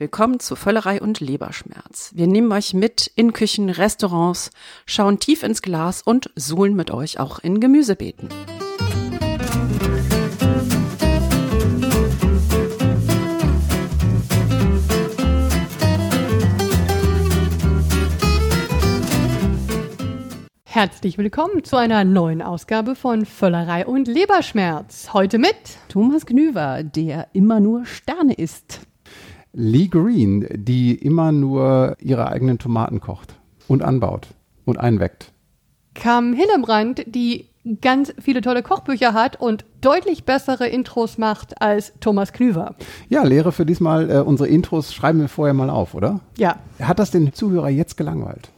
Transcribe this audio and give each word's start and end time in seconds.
Willkommen 0.00 0.38
zu 0.38 0.54
Völlerei 0.54 1.02
und 1.02 1.18
Leberschmerz. 1.18 2.12
Wir 2.14 2.28
nehmen 2.28 2.52
euch 2.52 2.72
mit 2.72 3.10
in 3.16 3.32
Küchen, 3.32 3.68
Restaurants, 3.68 4.52
schauen 4.86 5.18
tief 5.18 5.42
ins 5.42 5.60
Glas 5.60 6.02
und 6.02 6.30
suhlen 6.36 6.76
mit 6.76 6.92
euch 6.92 7.18
auch 7.18 7.40
in 7.40 7.58
Gemüsebeeten. 7.58 8.28
Herzlich 20.64 21.18
willkommen 21.18 21.64
zu 21.64 21.74
einer 21.74 22.04
neuen 22.04 22.40
Ausgabe 22.40 22.94
von 22.94 23.26
Völlerei 23.26 23.84
und 23.84 24.06
Leberschmerz. 24.06 25.12
Heute 25.12 25.38
mit 25.38 25.56
Thomas 25.88 26.24
Gnüver, 26.24 26.84
der 26.84 27.26
immer 27.32 27.58
nur 27.58 27.84
Sterne 27.84 28.34
isst. 28.34 28.87
Lee 29.60 29.88
Green, 29.88 30.46
die 30.52 30.94
immer 30.94 31.32
nur 31.32 31.96
ihre 32.00 32.28
eigenen 32.28 32.60
Tomaten 32.60 33.00
kocht 33.00 33.34
und 33.66 33.82
anbaut 33.82 34.28
und 34.64 34.78
einweckt. 34.78 35.32
Kam 35.94 36.32
Hillebrand, 36.32 37.02
die 37.06 37.46
ganz 37.80 38.14
viele 38.20 38.40
tolle 38.40 38.62
Kochbücher 38.62 39.14
hat 39.14 39.40
und 39.40 39.64
deutlich 39.80 40.22
bessere 40.24 40.68
Intros 40.68 41.18
macht 41.18 41.60
als 41.60 41.92
Thomas 41.98 42.32
Knüver. 42.32 42.76
Ja, 43.08 43.24
Lehre 43.24 43.50
für 43.50 43.66
diesmal, 43.66 44.08
äh, 44.08 44.20
unsere 44.20 44.48
Intros 44.48 44.94
schreiben 44.94 45.20
wir 45.20 45.28
vorher 45.28 45.54
mal 45.54 45.70
auf, 45.70 45.92
oder? 45.94 46.20
Ja. 46.36 46.60
Hat 46.80 47.00
das 47.00 47.10
den 47.10 47.32
Zuhörer 47.32 47.68
jetzt 47.68 47.96
gelangweilt? 47.96 48.50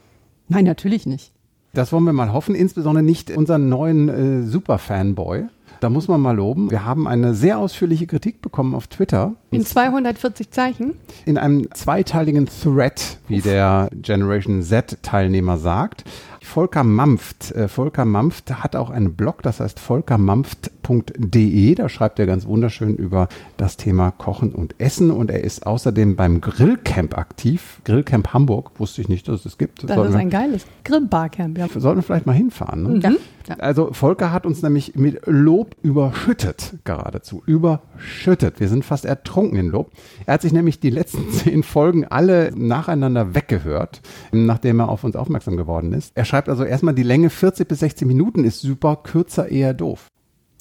Nein, 0.49 0.65
natürlich 0.65 1.07
nicht. 1.07 1.31
Das 1.73 1.91
wollen 1.91 2.03
wir 2.03 2.13
mal 2.13 2.31
hoffen, 2.31 2.53
insbesondere 2.53 3.03
nicht 3.03 3.35
unseren 3.35 3.69
neuen 3.69 4.43
äh, 4.43 4.43
Super-Fanboy. 4.43 5.45
Da 5.81 5.89
muss 5.89 6.07
man 6.07 6.21
mal 6.21 6.35
loben. 6.35 6.69
Wir 6.69 6.85
haben 6.85 7.07
eine 7.07 7.33
sehr 7.33 7.57
ausführliche 7.57 8.05
Kritik 8.05 8.39
bekommen 8.39 8.75
auf 8.75 8.85
Twitter. 8.85 9.33
In 9.49 9.65
240 9.65 10.51
Zeichen? 10.51 10.93
In 11.25 11.39
einem 11.39 11.73
zweiteiligen 11.73 12.45
Thread, 12.45 13.17
wie 13.27 13.37
Uff. 13.39 13.43
der 13.43 13.89
Generation 13.91 14.61
Z-Teilnehmer 14.61 15.57
sagt. 15.57 16.03
Volker 16.43 16.83
Mampft. 16.83 17.51
Äh, 17.51 17.67
Volker 17.67 18.03
Mampft 18.03 18.51
hat 18.51 18.75
auch 18.75 18.89
einen 18.89 19.13
Blog, 19.13 19.43
das 19.43 19.59
heißt 19.59 19.79
volkermampft.de. 19.79 21.75
Da 21.75 21.87
schreibt 21.87 22.17
er 22.19 22.25
ganz 22.25 22.45
wunderschön 22.47 22.95
über 22.95 23.29
das 23.57 23.77
Thema 23.77 24.11
Kochen 24.11 24.51
und 24.53 24.73
Essen. 24.79 25.11
Und 25.11 25.29
er 25.29 25.43
ist 25.43 25.67
außerdem 25.67 26.15
beim 26.15 26.41
Grillcamp 26.41 27.17
aktiv. 27.17 27.79
Grillcamp 27.85 28.33
Hamburg. 28.33 28.71
Wusste 28.79 29.01
ich 29.01 29.07
nicht, 29.07 29.27
dass 29.27 29.37
es 29.37 29.43
das 29.43 29.57
gibt. 29.59 29.83
Das, 29.83 29.95
das 29.95 30.09
ist 30.09 30.15
ein 30.15 30.31
geiles 30.31 30.65
Grillbarcamp. 30.83 31.57
Ja. 31.57 31.67
Sollten 31.67 31.99
wir 31.99 32.03
vielleicht 32.03 32.25
mal 32.25 32.33
hinfahren. 32.33 32.83
Ne? 32.83 32.89
Mhm. 32.89 33.01
Ja. 33.01 33.11
Also 33.59 33.91
Volker 33.93 34.31
hat 34.31 34.45
uns 34.45 34.61
nämlich 34.61 34.95
mit 34.95 35.21
Lob 35.25 35.75
überschüttet, 35.81 36.75
geradezu. 36.83 37.43
Überschüttet. 37.45 38.59
Wir 38.59 38.67
sind 38.67 38.85
fast 38.85 39.05
ertrunken 39.05 39.57
in 39.57 39.67
Lob. 39.67 39.91
Er 40.25 40.35
hat 40.35 40.41
sich 40.41 40.53
nämlich 40.53 40.79
die 40.79 40.89
letzten 40.89 41.29
zehn 41.31 41.63
Folgen 41.63 42.05
alle 42.05 42.51
nacheinander 42.55 43.35
weggehört, 43.35 44.01
nachdem 44.31 44.79
er 44.79 44.89
auf 44.89 45.03
uns 45.03 45.15
aufmerksam 45.15 45.57
geworden 45.57 45.93
ist. 45.93 46.11
Er 46.15 46.25
schreibt 46.25 46.40
also 46.49 46.63
erstmal, 46.63 46.93
die 46.93 47.03
Länge 47.03 47.29
40 47.29 47.67
bis 47.67 47.79
60 47.79 48.07
Minuten 48.07 48.43
ist 48.43 48.61
super, 48.61 48.97
kürzer 48.97 49.49
eher 49.49 49.73
doof. 49.73 50.07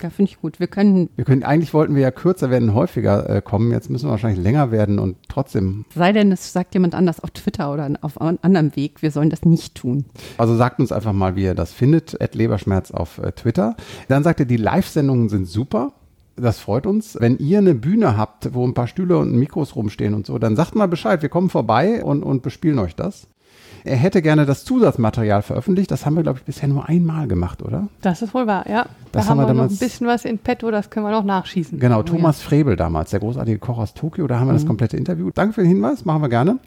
Ja, 0.03 0.09
finde 0.09 0.31
ich 0.31 0.41
gut. 0.41 0.61
Wir 0.61 0.67
können. 0.67 1.11
Wir 1.17 1.25
können, 1.25 1.43
eigentlich 1.43 1.75
wollten 1.75 1.95
wir 1.95 2.03
ja 2.03 2.11
kürzer 2.11 2.51
werden, 2.51 2.75
häufiger 2.75 3.29
äh, 3.29 3.43
kommen. 3.43 3.71
Jetzt 3.71 3.91
müssen 3.91 4.07
wir 4.07 4.13
wahrscheinlich 4.13 4.43
länger 4.43 4.71
werden 4.71 4.99
und 4.99 5.17
trotzdem. 5.29 5.85
Sei 5.95 6.13
denn, 6.13 6.33
es 6.33 6.53
sagt 6.53 6.75
jemand 6.75 6.95
anders 6.95 7.21
auf 7.21 7.31
Twitter 7.31 7.73
oder 7.73 7.91
auf 8.01 8.21
einem 8.21 8.39
anderen 8.43 8.75
Weg. 8.77 9.03
Wir 9.03 9.11
sollen 9.11 9.31
das 9.31 9.45
nicht 9.45 9.75
tun. 9.75 10.07
Also 10.39 10.57
sagt 10.57 10.81
uns 10.81 10.93
einfach 10.93 11.13
mal, 11.13 11.37
wie 11.37 11.43
ihr 11.43 11.55
das 11.55 11.73
findet. 11.73 12.19
Ed 12.21 12.35
Leberschmerz 12.35 12.91
auf 12.91 13.19
äh, 13.19 13.33
Twitter. 13.33 13.77
Dann 14.09 14.23
sagt 14.23 14.41
er, 14.41 14.47
die 14.47 14.57
Live-Sendungen 14.57 15.29
sind 15.29 15.47
super. 15.47 15.93
Das 16.37 16.59
freut 16.59 16.87
uns. 16.87 17.19
Wenn 17.21 17.37
ihr 17.37 17.59
eine 17.59 17.75
Bühne 17.75 18.17
habt, 18.17 18.55
wo 18.55 18.67
ein 18.67 18.75
paar 18.75 18.87
Stühle 18.87 19.19
und 19.19 19.35
Mikros 19.35 19.77
rumstehen 19.77 20.15
und 20.15 20.25
so, 20.25 20.39
dann 20.39 20.57
sagt 20.57 20.75
mal 20.75 20.89
Bescheid. 20.89 21.21
Wir 21.21 21.29
kommen 21.29 21.51
vorbei 21.51 22.03
und, 22.03 22.23
und 22.23 22.43
bespielen 22.43 22.79
euch 22.79 22.97
das. 22.97 23.27
Er 23.85 23.97
hätte 23.97 24.23
gerne 24.23 24.47
das 24.47 24.65
Zusatzmaterial 24.65 25.43
veröffentlicht. 25.43 25.91
Das 25.91 26.07
haben 26.07 26.17
wir, 26.17 26.23
glaube 26.23 26.39
ich, 26.39 26.45
bisher 26.45 26.69
nur 26.69 26.89
einmal 26.89 27.29
gemacht, 27.29 27.63
oder? 27.63 27.89
Das 28.03 28.23
ist 28.23 28.35
wohl 28.35 28.47
wahr, 28.47 28.69
ja. 28.69 28.87
Das 29.13 29.25
da 29.25 29.31
haben 29.31 29.39
wir, 29.39 29.47
wir 29.47 29.55
noch 29.55 29.71
ein 29.71 29.77
bisschen 29.77 30.07
was 30.07 30.25
in 30.25 30.39
petto, 30.39 30.71
das 30.71 30.91
können 30.91 31.07
wir 31.07 31.11
noch 31.11 31.25
nachschießen. 31.25 31.79
Genau, 31.79 32.01
oh, 32.01 32.03
Thomas. 32.03 32.41
Frebel 32.43 32.77
damals, 32.77 33.11
der 33.11 33.21
großartige 33.21 33.59
Koch 33.59 33.79
aus 33.79 33.95
Tokio, 33.95 34.27
da 34.27 34.39
haben 34.39 34.49
wir 34.49 34.53
mhm. 34.53 34.59
das 34.59 34.67
komplette 34.67 34.97
Interview. 34.97 35.31
Danke 35.35 35.55
für 35.55 35.63
den 35.63 35.69
Hinweis, 35.69 36.05
machen 36.05 36.23
wir 36.23 36.29
gerne. 36.29 36.59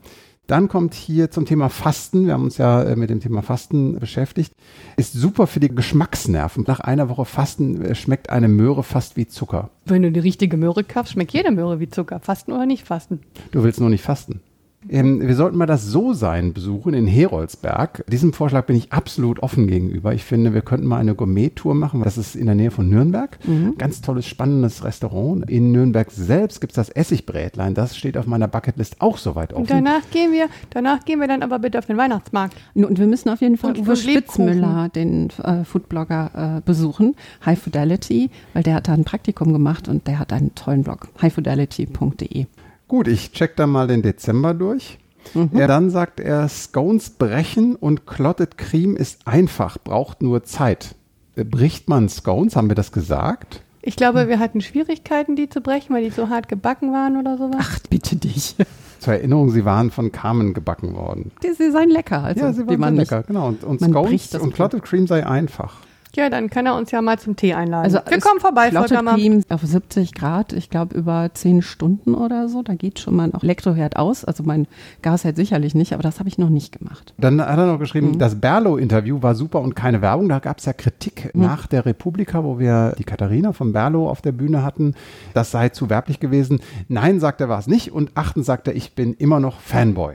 Dann 0.48 0.68
kommt 0.68 0.94
hier 0.94 1.32
zum 1.32 1.46
Thema 1.46 1.70
Fasten. 1.70 2.26
Wir 2.26 2.34
haben 2.34 2.44
uns 2.44 2.58
ja 2.58 2.84
äh, 2.84 2.96
mit 2.98 3.10
dem 3.10 3.22
Thema 3.22 3.42
Fasten 3.42 3.98
beschäftigt. 3.98 4.54
Ist 4.98 5.14
super 5.14 5.48
für 5.48 5.62
die 5.62 5.74
Geschmacksnerven. 5.74 6.66
Nach 6.68 6.82
einer 6.82 7.08
Woche 7.08 7.24
Fasten 7.24 7.82
äh, 7.82 7.96
schmeckt 7.96 8.30
eine 8.30 8.50
Möhre 8.50 8.84
fast 8.84 9.16
wie 9.16 9.26
Zucker. 9.26 9.70
Wenn 9.86 10.02
du 10.02 10.12
die 10.12 10.20
richtige 10.20 10.58
Möhre 10.58 10.84
kaufst, 10.84 11.14
schmeckt 11.14 11.32
jede 11.32 11.52
Möhre 11.52 11.80
wie 11.80 11.88
Zucker. 11.88 12.20
Fasten 12.20 12.52
oder 12.52 12.66
nicht 12.66 12.86
fasten? 12.86 13.22
Du 13.52 13.64
willst 13.64 13.80
nur 13.80 13.90
nicht 13.90 14.04
fasten. 14.04 14.42
Ähm, 14.90 15.22
wir 15.22 15.36
sollten 15.36 15.58
mal 15.58 15.66
das 15.66 15.86
So-Sein 15.86 16.54
besuchen 16.54 16.94
in 16.94 17.08
Heroldsberg. 17.08 18.04
Diesem 18.08 18.34
Vorschlag 18.34 18.66
bin 18.66 18.76
ich 18.76 18.92
absolut 18.92 19.42
offen 19.42 19.68
gegenüber. 19.68 20.14
Ich 20.14 20.24
finde, 20.24 20.54
wir 20.54 20.62
könnten 20.62 20.88
mal 20.88 20.98
eine 20.98 21.16
Gourmet-Tour 21.16 21.76
machen. 21.76 22.02
Das 22.04 22.18
ist 22.18 22.36
in 22.36 22.46
der 22.46 22.56
Nähe 22.56 22.72
von 22.72 22.90
Nürnberg. 22.90 23.38
Mhm. 23.46 23.78
Ganz 23.78 24.02
tolles, 24.02 24.28
spannendes 24.28 24.84
Restaurant. 24.84 25.50
In 25.50 25.72
Nürnberg 25.72 26.12
selbst 26.12 26.62
gibt 26.62 26.72
es 26.72 26.76
das 26.76 26.90
Essigbrätlein. 26.90 27.74
Das 27.74 27.96
steht 27.98 28.18
auf 28.18 28.28
meiner 28.28 28.48
Bucketlist 28.48 29.02
auch 29.02 29.18
so 29.18 29.36
weit 29.36 29.54
offen. 29.54 29.62
Und 29.62 29.72
danach 29.72 30.10
gehen 30.12 30.32
wir, 30.32 30.48
danach 30.70 31.06
gehen 31.06 31.20
wir 31.20 31.28
dann 31.28 31.44
aber 31.44 31.60
bitte 31.60 31.80
auf 31.80 31.86
den 31.86 31.98
Weihnachtsmarkt. 31.98 32.56
Und 32.74 33.00
wir 33.00 33.08
müssen 33.08 33.30
auf 33.30 33.42
jeden 33.42 33.58
Fall 33.58 33.78
Uwe 33.78 33.96
Spitzmüller, 33.96 34.90
den 34.90 35.30
äh, 35.44 35.64
Foodblogger, 35.64 36.58
äh, 36.58 36.62
besuchen. 36.62 37.16
High 37.46 37.60
Fidelity, 37.60 38.30
weil 38.54 38.64
der 38.64 38.76
hat 38.76 38.88
da 38.88 38.94
ein 38.94 39.04
Praktikum 39.04 39.54
gemacht 39.54 39.88
und 39.88 40.08
der 40.08 40.20
hat 40.20 40.34
einen 40.34 40.54
tollen 40.56 40.84
Blog. 40.84 41.10
highfidelity.de. 41.22 42.46
Gut, 42.88 43.08
ich 43.08 43.32
check 43.32 43.56
da 43.56 43.68
mal 43.68 43.88
den 43.88 44.02
Dezember 44.02 44.54
durch. 44.54 45.00
Mhm. 45.34 45.52
Ja, 45.54 45.68
dann 45.68 45.90
sagt 45.90 46.20
er, 46.20 46.48
Scones 46.50 47.12
brechen 47.12 47.76
und 47.76 48.06
Clotted 48.06 48.58
Cream 48.58 48.96
ist 48.96 49.26
einfach, 49.28 49.78
braucht 49.78 50.22
nur 50.22 50.44
Zeit. 50.44 50.96
Äh, 51.36 51.44
bricht 51.44 51.90
man 51.90 52.10
Scones? 52.10 52.56
Haben 52.56 52.70
wir 52.70 52.76
das 52.76 52.92
gesagt? 52.92 53.62
Ich 53.82 53.96
glaube, 53.96 54.28
wir 54.30 54.40
hatten 54.40 54.62
Schwierigkeiten, 54.62 55.36
die 55.36 55.50
zu 55.50 55.60
brechen, 55.60 55.94
weil 55.94 56.04
die 56.04 56.10
so 56.10 56.30
hart 56.30 56.48
gebacken 56.48 56.94
waren 56.94 57.18
oder 57.18 57.38
sowas. 57.38 57.58
Ach, 57.60 57.80
bitte 57.90 58.16
dich. 58.16 58.56
Zur 59.00 59.14
Erinnerung, 59.14 59.50
sie 59.50 59.66
waren 59.66 59.92
von 59.92 60.14
Carmen 60.14 60.54
gebacken 60.54 60.96
worden. 60.96 61.32
Die, 61.44 61.52
sie 61.52 61.72
seien 61.72 61.90
lecker. 61.90 62.24
Also, 62.24 62.40
ja, 62.40 62.54
sie 62.54 62.66
waren 62.66 62.96
lecker, 62.96 63.24
genau. 63.24 63.50
Und, 63.50 63.66
und 63.66 63.82
Scones 63.82 64.36
und 64.36 64.54
Clotted 64.54 64.84
Cream 64.84 65.08
sei 65.08 65.26
einfach. 65.26 65.82
Ja, 66.16 66.30
dann 66.30 66.50
kann 66.50 66.66
er 66.68 66.76
uns 66.76 66.92
ja 66.92 67.02
mal 67.02 67.18
zum 67.18 67.36
Tee 67.36 67.54
einladen. 67.54 67.86
Also 67.86 68.00
wir 68.08 68.20
kommen 68.20 68.40
vorbei, 68.40 68.72
Volker 68.72 69.04
auf 69.50 69.62
70 69.62 70.14
Grad, 70.14 70.54
ich 70.54 70.70
glaube 70.70 70.96
über 70.96 71.30
10 71.34 71.64
Stunden 71.64 72.14
oder 72.14 72.48
so. 72.50 72.62
Da 72.62 72.76
geht 72.76 73.00
schon 73.00 73.16
mal 73.16 73.28
noch 73.28 73.44
Elektroherd 73.44 73.98
aus. 73.98 74.24
Also 74.24 74.44
mein 74.44 74.68
Gasherd 75.02 75.36
sicherlich 75.36 75.74
nicht, 75.74 75.94
aber 75.94 76.04
das 76.04 76.20
habe 76.20 76.30
ich 76.30 76.38
noch 76.38 76.50
nicht 76.50 76.78
gemacht. 76.78 77.16
Dann 77.18 77.42
hat 77.42 77.58
er 77.58 77.66
noch 77.66 77.80
geschrieben, 77.80 78.12
mhm. 78.12 78.20
das 78.20 78.40
Berlo-Interview 78.40 79.24
war 79.24 79.34
super 79.34 79.62
und 79.62 79.76
keine 79.76 80.02
Werbung. 80.02 80.30
Da 80.30 80.38
gab 80.38 80.60
es 80.60 80.66
ja 80.66 80.74
Kritik 80.74 81.34
mhm. 81.34 81.42
nach 81.42 81.66
der 81.66 81.86
Republika, 81.86 82.44
wo 82.44 82.60
wir 82.60 82.94
die 83.00 83.04
Katharina 83.04 83.54
von 83.54 83.74
Berlo 83.74 84.08
auf 84.08 84.22
der 84.22 84.34
Bühne 84.34 84.64
hatten. 84.64 84.94
Das 85.34 85.50
sei 85.50 85.70
zu 85.70 85.90
werblich 85.90 86.20
gewesen. 86.20 86.60
Nein, 86.90 87.20
sagt 87.20 87.42
er, 87.42 87.50
war 87.50 87.60
es 87.60 87.68
nicht. 87.68 87.92
Und 87.92 88.12
achtens 88.16 88.46
sagt 88.46 88.68
er, 88.68 88.76
ich 88.76 88.94
bin 88.94 89.14
immer 89.14 89.40
noch 89.40 89.60
Fanboy. 89.60 90.14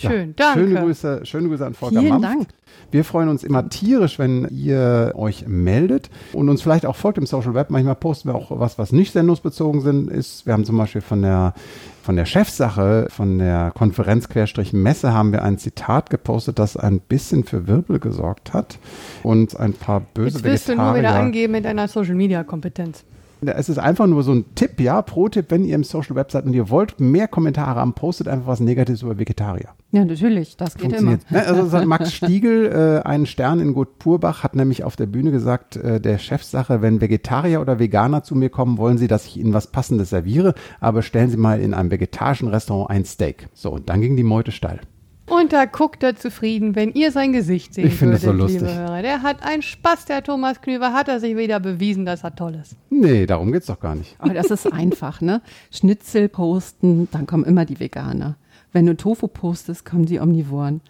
Schön, 0.00 0.34
ja, 0.38 0.54
danke. 0.54 0.60
Schöne 0.60 0.80
Grüße, 0.80 1.20
schöne 1.24 1.48
Grüße 1.48 1.66
an 1.66 1.74
Volker 1.74 2.00
Vielen 2.00 2.20
Mampf. 2.20 2.26
Dank. 2.26 2.48
Wir 2.90 3.04
freuen 3.04 3.28
uns 3.28 3.44
immer 3.44 3.68
tierisch, 3.68 4.18
wenn 4.18 4.48
ihr 4.50 5.12
euch 5.14 5.46
meldet 5.46 6.08
und 6.32 6.48
uns 6.48 6.62
vielleicht 6.62 6.86
auch 6.86 6.96
folgt 6.96 7.18
im 7.18 7.26
Social 7.26 7.54
Web. 7.54 7.70
Manchmal 7.70 7.96
posten 7.96 8.28
wir 8.30 8.34
auch 8.34 8.46
was, 8.50 8.78
was 8.78 8.92
nicht 8.92 9.12
sendungsbezogen 9.12 9.80
sind, 9.80 10.10
ist. 10.10 10.46
Wir 10.46 10.54
haben 10.54 10.64
zum 10.64 10.78
Beispiel 10.78 11.02
von 11.02 11.20
der, 11.22 11.54
von 12.02 12.16
der 12.16 12.24
Chefsache, 12.24 13.08
von 13.10 13.38
der 13.38 13.72
Konferenz 13.74 14.28
Querstrich 14.28 14.72
Messe 14.72 15.12
haben 15.12 15.32
wir 15.32 15.42
ein 15.42 15.58
Zitat 15.58 16.08
gepostet, 16.08 16.58
das 16.58 16.76
ein 16.76 17.00
bisschen 17.00 17.44
für 17.44 17.66
Wirbel 17.66 17.98
gesorgt 17.98 18.54
hat 18.54 18.78
und 19.22 19.58
ein 19.58 19.74
paar 19.74 20.00
böse 20.00 20.38
Jetzt 20.38 20.44
willst 20.44 20.68
Vegetarier. 20.68 20.92
du 20.92 20.92
nur 20.92 20.98
wieder 20.98 21.14
angeben 21.20 21.52
mit 21.52 21.64
deiner 21.64 21.88
Social 21.88 22.14
Media 22.14 22.44
Kompetenz. 22.44 23.04
Es 23.40 23.68
ist 23.68 23.78
einfach 23.78 24.06
nur 24.06 24.22
so 24.22 24.32
ein 24.32 24.44
Tipp, 24.54 24.80
ja, 24.80 25.00
Pro-Tipp, 25.02 25.46
wenn 25.48 25.64
ihr 25.64 25.74
im 25.74 25.84
Social 25.84 26.16
Web 26.16 26.32
seid 26.32 26.44
und 26.44 26.54
ihr 26.54 26.70
wollt 26.70 27.00
mehr 27.00 27.28
Kommentare 27.28 27.80
haben, 27.80 27.92
postet 27.92 28.28
einfach 28.28 28.46
was 28.46 28.60
Negatives 28.60 29.02
über 29.02 29.18
Vegetarier. 29.18 29.68
Ja, 29.92 30.04
natürlich, 30.04 30.56
das 30.56 30.76
geht 30.76 30.92
immer. 30.92 31.18
Ne? 31.30 31.46
Also 31.46 31.86
Max 31.86 32.12
Stiegel, 32.12 32.66
äh, 33.04 33.06
einen 33.06 33.26
Stern 33.26 33.60
in 33.60 33.74
Gut 33.74 33.98
Purbach, 33.98 34.42
hat 34.42 34.54
nämlich 34.54 34.84
auf 34.84 34.96
der 34.96 35.06
Bühne 35.06 35.30
gesagt, 35.30 35.76
äh, 35.76 36.00
der 36.00 36.18
Chefsache, 36.18 36.82
wenn 36.82 37.00
Vegetarier 37.00 37.60
oder 37.60 37.78
Veganer 37.78 38.22
zu 38.22 38.34
mir 38.34 38.50
kommen, 38.50 38.76
wollen 38.76 38.98
sie, 38.98 39.08
dass 39.08 39.26
ich 39.26 39.36
ihnen 39.36 39.54
was 39.54 39.68
Passendes 39.68 40.10
serviere, 40.10 40.54
aber 40.80 41.02
stellen 41.02 41.30
sie 41.30 41.36
mal 41.36 41.60
in 41.60 41.74
einem 41.74 41.90
vegetarischen 41.90 42.48
Restaurant 42.48 42.90
ein 42.90 43.04
Steak. 43.04 43.48
So, 43.54 43.72
und 43.72 43.88
dann 43.88 44.00
ging 44.00 44.16
die 44.16 44.22
Meute 44.24 44.52
steil. 44.52 44.80
Und 45.28 45.52
da 45.52 45.66
guckt 45.66 46.02
er 46.02 46.16
zufrieden, 46.16 46.74
wenn 46.74 46.92
ihr 46.92 47.12
sein 47.12 47.32
Gesicht 47.32 47.74
sehen 47.74 47.88
ich 47.88 47.94
finde 47.94 48.14
das 48.14 48.22
so 48.22 48.32
lustig. 48.32 48.62
Hörer. 48.62 49.02
Der 49.02 49.22
hat 49.22 49.42
einen 49.42 49.62
Spaß, 49.62 50.06
der 50.06 50.22
Thomas 50.22 50.60
Knüver, 50.60 50.92
hat 50.92 51.08
er 51.08 51.20
sich 51.20 51.36
wieder 51.36 51.60
bewiesen, 51.60 52.06
dass 52.06 52.24
er 52.24 52.34
toll 52.34 52.58
ist. 52.60 52.76
Nee, 52.90 53.26
darum 53.26 53.52
geht's 53.52 53.66
doch 53.66 53.80
gar 53.80 53.94
nicht. 53.94 54.16
Aber 54.18 54.34
das 54.34 54.50
ist 54.50 54.72
einfach, 54.72 55.20
ne? 55.20 55.42
Schnitzel 55.70 56.28
posten, 56.28 57.08
dann 57.12 57.26
kommen 57.26 57.44
immer 57.44 57.64
die 57.64 57.78
Veganer. 57.78 58.36
Wenn 58.72 58.86
du 58.86 58.96
Tofu 58.96 59.28
postest, 59.28 59.84
kommen 59.84 60.06
die 60.06 60.20
Omnivoren. 60.20 60.80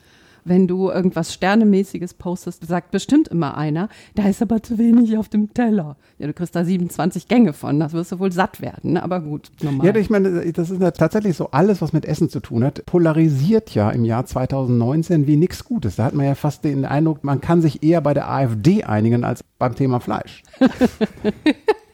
Wenn 0.44 0.66
du 0.66 0.90
irgendwas 0.90 1.32
Sternemäßiges 1.32 2.14
postest, 2.14 2.66
sagt 2.66 2.90
bestimmt 2.90 3.28
immer 3.28 3.56
einer, 3.56 3.88
da 4.14 4.28
ist 4.28 4.42
aber 4.42 4.62
zu 4.62 4.78
wenig 4.78 5.16
auf 5.16 5.28
dem 5.28 5.52
Teller. 5.54 5.96
Ja, 6.18 6.26
du 6.26 6.32
kriegst 6.32 6.54
da 6.54 6.64
27 6.64 7.28
Gänge 7.28 7.52
von, 7.52 7.80
das 7.80 7.92
wirst 7.92 8.12
du 8.12 8.18
wohl 8.18 8.32
satt 8.32 8.60
werden, 8.60 8.96
aber 8.96 9.20
gut, 9.20 9.50
normal. 9.62 9.86
Ja, 9.86 9.94
ich 9.96 10.10
meine, 10.10 10.52
das 10.52 10.70
ist 10.70 10.80
ja 10.80 10.90
tatsächlich 10.90 11.36
so, 11.36 11.50
alles, 11.50 11.80
was 11.82 11.92
mit 11.92 12.04
Essen 12.04 12.28
zu 12.28 12.40
tun 12.40 12.64
hat, 12.64 12.84
polarisiert 12.86 13.74
ja 13.74 13.90
im 13.90 14.04
Jahr 14.04 14.26
2019 14.26 15.26
wie 15.26 15.36
nichts 15.36 15.64
Gutes. 15.64 15.96
Da 15.96 16.04
hat 16.04 16.14
man 16.14 16.26
ja 16.26 16.34
fast 16.34 16.64
den 16.64 16.84
Eindruck, 16.84 17.24
man 17.24 17.40
kann 17.40 17.62
sich 17.62 17.82
eher 17.82 18.00
bei 18.00 18.14
der 18.14 18.30
AfD 18.30 18.84
einigen 18.84 19.24
als 19.24 19.44
beim 19.58 19.74
Thema 19.74 20.00
Fleisch. 20.00 20.42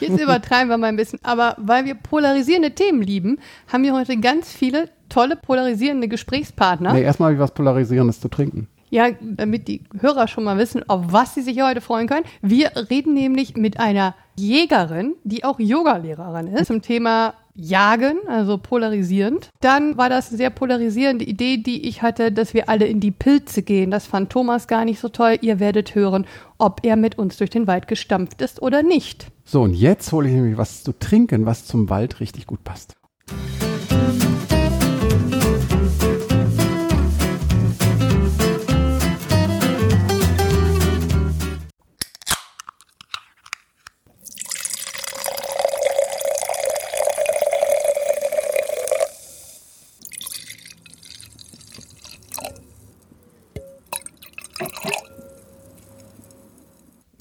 Jetzt 0.00 0.20
übertreiben 0.20 0.68
wir 0.68 0.78
mal 0.78 0.88
ein 0.88 0.96
bisschen. 0.96 1.18
Aber 1.22 1.54
weil 1.58 1.84
wir 1.84 1.94
polarisierende 1.94 2.72
Themen 2.72 3.02
lieben, 3.02 3.38
haben 3.72 3.82
wir 3.82 3.94
heute 3.94 4.16
ganz 4.18 4.52
viele 4.52 4.88
tolle 5.08 5.36
polarisierende 5.36 6.08
Gesprächspartner. 6.08 6.92
Nee, 6.92 7.02
erstmal 7.02 7.28
habe 7.28 7.34
ich 7.34 7.40
was 7.40 7.54
Polarisierendes 7.54 8.20
zu 8.20 8.28
trinken. 8.28 8.68
Ja, 8.88 9.08
damit 9.20 9.66
die 9.66 9.82
Hörer 10.00 10.28
schon 10.28 10.44
mal 10.44 10.58
wissen, 10.58 10.88
auf 10.88 11.06
was 11.08 11.34
sie 11.34 11.42
sich 11.42 11.60
heute 11.60 11.80
freuen 11.80 12.06
können. 12.06 12.24
Wir 12.40 12.70
reden 12.88 13.14
nämlich 13.14 13.56
mit 13.56 13.80
einer 13.80 14.14
Jägerin, 14.36 15.14
die 15.24 15.44
auch 15.44 15.58
Yogalehrerin 15.58 16.46
ist, 16.46 16.66
zum 16.66 16.82
Thema 16.82 17.34
Jagen, 17.54 18.18
also 18.28 18.58
polarisierend. 18.58 19.48
Dann 19.60 19.96
war 19.96 20.08
das 20.08 20.28
eine 20.28 20.36
sehr 20.36 20.50
polarisierende 20.50 21.24
Idee, 21.24 21.56
die 21.56 21.88
ich 21.88 22.02
hatte, 22.02 22.30
dass 22.30 22.54
wir 22.54 22.68
alle 22.68 22.86
in 22.86 23.00
die 23.00 23.10
Pilze 23.10 23.62
gehen. 23.62 23.90
Das 23.90 24.06
fand 24.06 24.30
Thomas 24.30 24.68
gar 24.68 24.84
nicht 24.84 25.00
so 25.00 25.08
toll. 25.08 25.38
Ihr 25.40 25.58
werdet 25.58 25.94
hören, 25.94 26.26
ob 26.58 26.80
er 26.84 26.96
mit 26.96 27.18
uns 27.18 27.38
durch 27.38 27.50
den 27.50 27.66
Wald 27.66 27.88
gestampft 27.88 28.40
ist 28.40 28.62
oder 28.62 28.82
nicht. 28.82 29.26
So, 29.48 29.62
und 29.62 29.74
jetzt 29.74 30.10
hole 30.10 30.28
ich 30.28 30.34
nämlich 30.34 30.58
was 30.58 30.82
zu 30.82 30.92
trinken, 30.92 31.46
was 31.46 31.64
zum 31.66 31.88
Wald 31.88 32.18
richtig 32.18 32.48
gut 32.48 32.64
passt. 32.64 32.94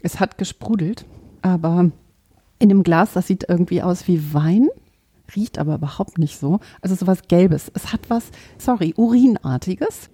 Es 0.02 0.20
hat 0.20 0.40
gesprudelt, 0.40 1.06
aber 1.44 1.92
in 2.60 2.70
dem 2.70 2.84
Glas, 2.84 3.14
das 3.14 3.28
sieht 3.28 3.48
irgendwie 3.50 3.82
aus 3.82 4.08
wie 4.08 4.34
Wein, 4.34 4.68
riecht 5.36 5.58
aber 5.58 5.76
überhaupt 5.76 6.18
nicht 6.18 6.40
so. 6.40 6.60
Also 6.82 6.96
sowas 6.96 7.20
Gelbes. 7.28 7.72
Es 7.74 7.92
hat 7.92 8.02
was, 8.10 8.26
sorry, 8.58 8.94
Urinartiges. 8.96 10.10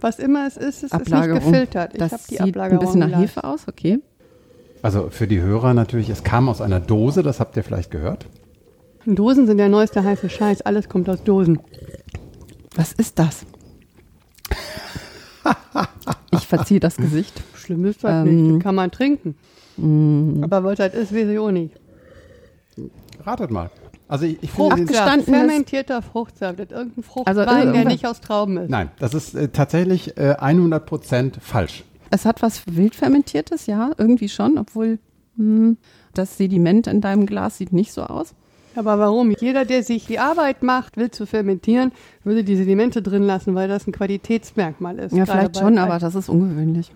Was 0.00 0.18
immer 0.18 0.46
es 0.46 0.56
ist, 0.56 0.82
es 0.82 0.92
ist 0.92 1.10
nicht 1.10 1.28
gefiltert. 1.28 1.94
Ich 1.94 1.98
das 1.98 2.26
die 2.26 2.36
sieht 2.36 2.56
ein 2.56 2.78
bisschen 2.78 3.00
nach 3.00 3.18
Hefe 3.18 3.44
aus, 3.44 3.66
okay. 3.68 3.98
Also 4.82 5.08
für 5.10 5.26
die 5.26 5.40
Hörer 5.40 5.74
natürlich, 5.74 6.10
es 6.10 6.22
kam 6.22 6.48
aus 6.48 6.60
einer 6.60 6.80
Dose, 6.80 7.22
das 7.22 7.40
habt 7.40 7.56
ihr 7.56 7.64
vielleicht 7.64 7.90
gehört. 7.90 8.26
Dosen 9.06 9.46
sind 9.46 9.58
der 9.58 9.68
neueste 9.68 10.02
heiße 10.02 10.28
Scheiß, 10.28 10.62
alles 10.62 10.88
kommt 10.88 11.08
aus 11.08 11.22
Dosen. 11.22 11.60
Was 12.74 12.92
ist 12.92 13.18
das? 13.18 13.46
ich 16.32 16.46
verziehe 16.46 16.80
das 16.80 16.96
Gesicht. 16.96 17.42
Schlimm 17.54 17.84
ist 17.86 18.04
das 18.04 18.26
ähm, 18.26 18.36
nicht, 18.36 18.56
das 18.56 18.62
kann 18.62 18.74
man 18.74 18.90
trinken. 18.90 19.36
Mm. 19.76 20.42
Aber 20.42 20.64
was 20.64 20.78
das 20.78 20.94
ist, 20.94 21.14
weiß 21.14 21.28
ich 21.28 21.38
auch 21.38 21.50
nicht. 21.50 21.74
Ratet 23.24 23.50
mal. 23.50 23.70
Also 24.08 24.24
ich, 24.24 24.40
ich 24.42 24.50
Fruchtsaft, 24.50 25.24
fermentierter 25.24 26.00
Fruchtsaft, 26.00 26.60
das 26.60 26.66
ist 26.66 26.72
irgendein 26.72 27.02
Fruchtwein, 27.02 27.38
also, 27.38 27.72
der 27.72 27.84
nicht 27.86 28.06
aus 28.06 28.20
Trauben 28.20 28.56
ist. 28.56 28.70
Nein, 28.70 28.90
das 29.00 29.14
ist 29.14 29.34
äh, 29.34 29.48
tatsächlich 29.48 30.16
äh, 30.16 30.36
100% 30.38 31.40
falsch. 31.40 31.82
Es 32.10 32.24
hat 32.24 32.40
was 32.40 32.62
wildfermentiertes, 32.66 33.66
ja, 33.66 33.90
irgendwie 33.98 34.28
schon, 34.28 34.58
obwohl 34.58 35.00
mh, 35.36 35.44
hm, 35.44 35.76
das 36.14 36.36
Sediment 36.36 36.86
in 36.86 37.00
deinem 37.00 37.26
Glas 37.26 37.58
sieht 37.58 37.72
nicht 37.72 37.92
so 37.92 38.02
aus. 38.02 38.34
Aber 38.76 38.98
warum? 38.98 39.32
Jeder, 39.32 39.64
der 39.64 39.82
sich 39.82 40.06
die 40.06 40.18
Arbeit 40.18 40.62
macht, 40.62 40.96
will 40.96 41.10
zu 41.10 41.26
fermentieren, 41.26 41.92
würde 42.24 42.44
die 42.44 42.56
Sedimente 42.56 43.02
drin 43.02 43.22
lassen, 43.22 43.54
weil 43.54 43.68
das 43.68 43.86
ein 43.86 43.92
Qualitätsmerkmal 43.92 44.98
ist. 44.98 45.14
Ja, 45.14 45.24
vielleicht 45.26 45.58
schon, 45.58 45.78
aber 45.78 45.98
das 45.98 46.14
ist 46.14 46.28
ungewöhnlich. 46.28 46.92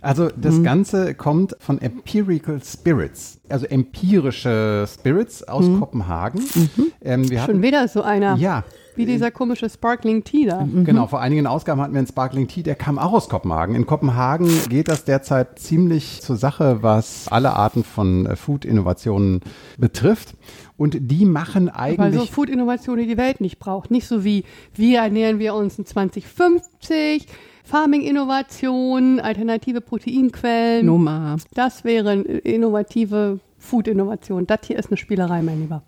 Also 0.00 0.28
das 0.36 0.56
mhm. 0.56 0.64
Ganze 0.64 1.14
kommt 1.14 1.56
von 1.58 1.80
Empirical 1.80 2.60
Spirits, 2.64 3.40
also 3.48 3.66
empirische 3.66 4.86
Spirits 4.88 5.42
aus 5.42 5.66
mhm. 5.66 5.80
Kopenhagen. 5.80 6.42
Mhm. 6.54 6.92
Ähm, 7.02 7.30
wir 7.30 7.40
Schon 7.40 7.62
wieder 7.62 7.88
so 7.88 8.02
einer. 8.02 8.36
Ja. 8.36 8.64
Wie 8.98 9.06
dieser 9.06 9.30
komische 9.30 9.70
Sparkling 9.70 10.24
Tea 10.24 10.46
da. 10.46 10.64
Mhm. 10.64 10.84
Genau, 10.84 11.06
vor 11.06 11.20
einigen 11.20 11.46
Ausgaben 11.46 11.80
hatten 11.80 11.92
wir 11.92 11.98
einen 11.98 12.08
Sparkling 12.08 12.48
Tea, 12.48 12.64
der 12.64 12.74
kam 12.74 12.98
auch 12.98 13.12
aus 13.12 13.28
Kopenhagen. 13.28 13.76
In 13.76 13.86
Kopenhagen 13.86 14.50
geht 14.68 14.88
das 14.88 15.04
derzeit 15.04 15.60
ziemlich 15.60 16.20
zur 16.20 16.36
Sache, 16.36 16.78
was 16.82 17.28
alle 17.28 17.52
Arten 17.52 17.84
von 17.84 18.26
äh, 18.26 18.34
Food-Innovationen 18.34 19.40
betrifft. 19.78 20.34
Und 20.76 20.96
die 21.00 21.26
machen 21.26 21.68
eigentlich. 21.68 22.00
Also 22.00 22.26
Food-Innovationen, 22.26 23.04
die 23.04 23.10
die 23.10 23.16
Welt 23.16 23.40
nicht 23.40 23.60
braucht. 23.60 23.92
Nicht 23.92 24.08
so 24.08 24.24
wie, 24.24 24.44
wie 24.74 24.96
ernähren 24.96 25.38
wir 25.38 25.54
uns 25.54 25.78
in 25.78 25.86
2050, 25.86 27.28
Farming-Innovationen, 27.68 29.20
alternative 29.20 29.82
Proteinquellen. 29.82 30.86
Nummer. 30.86 31.36
Das 31.52 31.84
wären 31.84 32.24
innovative 32.24 33.40
Food-Innovationen. 33.58 34.46
Das 34.46 34.60
hier 34.64 34.78
ist 34.78 34.88
eine 34.88 34.96
Spielerei, 34.96 35.42
mein 35.42 35.60
Lieber. 35.60 35.82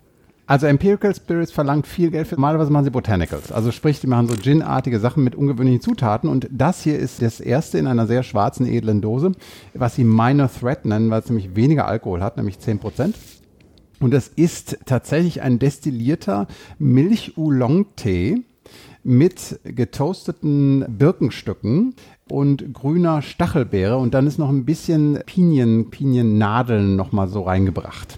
Also 0.45 0.67
Empirical 0.67 1.15
Spirits 1.15 1.51
verlangt 1.51 1.87
viel 1.87 2.11
Geld 2.11 2.27
für. 2.27 2.35
Normalerweise 2.35 2.71
machen 2.71 2.83
sie 2.83 2.91
Botanicals. 2.91 3.51
Also 3.51 3.71
sprich, 3.71 3.99
die 3.99 4.05
machen 4.05 4.27
so 4.27 4.35
Gin-artige 4.35 4.99
Sachen 4.99 5.23
mit 5.23 5.33
ungewöhnlichen 5.33 5.81
Zutaten. 5.81 6.29
Und 6.29 6.47
das 6.51 6.83
hier 6.83 6.99
ist 6.99 7.23
das 7.23 7.39
erste 7.39 7.79
in 7.79 7.87
einer 7.87 8.05
sehr 8.05 8.21
schwarzen, 8.21 8.67
edlen 8.67 9.01
Dose, 9.01 9.31
was 9.73 9.95
sie 9.95 10.03
Minor 10.03 10.51
Threat 10.51 10.85
nennen, 10.85 11.09
weil 11.09 11.21
es 11.21 11.29
nämlich 11.29 11.55
weniger 11.55 11.87
Alkohol 11.87 12.21
hat, 12.21 12.37
nämlich 12.37 12.59
10 12.59 12.77
Prozent. 12.77 13.15
Und 13.99 14.13
es 14.13 14.27
ist 14.27 14.77
tatsächlich 14.85 15.41
ein 15.41 15.57
destillierter 15.57 16.47
Milch-Oolong-Tee 16.77 18.43
mit 19.03 19.59
getoasteten 19.63 20.85
Birkenstücken 20.87 21.95
und 22.29 22.73
grüner 22.73 23.21
Stachelbeere 23.21 23.97
und 23.97 24.13
dann 24.13 24.27
ist 24.27 24.37
noch 24.37 24.49
ein 24.49 24.65
bisschen 24.65 25.19
Pinien, 25.25 25.89
Piniennadeln 25.89 26.95
noch 26.95 27.11
mal 27.11 27.27
so 27.27 27.41
reingebracht. 27.41 28.17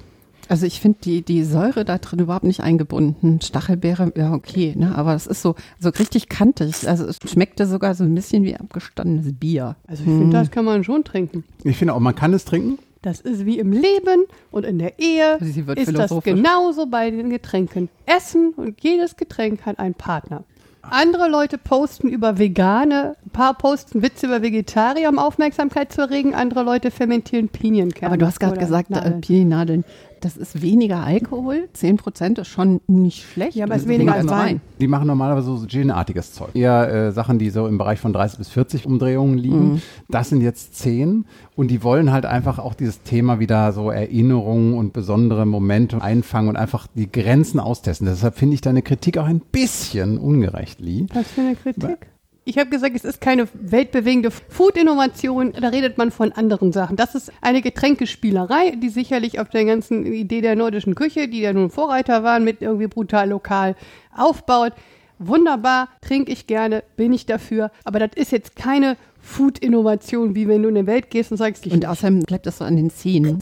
Also 0.49 0.65
ich 0.65 0.81
finde 0.81 0.99
die, 1.03 1.21
die 1.21 1.43
Säure 1.43 1.85
da 1.85 1.97
drin 1.97 2.19
überhaupt 2.19 2.43
nicht 2.43 2.61
eingebunden. 2.61 3.39
Stachelbeere, 3.41 4.11
ja 4.15 4.33
okay, 4.33 4.73
ne? 4.77 4.95
aber 4.95 5.15
es 5.15 5.25
ist 5.25 5.41
so, 5.41 5.55
so 5.79 5.89
richtig 5.89 6.29
kantig. 6.29 6.87
Also 6.87 7.05
es 7.05 7.17
schmeckte 7.25 7.65
sogar 7.65 7.95
so 7.95 8.03
ein 8.03 8.13
bisschen 8.13 8.43
wie 8.43 8.55
abgestandenes 8.55 9.33
Bier. 9.33 9.77
Also 9.87 10.03
ich 10.03 10.09
hm. 10.09 10.19
finde, 10.19 10.37
das 10.37 10.51
kann 10.51 10.65
man 10.65 10.83
schon 10.83 11.03
trinken. 11.03 11.43
Ich 11.63 11.77
finde 11.77 11.93
auch, 11.93 11.99
man 11.99 12.15
kann 12.15 12.33
es 12.33 12.45
trinken. 12.45 12.77
Das 13.01 13.19
ist 13.19 13.45
wie 13.45 13.59
im 13.59 13.71
Leben 13.73 14.25
und 14.49 14.63
in 14.65 14.79
der 14.79 14.97
Ehe 14.97 15.37
ist 15.75 15.97
das 15.97 16.23
genauso 16.23 16.85
bei 16.85 17.11
den 17.11 17.29
Getränken. 17.29 17.89
Essen 18.05 18.53
und 18.55 18.81
jedes 18.81 19.17
Getränk 19.17 19.65
hat 19.65 19.77
einen 19.77 19.93
Partner. 19.93 20.45
Andere 20.89 21.29
Leute 21.29 21.57
posten 21.57 22.09
über 22.09 22.37
Vegane, 22.37 23.15
ein 23.25 23.29
paar 23.29 23.53
posten 23.57 24.01
Witze 24.01 24.27
über 24.27 24.41
Vegetarier, 24.41 25.07
um 25.09 25.17
Aufmerksamkeit 25.17 25.93
zu 25.93 26.01
erregen. 26.01 26.35
Andere 26.35 26.63
Leute 26.63 26.91
fermentieren 26.91 27.47
Pinienkerne. 27.47 28.07
Aber 28.07 28.17
du 28.17 28.25
hast 28.25 28.39
gerade 28.39 28.57
gesagt, 28.57 28.91
äh, 28.91 29.11
Piniennadeln 29.11 29.85
das 30.23 30.37
ist 30.37 30.61
weniger 30.61 31.03
Alkohol. 31.03 31.67
10 31.73 31.97
Prozent 31.97 32.39
ist 32.39 32.47
schon 32.47 32.79
nicht 32.87 33.23
schlecht. 33.23 33.55
Ja, 33.55 33.65
aber 33.65 33.75
es 33.75 33.83
ist 33.83 33.87
weniger 33.89 34.13
als 34.13 34.27
Wein. 34.27 34.61
Die 34.79 34.87
machen 34.87 35.07
normalerweise 35.07 35.55
so 35.55 35.67
Gin-artiges 35.67 36.33
Zeug. 36.33 36.49
Eher 36.53 36.89
äh, 36.89 37.11
Sachen, 37.11 37.39
die 37.39 37.49
so 37.49 37.67
im 37.67 37.77
Bereich 37.77 37.99
von 37.99 38.13
30 38.13 38.37
bis 38.37 38.49
40 38.49 38.85
Umdrehungen 38.85 39.37
liegen. 39.37 39.73
Mhm. 39.73 39.81
Das 40.09 40.29
sind 40.29 40.41
jetzt 40.41 40.75
10 40.75 41.25
und 41.55 41.69
die 41.69 41.83
wollen 41.83 42.11
halt 42.11 42.25
einfach 42.25 42.57
auch 42.59 42.73
dieses 42.73 43.01
Thema 43.03 43.39
wieder 43.39 43.73
so 43.73 43.91
Erinnerungen 43.91 44.75
und 44.75 44.93
besondere 44.93 45.45
Momente 45.45 46.01
einfangen 46.01 46.49
und 46.49 46.55
einfach 46.55 46.87
die 46.95 47.11
Grenzen 47.11 47.59
austesten. 47.59 48.07
Deshalb 48.07 48.35
finde 48.35 48.55
ich 48.55 48.61
deine 48.61 48.81
Kritik 48.81 49.17
auch 49.17 49.25
ein 49.25 49.41
bisschen 49.41 50.17
ungerecht, 50.17 50.79
Lee. 50.79 51.05
Was 51.13 51.27
für 51.27 51.41
eine 51.41 51.55
Kritik? 51.55 52.12
Ich 52.45 52.57
habe 52.57 52.69
gesagt, 52.69 52.93
es 52.95 53.05
ist 53.05 53.21
keine 53.21 53.47
weltbewegende 53.53 54.29
Food-Innovation, 54.29 55.53
da 55.53 55.69
redet 55.69 55.97
man 55.97 56.11
von 56.11 56.33
anderen 56.33 56.73
Sachen. 56.73 56.97
Das 56.97 57.15
ist 57.15 57.31
eine 57.41 57.61
Getränkespielerei, 57.61 58.71
die 58.71 58.89
sicherlich 58.89 59.39
auf 59.39 59.47
der 59.47 59.63
ganzen 59.63 60.05
Idee 60.05 60.41
der 60.41 60.57
nordischen 60.57 60.93
Küche, 60.93 61.29
die 61.29 61.39
ja 61.39 61.53
nun 61.53 61.69
Vorreiter 61.69 62.23
waren, 62.23 62.43
mit 62.43 62.61
irgendwie 62.61 62.87
brutal 62.87 63.29
lokal 63.29 63.75
aufbaut. 64.15 64.73
Wunderbar, 65.19 65.87
trinke 66.01 66.33
ich 66.33 66.47
gerne, 66.47 66.83
bin 66.97 67.13
ich 67.13 67.25
dafür. 67.25 67.71
Aber 67.85 67.99
das 67.99 68.09
ist 68.15 68.33
jetzt 68.33 68.57
keine 68.57 68.97
Food-Innovation, 69.21 70.35
wie 70.35 70.49
wenn 70.49 70.63
du 70.63 70.69
in 70.69 70.75
die 70.75 70.85
Welt 70.85 71.09
gehst 71.11 71.31
und 71.31 71.37
sagst, 71.37 71.65
Und 71.65 71.85
außerdem 71.85 72.23
bleibt 72.23 72.45
das 72.45 72.57
so 72.57 72.65
an 72.65 72.75
den 72.75 72.89
Zähnen. 72.89 73.41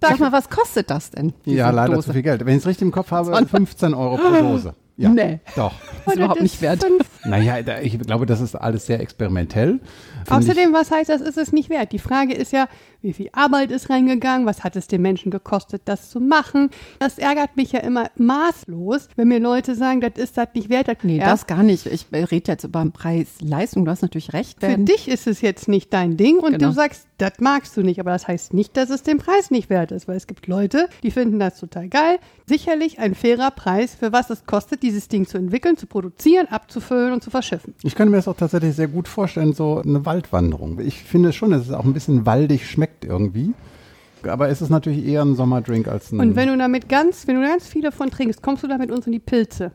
Sag 0.00 0.20
mal, 0.20 0.30
was 0.30 0.48
kostet 0.48 0.90
das 0.90 1.10
denn? 1.10 1.32
Ja, 1.44 1.70
leider 1.70 1.94
Dose? 1.94 2.06
zu 2.06 2.12
viel 2.12 2.22
Geld. 2.22 2.46
Wenn 2.46 2.54
ich 2.54 2.62
es 2.62 2.66
richtig 2.68 2.82
im 2.82 2.92
Kopf 2.92 3.10
habe, 3.10 3.34
15 3.44 3.94
Euro 3.94 4.16
pro 4.16 4.30
Dose. 4.30 4.74
Ja, 4.96 5.08
nee. 5.08 5.40
Doch. 5.56 5.72
ist 6.06 6.16
überhaupt 6.16 6.42
nicht 6.42 6.60
wert. 6.60 6.84
Naja, 7.24 7.62
da, 7.62 7.80
ich 7.80 7.98
glaube, 7.98 8.26
das 8.26 8.40
ist 8.40 8.54
alles 8.54 8.86
sehr 8.86 9.00
experimentell. 9.00 9.80
Außerdem, 10.28 10.72
was 10.72 10.90
heißt 10.90 11.08
das, 11.08 11.20
ist 11.20 11.38
es 11.38 11.52
nicht 11.52 11.70
wert? 11.70 11.92
Die 11.92 11.98
Frage 11.98 12.34
ist 12.34 12.52
ja, 12.52 12.68
wie 13.00 13.12
viel 13.12 13.28
Arbeit 13.32 13.70
ist 13.70 13.90
reingegangen? 13.90 14.46
Was 14.46 14.62
hat 14.64 14.76
es 14.76 14.86
den 14.86 15.02
Menschen 15.02 15.30
gekostet, 15.30 15.82
das 15.86 16.10
zu 16.10 16.20
machen? 16.20 16.70
Das 16.98 17.18
ärgert 17.18 17.56
mich 17.56 17.72
ja 17.72 17.80
immer 17.80 18.10
maßlos, 18.16 19.08
wenn 19.16 19.28
mir 19.28 19.40
Leute 19.40 19.74
sagen, 19.74 20.00
das 20.00 20.12
ist 20.16 20.36
das 20.36 20.48
nicht 20.54 20.68
wert. 20.68 20.88
Nee, 21.02 21.18
ja, 21.18 21.26
das 21.26 21.46
gar 21.46 21.62
nicht. 21.62 21.86
Ich 21.86 22.06
rede 22.12 22.52
jetzt 22.52 22.64
über 22.64 22.84
Preis-Leistung. 22.84 23.84
Du 23.84 23.90
hast 23.90 24.02
natürlich 24.02 24.32
recht. 24.32 24.60
Für 24.60 24.78
dich 24.78 25.08
ist 25.08 25.26
es 25.26 25.40
jetzt 25.40 25.68
nicht 25.68 25.92
dein 25.92 26.16
Ding 26.16 26.38
und 26.38 26.52
Genau. 26.52 26.68
du 26.68 26.74
sagst, 26.74 27.06
das 27.22 27.34
magst 27.38 27.76
du 27.76 27.82
nicht, 27.82 28.00
aber 28.00 28.10
das 28.10 28.26
heißt 28.26 28.52
nicht, 28.52 28.76
dass 28.76 28.90
es 28.90 29.02
den 29.02 29.18
Preis 29.18 29.50
nicht 29.50 29.70
wert 29.70 29.92
ist, 29.92 30.08
weil 30.08 30.16
es 30.16 30.26
gibt 30.26 30.48
Leute, 30.48 30.88
die 31.04 31.12
finden 31.12 31.38
das 31.38 31.58
total 31.58 31.88
geil. 31.88 32.18
Sicherlich 32.46 32.98
ein 32.98 33.14
fairer 33.14 33.52
Preis, 33.52 33.94
für 33.94 34.12
was 34.12 34.28
es 34.30 34.44
kostet, 34.44 34.82
dieses 34.82 35.06
Ding 35.06 35.26
zu 35.26 35.38
entwickeln, 35.38 35.76
zu 35.76 35.86
produzieren, 35.86 36.48
abzufüllen 36.48 37.12
und 37.12 37.22
zu 37.22 37.30
verschiffen. 37.30 37.74
Ich 37.84 37.94
könnte 37.94 38.10
mir 38.10 38.16
das 38.16 38.26
auch 38.26 38.36
tatsächlich 38.36 38.74
sehr 38.74 38.88
gut 38.88 39.06
vorstellen, 39.06 39.52
so 39.52 39.80
eine 39.80 40.04
Waldwanderung. 40.04 40.80
Ich 40.80 41.04
finde 41.04 41.32
schon, 41.32 41.52
dass 41.52 41.62
es 41.62 41.70
auch 41.70 41.84
ein 41.84 41.92
bisschen 41.92 42.26
waldig 42.26 42.68
schmeckt 42.68 43.04
irgendwie. 43.04 43.54
Aber 44.24 44.48
es 44.48 44.60
ist 44.60 44.70
natürlich 44.70 45.06
eher 45.06 45.22
ein 45.22 45.36
Sommerdrink 45.36 45.88
als 45.88 46.12
ein. 46.12 46.20
Und 46.20 46.36
wenn 46.36 46.48
du 46.48 46.56
damit 46.56 46.88
ganz, 46.88 47.26
wenn 47.26 47.40
du 47.40 47.46
ganz 47.46 47.66
viele 47.66 47.92
von 47.92 48.10
trinkst, 48.10 48.42
kommst 48.42 48.62
du 48.62 48.68
damit 48.68 48.90
uns 48.90 49.06
in 49.06 49.12
die 49.12 49.18
Pilze. 49.18 49.72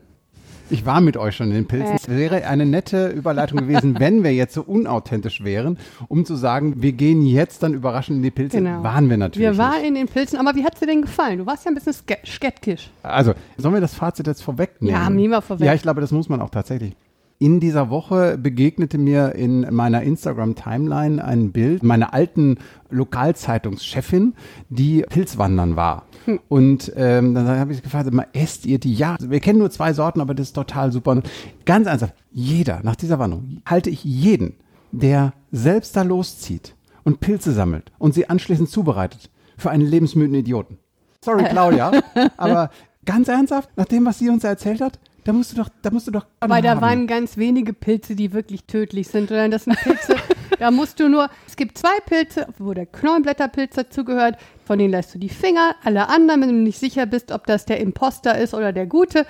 Ich 0.70 0.84
war 0.86 1.00
mit 1.00 1.16
euch 1.16 1.36
schon 1.36 1.48
in 1.48 1.54
den 1.54 1.66
Pilzen. 1.66 1.94
Es 1.96 2.08
wäre 2.08 2.46
eine 2.46 2.66
nette 2.66 3.08
Überleitung 3.08 3.58
gewesen, 3.60 3.98
wenn 3.98 4.22
wir 4.24 4.32
jetzt 4.34 4.54
so 4.54 4.62
unauthentisch 4.62 5.42
wären, 5.44 5.78
um 6.08 6.24
zu 6.24 6.36
sagen, 6.36 6.82
wir 6.82 6.92
gehen 6.92 7.24
jetzt 7.26 7.62
dann 7.62 7.74
überraschend 7.74 8.16
in 8.18 8.22
die 8.22 8.30
Pilze. 8.30 8.58
Genau. 8.58 8.82
Waren 8.82 9.08
wir 9.10 9.16
natürlich. 9.16 9.48
Wir 9.48 9.58
waren 9.58 9.82
in 9.84 9.94
den 9.94 10.06
Pilzen, 10.08 10.38
aber 10.38 10.54
wie 10.56 10.64
hat 10.64 10.74
es 10.74 10.80
dir 10.80 10.86
denn 10.86 11.02
gefallen? 11.02 11.38
Du 11.38 11.46
warst 11.46 11.64
ja 11.64 11.70
ein 11.70 11.74
bisschen 11.74 11.92
ske- 11.94 12.24
skeptisch. 12.26 12.90
Also, 13.02 13.34
sollen 13.56 13.74
wir 13.74 13.80
das 13.80 13.94
Fazit 13.94 14.26
jetzt 14.26 14.42
vorwegnehmen? 14.42 14.94
Ja, 14.94 15.08
nehmen 15.10 15.30
wir 15.32 15.42
vorweg. 15.42 15.66
Ja, 15.66 15.74
ich 15.74 15.82
glaube, 15.82 16.00
das 16.00 16.10
muss 16.12 16.28
man 16.28 16.40
auch 16.40 16.50
tatsächlich. 16.50 16.94
In 17.40 17.60
dieser 17.60 17.88
Woche 17.88 18.36
begegnete 18.36 18.98
mir 18.98 19.36
in 19.36 19.60
meiner 19.72 20.02
Instagram-Timeline 20.02 21.24
ein 21.24 21.52
Bild 21.52 21.84
meiner 21.84 22.12
alten 22.12 22.58
Lokalzeitungschefin, 22.90 24.34
die 24.70 25.02
Pilzwandern 25.02 25.76
war. 25.76 26.06
Hm. 26.24 26.40
Und 26.48 26.92
ähm, 26.96 27.34
dann 27.34 27.46
habe 27.46 27.72
ich 27.72 27.82
gefragt, 27.82 28.12
mal, 28.12 28.26
esst 28.32 28.66
ihr 28.66 28.80
die? 28.80 28.92
Ja, 28.92 29.16
wir 29.20 29.38
kennen 29.38 29.60
nur 29.60 29.70
zwei 29.70 29.92
Sorten, 29.92 30.20
aber 30.20 30.34
das 30.34 30.48
ist 30.48 30.54
total 30.54 30.90
super. 30.90 31.12
Und 31.12 31.30
ganz 31.64 31.86
ernsthaft, 31.86 32.14
jeder, 32.32 32.80
nach 32.82 32.96
dieser 32.96 33.20
Wanderung, 33.20 33.62
halte 33.64 33.88
ich 33.88 34.02
jeden, 34.02 34.54
der 34.90 35.32
selbst 35.52 35.94
da 35.94 36.02
loszieht 36.02 36.74
und 37.04 37.20
Pilze 37.20 37.52
sammelt 37.52 37.92
und 37.98 38.14
sie 38.14 38.28
anschließend 38.28 38.68
zubereitet, 38.68 39.30
für 39.56 39.70
einen 39.70 39.86
lebensmüden 39.86 40.34
Idioten. 40.34 40.78
Sorry, 41.24 41.44
Claudia, 41.44 41.92
aber 42.36 42.70
ganz 43.04 43.28
ernsthaft, 43.28 43.70
nach 43.76 43.86
dem, 43.86 44.04
was 44.06 44.18
sie 44.18 44.28
uns 44.28 44.42
erzählt 44.42 44.80
hat, 44.80 44.98
da 45.28 45.34
musst 45.34 45.52
du 45.52 45.56
doch, 45.56 45.68
da 45.82 45.90
musst 45.90 46.06
du 46.06 46.10
doch. 46.10 46.24
Aber 46.40 46.62
da 46.62 46.70
haben. 46.70 46.80
waren 46.80 47.06
ganz 47.06 47.36
wenige 47.36 47.74
Pilze, 47.74 48.16
die 48.16 48.32
wirklich 48.32 48.64
tödlich 48.64 49.08
sind. 49.08 49.28
Sondern 49.28 49.50
das 49.50 49.64
sind 49.64 49.76
Pilze, 49.76 50.16
da 50.58 50.70
musst 50.70 51.00
du 51.00 51.10
nur, 51.10 51.28
es 51.46 51.54
gibt 51.54 51.76
zwei 51.76 52.00
Pilze, 52.06 52.46
wo 52.56 52.72
der 52.72 52.86
Knollenblätterpilz 52.86 53.74
dazugehört, 53.74 54.38
von 54.64 54.78
denen 54.78 54.90
lässt 54.90 55.14
du 55.14 55.18
die 55.18 55.28
Finger. 55.28 55.74
Alle 55.84 56.08
anderen, 56.08 56.40
wenn 56.40 56.48
du 56.48 56.54
nicht 56.54 56.78
sicher 56.78 57.04
bist, 57.04 57.30
ob 57.30 57.44
das 57.44 57.66
der 57.66 57.78
Imposter 57.78 58.38
ist 58.38 58.54
oder 58.54 58.72
der 58.72 58.86
Gute, 58.86 59.26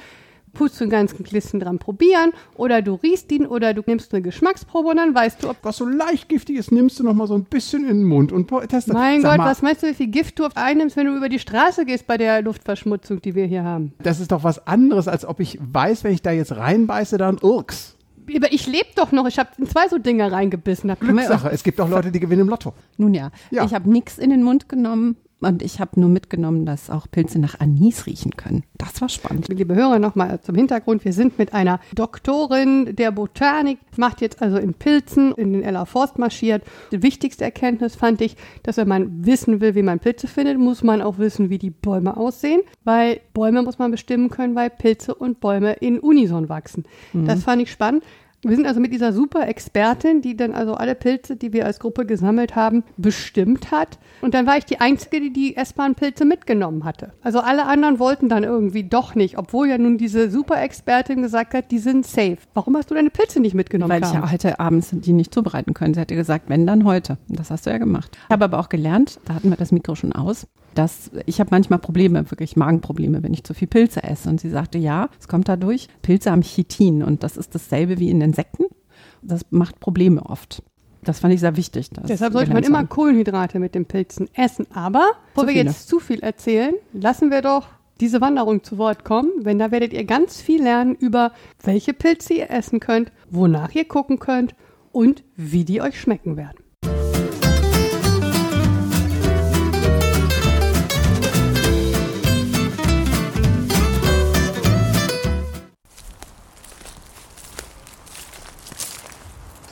pust 0.58 0.80
du 0.80 0.84
einen 0.84 0.90
ganzen 0.90 1.22
Klissen 1.24 1.60
dran 1.60 1.78
probieren 1.78 2.32
oder 2.56 2.82
du 2.82 2.94
riechst 2.94 3.30
ihn 3.30 3.46
oder 3.46 3.74
du 3.74 3.82
nimmst 3.86 4.12
eine 4.12 4.22
Geschmacksprobe 4.22 4.88
und 4.88 4.96
dann 4.96 5.14
weißt 5.14 5.44
du, 5.44 5.50
ob 5.50 5.56
was 5.62 5.76
so 5.76 5.86
leicht 5.86 6.28
giftig 6.28 6.56
ist, 6.56 6.72
nimmst 6.72 6.98
du 6.98 7.04
noch 7.04 7.14
mal 7.14 7.28
so 7.28 7.34
ein 7.34 7.44
bisschen 7.44 7.82
in 7.88 7.98
den 7.98 8.04
Mund 8.04 8.32
und 8.32 8.48
testest. 8.48 8.88
mein 8.92 9.22
Sag 9.22 9.30
Gott, 9.30 9.38
mal, 9.38 9.50
was 9.50 9.62
meinst 9.62 9.84
du, 9.84 9.86
wie 9.86 9.94
viel 9.94 10.08
Gift 10.08 10.38
du 10.40 10.48
einnimmst, 10.56 10.96
wenn 10.96 11.06
du 11.06 11.16
über 11.16 11.28
die 11.28 11.38
Straße 11.38 11.84
gehst 11.84 12.08
bei 12.08 12.16
der 12.18 12.42
Luftverschmutzung, 12.42 13.22
die 13.22 13.36
wir 13.36 13.46
hier 13.46 13.62
haben? 13.62 13.92
Das 14.02 14.18
ist 14.18 14.32
doch 14.32 14.42
was 14.42 14.66
anderes, 14.66 15.06
als 15.06 15.24
ob 15.24 15.38
ich 15.38 15.58
weiß, 15.60 16.02
wenn 16.02 16.12
ich 16.12 16.22
da 16.22 16.32
jetzt 16.32 16.56
reinbeiße, 16.56 17.18
dann 17.18 17.38
Urks. 17.40 17.94
Aber 18.36 18.52
ich 18.52 18.66
lebe 18.66 18.88
doch 18.96 19.12
noch, 19.12 19.26
ich 19.26 19.38
habe 19.38 19.50
in 19.58 19.66
zwei 19.66 19.88
so 19.88 19.96
Dinger 19.98 20.32
reingebissen. 20.32 20.90
Hab 20.90 21.00
Glückssache. 21.00 21.50
Es 21.50 21.62
gibt 21.62 21.80
auch 21.80 21.88
Leute, 21.88 22.10
die 22.10 22.20
gewinnen 22.20 22.42
im 22.42 22.48
Lotto. 22.48 22.74
Nun 22.96 23.14
ja, 23.14 23.30
Ja. 23.50 23.64
ich 23.64 23.72
habe 23.72 23.88
nichts 23.88 24.18
in 24.18 24.30
den 24.30 24.42
Mund 24.42 24.68
genommen 24.68 25.16
und 25.40 25.62
ich 25.62 25.78
habe 25.80 26.00
nur 26.00 26.08
mitgenommen, 26.08 26.66
dass 26.66 26.90
auch 26.90 27.06
Pilze 27.10 27.38
nach 27.38 27.60
Anis 27.60 28.06
riechen 28.06 28.36
können. 28.36 28.64
Das 28.76 29.00
war 29.00 29.08
spannend. 29.08 29.48
Liebe 29.48 29.74
Hörer, 29.74 29.98
nochmal 29.98 30.40
zum 30.40 30.56
Hintergrund. 30.56 31.04
Wir 31.04 31.12
sind 31.12 31.38
mit 31.38 31.54
einer 31.54 31.80
Doktorin 31.94 32.96
der 32.96 33.12
Botanik, 33.12 33.78
macht 33.96 34.20
jetzt 34.20 34.42
also 34.42 34.58
in 34.58 34.74
Pilzen 34.74 35.32
in 35.32 35.52
den 35.52 35.62
Eller 35.62 35.86
Forst 35.86 36.18
marschiert. 36.18 36.64
Die 36.90 37.02
wichtigste 37.02 37.44
Erkenntnis 37.44 37.94
fand 37.94 38.20
ich, 38.20 38.36
dass 38.64 38.76
wenn 38.78 38.88
man 38.88 39.24
wissen 39.24 39.60
will, 39.60 39.74
wie 39.74 39.82
man 39.82 40.00
Pilze 40.00 40.26
findet, 40.26 40.58
muss 40.58 40.82
man 40.82 41.02
auch 41.02 41.18
wissen, 41.18 41.50
wie 41.50 41.58
die 41.58 41.70
Bäume 41.70 42.16
aussehen. 42.16 42.62
Weil 42.84 43.20
Bäume 43.32 43.62
muss 43.62 43.78
man 43.78 43.90
bestimmen 43.90 44.30
können, 44.30 44.56
weil 44.56 44.70
Pilze 44.70 45.14
und 45.14 45.40
Bäume 45.40 45.74
in 45.74 46.00
Unison 46.00 46.48
wachsen. 46.48 46.84
Das 47.12 47.44
fand 47.44 47.62
ich 47.62 47.70
spannend. 47.70 48.02
Wir 48.42 48.54
sind 48.54 48.66
also 48.68 48.78
mit 48.78 48.92
dieser 48.92 49.12
super 49.12 49.48
Expertin, 49.48 50.22
die 50.22 50.36
dann 50.36 50.52
also 50.52 50.74
alle 50.74 50.94
Pilze, 50.94 51.34
die 51.34 51.52
wir 51.52 51.66
als 51.66 51.80
Gruppe 51.80 52.06
gesammelt 52.06 52.54
haben, 52.54 52.84
bestimmt 52.96 53.72
hat. 53.72 53.98
Und 54.20 54.32
dann 54.32 54.46
war 54.46 54.56
ich 54.56 54.64
die 54.64 54.80
Einzige, 54.80 55.20
die 55.20 55.32
die 55.32 55.56
essbaren 55.56 55.96
Pilze 55.96 56.24
mitgenommen 56.24 56.84
hatte. 56.84 57.12
Also 57.20 57.40
alle 57.40 57.66
anderen 57.66 57.98
wollten 57.98 58.28
dann 58.28 58.44
irgendwie 58.44 58.84
doch 58.84 59.16
nicht, 59.16 59.38
obwohl 59.38 59.68
ja 59.68 59.76
nun 59.76 59.98
diese 59.98 60.30
super 60.30 60.62
Expertin 60.62 61.20
gesagt 61.20 61.52
hat, 61.52 61.72
die 61.72 61.80
sind 61.80 62.06
safe. 62.06 62.38
Warum 62.54 62.76
hast 62.76 62.92
du 62.92 62.94
deine 62.94 63.10
Pilze 63.10 63.40
nicht 63.40 63.54
mitgenommen? 63.54 63.90
Weil 63.90 64.02
ich 64.02 64.08
Carmen? 64.08 64.22
ja 64.22 64.30
heute 64.30 64.60
abends 64.60 64.90
die 64.92 65.12
nicht 65.12 65.34
zubereiten 65.34 65.74
können. 65.74 65.94
Sie 65.94 66.00
hatte 66.00 66.14
gesagt, 66.14 66.48
wenn 66.48 66.64
dann 66.64 66.84
heute. 66.84 67.18
Und 67.28 67.40
das 67.40 67.50
hast 67.50 67.66
du 67.66 67.70
ja 67.70 67.78
gemacht. 67.78 68.16
Ich 68.26 68.30
habe 68.32 68.44
aber 68.44 68.60
auch 68.60 68.68
gelernt, 68.68 69.18
da 69.24 69.34
hatten 69.34 69.50
wir 69.50 69.56
das 69.56 69.72
Mikro 69.72 69.96
schon 69.96 70.12
aus, 70.12 70.46
dass 70.78 71.10
ich 71.26 71.40
habe 71.40 71.50
manchmal 71.50 71.80
Probleme, 71.80 72.30
wirklich 72.30 72.54
Magenprobleme, 72.54 73.24
wenn 73.24 73.34
ich 73.34 73.42
zu 73.42 73.52
viel 73.52 73.66
Pilze 73.66 74.04
esse. 74.04 74.28
Und 74.28 74.40
sie 74.40 74.48
sagte, 74.48 74.78
ja, 74.78 75.08
es 75.18 75.26
kommt 75.26 75.48
dadurch. 75.48 75.88
Pilze 76.02 76.30
haben 76.30 76.42
Chitin 76.42 77.02
und 77.02 77.24
das 77.24 77.36
ist 77.36 77.52
dasselbe 77.52 77.98
wie 77.98 78.10
in 78.10 78.20
Insekten. 78.20 78.64
Das 79.20 79.44
macht 79.50 79.80
Probleme 79.80 80.24
oft. 80.24 80.62
Das 81.02 81.18
fand 81.18 81.34
ich 81.34 81.40
sehr 81.40 81.56
wichtig. 81.56 81.90
Deshalb 82.08 82.32
sollte 82.32 82.52
man 82.52 82.62
immer. 82.62 82.86
Kohlenhydrate 82.86 83.58
mit 83.58 83.74
den 83.74 83.86
Pilzen 83.86 84.28
essen. 84.34 84.66
Aber, 84.72 85.04
bevor 85.34 85.48
wir 85.48 85.54
jetzt 85.54 85.88
zu 85.88 85.98
viel 85.98 86.20
erzählen, 86.20 86.74
lassen 86.92 87.32
wir 87.32 87.42
doch 87.42 87.66
diese 88.00 88.20
Wanderung 88.20 88.62
zu 88.62 88.78
Wort 88.78 89.04
kommen, 89.04 89.42
denn 89.42 89.58
da 89.58 89.72
werdet 89.72 89.92
ihr 89.92 90.04
ganz 90.04 90.40
viel 90.40 90.62
lernen 90.62 90.94
über 90.94 91.32
welche 91.64 91.92
Pilze 91.92 92.34
ihr 92.34 92.50
essen 92.50 92.78
könnt, 92.78 93.10
wonach 93.30 93.74
ihr 93.74 93.86
gucken 93.86 94.20
könnt 94.20 94.54
und 94.92 95.24
wie 95.34 95.64
die 95.64 95.82
euch 95.82 96.00
schmecken 96.00 96.36
werden. 96.36 96.67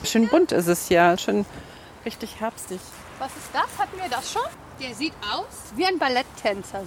Schön 0.07 0.29
bunt 0.29 0.53
ist 0.53 0.67
es 0.67 0.87
ja, 0.87 1.17
schön 1.17 1.45
richtig 2.05 2.39
herbstig. 2.39 2.79
Was 3.19 3.27
ist 3.31 3.49
das? 3.51 3.65
Hatten 3.77 3.97
wir 4.01 4.09
das 4.09 4.31
schon? 4.31 4.43
Der 4.79 4.95
sieht 4.95 5.11
aus 5.29 5.73
wie 5.75 5.85
ein 5.85 5.99
Balletttänzer. 5.99 6.83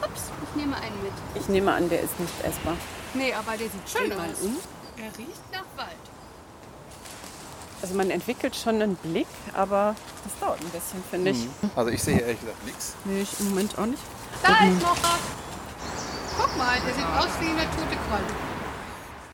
Ups, 0.00 0.30
ich 0.48 0.56
nehme 0.56 0.76
einen 0.76 1.02
mit. 1.02 1.12
Ich 1.34 1.48
nehme 1.48 1.72
an, 1.72 1.88
der 1.88 2.02
ist 2.02 2.18
nicht 2.20 2.32
essbar. 2.44 2.76
Nee, 3.14 3.34
aber 3.34 3.56
der 3.56 3.66
sieht 3.68 3.88
schön 3.90 4.12
aus. 4.12 4.40
um. 4.42 4.56
Er 4.96 5.06
riecht 5.18 5.42
nach 5.52 5.64
Wald. 5.76 5.96
Also 7.82 7.94
man 7.94 8.10
entwickelt 8.10 8.54
schon 8.54 8.80
einen 8.80 8.94
Blick, 8.94 9.26
aber 9.54 9.96
das 10.22 10.38
dauert 10.38 10.60
ein 10.60 10.68
bisschen, 10.68 11.02
finde 11.10 11.30
ich. 11.32 11.48
Also 11.74 11.90
ich 11.90 12.00
sehe 12.02 12.20
ehrlich 12.20 12.38
gesagt 12.38 12.64
nichts. 12.64 12.94
Nee, 13.06 13.22
ich 13.22 13.40
im 13.40 13.48
Moment 13.48 13.76
auch 13.76 13.86
nicht. 13.86 14.02
Da 14.42 14.50
ist 14.50 14.82
noch 14.82 14.96
was. 15.02 15.18
Guck 16.38 16.56
mal, 16.56 16.78
der 16.86 16.94
sieht 16.94 17.04
aus 17.04 17.40
wie 17.40 17.48
eine 17.48 17.62
tote 17.70 17.96
Qualle. 18.08 18.49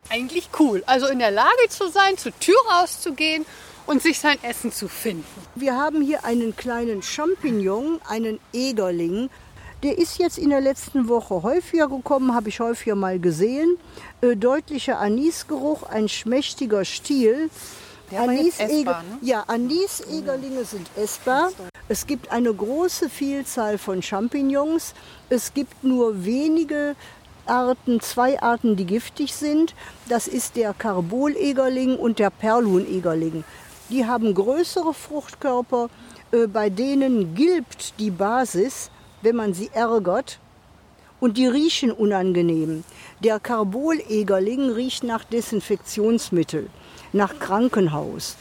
Eigentlich 0.09 0.49
cool. 0.59 0.83
Also 0.87 1.07
in 1.07 1.19
der 1.19 1.31
Lage 1.31 1.69
zu 1.69 1.89
sein, 1.89 2.17
zur 2.17 2.33
Tür 2.39 2.57
rauszugehen 2.71 3.45
und 3.87 4.03
sich 4.03 4.19
sein 4.19 4.39
Essen 4.43 4.73
zu 4.73 4.89
finden. 4.89 5.25
Wir 5.55 5.75
haben 5.77 6.01
hier 6.03 6.25
einen 6.25 6.57
kleinen 6.57 7.03
Champignon, 7.03 8.01
einen 8.09 8.41
Egerling. 8.53 9.31
Der 9.83 9.99
ist 9.99 10.19
jetzt 10.19 10.39
in 10.39 10.51
der 10.51 10.61
letzten 10.61 11.09
Woche 11.09 11.43
häufiger 11.43 11.89
gekommen, 11.89 12.35
habe 12.35 12.49
ich 12.49 12.61
häufiger 12.61 12.95
mal 12.95 13.19
gesehen. 13.21 13.77
Äh, 14.21 14.35
deutlicher 14.37 14.99
Anisgeruch, 14.99 15.83
ein 15.85 16.09
schmächtiger 16.09 16.85
Stiel. 16.85 17.51
Anis-Eger- 18.11 19.03
Ja, 19.21 19.45
Anis-Egerlinge 19.49 20.65
sind 20.65 20.87
essbar. 20.97 21.51
Es 21.89 22.07
gibt 22.07 22.31
eine 22.33 22.53
große 22.53 23.09
Vielzahl 23.09 23.79
von 23.79 24.03
Champignons. 24.03 24.95
Es 25.29 25.53
gibt 25.55 25.85
nur 25.85 26.25
wenige 26.25 26.97
Arten, 27.49 28.01
zwei 28.01 28.41
Arten, 28.41 28.77
die 28.77 28.87
giftig 28.87 29.35
sind. 29.35 29.75
Das 30.09 30.29
ist 30.29 30.57
der 30.57 30.75
Karbolegerling 30.75 31.97
und 31.97 32.19
der 32.19 32.31
Perlunegerling. 32.31 33.45
Die 33.89 34.05
haben 34.05 34.35
größere 34.35 34.95
Fruchtkörper, 34.95 35.89
äh, 36.33 36.47
bei 36.47 36.71
denen 36.71 37.35
gilbt 37.35 37.95
die 37.99 38.11
Basis, 38.11 38.91
wenn 39.23 39.37
man 39.37 39.55
sie 39.55 39.71
ärgert. 39.73 40.39
Und 41.19 41.39
die 41.39 41.47
riechen 41.47 41.93
unangenehm. 41.93 42.85
Der 43.25 43.41
Karbolegerling 43.41 44.71
riecht 44.71 45.03
nach 45.03 45.25
Desinfektionsmittel, 45.25 46.69
nach 47.13 47.39
Krankenhaus. 47.39 48.37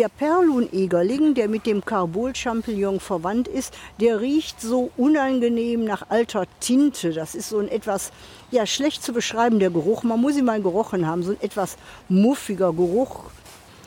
Der 0.00 0.08
Perlunegerling, 0.08 1.34
der 1.34 1.46
mit 1.46 1.66
dem 1.66 1.84
Carbol-Champignon 1.84 3.00
verwandt 3.00 3.48
ist, 3.48 3.74
der 4.00 4.22
riecht 4.22 4.58
so 4.58 4.90
unangenehm 4.96 5.84
nach 5.84 6.08
alter 6.08 6.46
Tinte. 6.58 7.12
Das 7.12 7.34
ist 7.34 7.50
so 7.50 7.58
ein 7.58 7.68
etwas 7.68 8.10
ja, 8.50 8.64
schlecht 8.64 9.02
zu 9.02 9.12
beschreiben, 9.12 9.58
der 9.58 9.68
Geruch. 9.68 10.02
Man 10.02 10.18
muss 10.18 10.38
ihn 10.38 10.46
mal 10.46 10.62
gerochen 10.62 11.06
haben, 11.06 11.22
so 11.22 11.32
ein 11.32 11.40
etwas 11.42 11.76
muffiger 12.08 12.72
Geruch. 12.72 13.24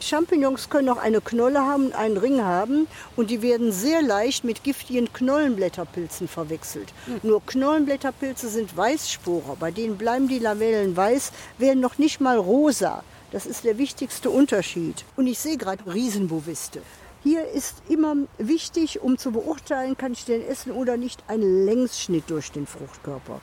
Champignons 0.00 0.70
können 0.70 0.88
auch 0.88 0.98
eine 0.98 1.20
Knolle 1.20 1.62
haben, 1.62 1.92
einen 1.92 2.16
Ring 2.16 2.44
haben 2.44 2.86
und 3.16 3.28
die 3.30 3.42
werden 3.42 3.72
sehr 3.72 4.00
leicht 4.00 4.44
mit 4.44 4.62
giftigen 4.62 5.12
Knollenblätterpilzen 5.12 6.28
verwechselt. 6.28 6.92
Mhm. 7.08 7.28
Nur 7.28 7.44
Knollenblätterpilze 7.44 8.48
sind 8.50 8.76
Weißsporer, 8.76 9.56
bei 9.58 9.72
denen 9.72 9.98
bleiben 9.98 10.28
die 10.28 10.38
Lamellen 10.38 10.96
weiß, 10.96 11.32
werden 11.58 11.80
noch 11.80 11.98
nicht 11.98 12.20
mal 12.20 12.38
rosa. 12.38 13.02
Das 13.34 13.46
ist 13.46 13.64
der 13.64 13.78
wichtigste 13.78 14.30
Unterschied. 14.30 15.04
Und 15.16 15.26
ich 15.26 15.40
sehe 15.40 15.56
gerade 15.56 15.92
Riesenboviste. 15.92 16.82
Hier 17.24 17.48
ist 17.48 17.74
immer 17.88 18.14
wichtig, 18.38 19.02
um 19.02 19.18
zu 19.18 19.32
beurteilen, 19.32 19.96
kann 19.96 20.12
ich 20.12 20.24
den 20.24 20.46
essen 20.46 20.70
oder 20.70 20.96
nicht, 20.96 21.24
ein 21.26 21.42
Längsschnitt 21.66 22.30
durch 22.30 22.52
den 22.52 22.68
Fruchtkörper. 22.68 23.40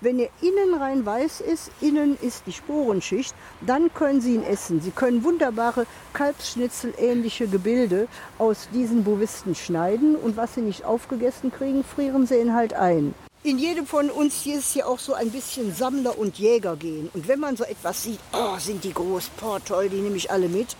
Wenn 0.00 0.20
er 0.20 0.28
innen 0.42 0.80
rein 0.80 1.04
weiß 1.04 1.40
ist, 1.40 1.72
innen 1.80 2.16
ist 2.22 2.44
die 2.46 2.52
Sporenschicht, 2.52 3.34
dann 3.62 3.92
können 3.92 4.20
Sie 4.20 4.36
ihn 4.36 4.44
essen. 4.44 4.80
Sie 4.80 4.92
können 4.92 5.24
wunderbare 5.24 5.86
Kalbsschnitzel-ähnliche 6.12 7.48
Gebilde 7.48 8.06
aus 8.38 8.68
diesen 8.72 9.02
Bovisten 9.02 9.56
schneiden 9.56 10.14
und 10.14 10.36
was 10.36 10.54
Sie 10.54 10.60
nicht 10.60 10.84
aufgegessen 10.84 11.50
kriegen, 11.50 11.82
frieren 11.82 12.28
Sie 12.28 12.36
ihn 12.36 12.54
halt 12.54 12.74
ein. 12.74 13.12
In 13.44 13.58
jedem 13.58 13.88
von 13.88 14.08
uns 14.08 14.40
hier 14.42 14.58
ist 14.58 14.72
ja 14.76 14.86
auch 14.86 15.00
so 15.00 15.14
ein 15.14 15.30
bisschen 15.30 15.74
Sammler 15.74 16.16
und 16.16 16.38
Jäger 16.38 16.76
gehen. 16.76 17.10
Und 17.12 17.26
wenn 17.26 17.40
man 17.40 17.56
so 17.56 17.64
etwas 17.64 18.04
sieht, 18.04 18.20
oh, 18.32 18.56
sind 18.58 18.84
die 18.84 18.92
groß, 18.92 19.30
boah, 19.40 19.58
toll, 19.64 19.88
die 19.88 19.96
nehme 19.96 20.16
ich 20.16 20.30
alle 20.30 20.48
mit. 20.48 20.76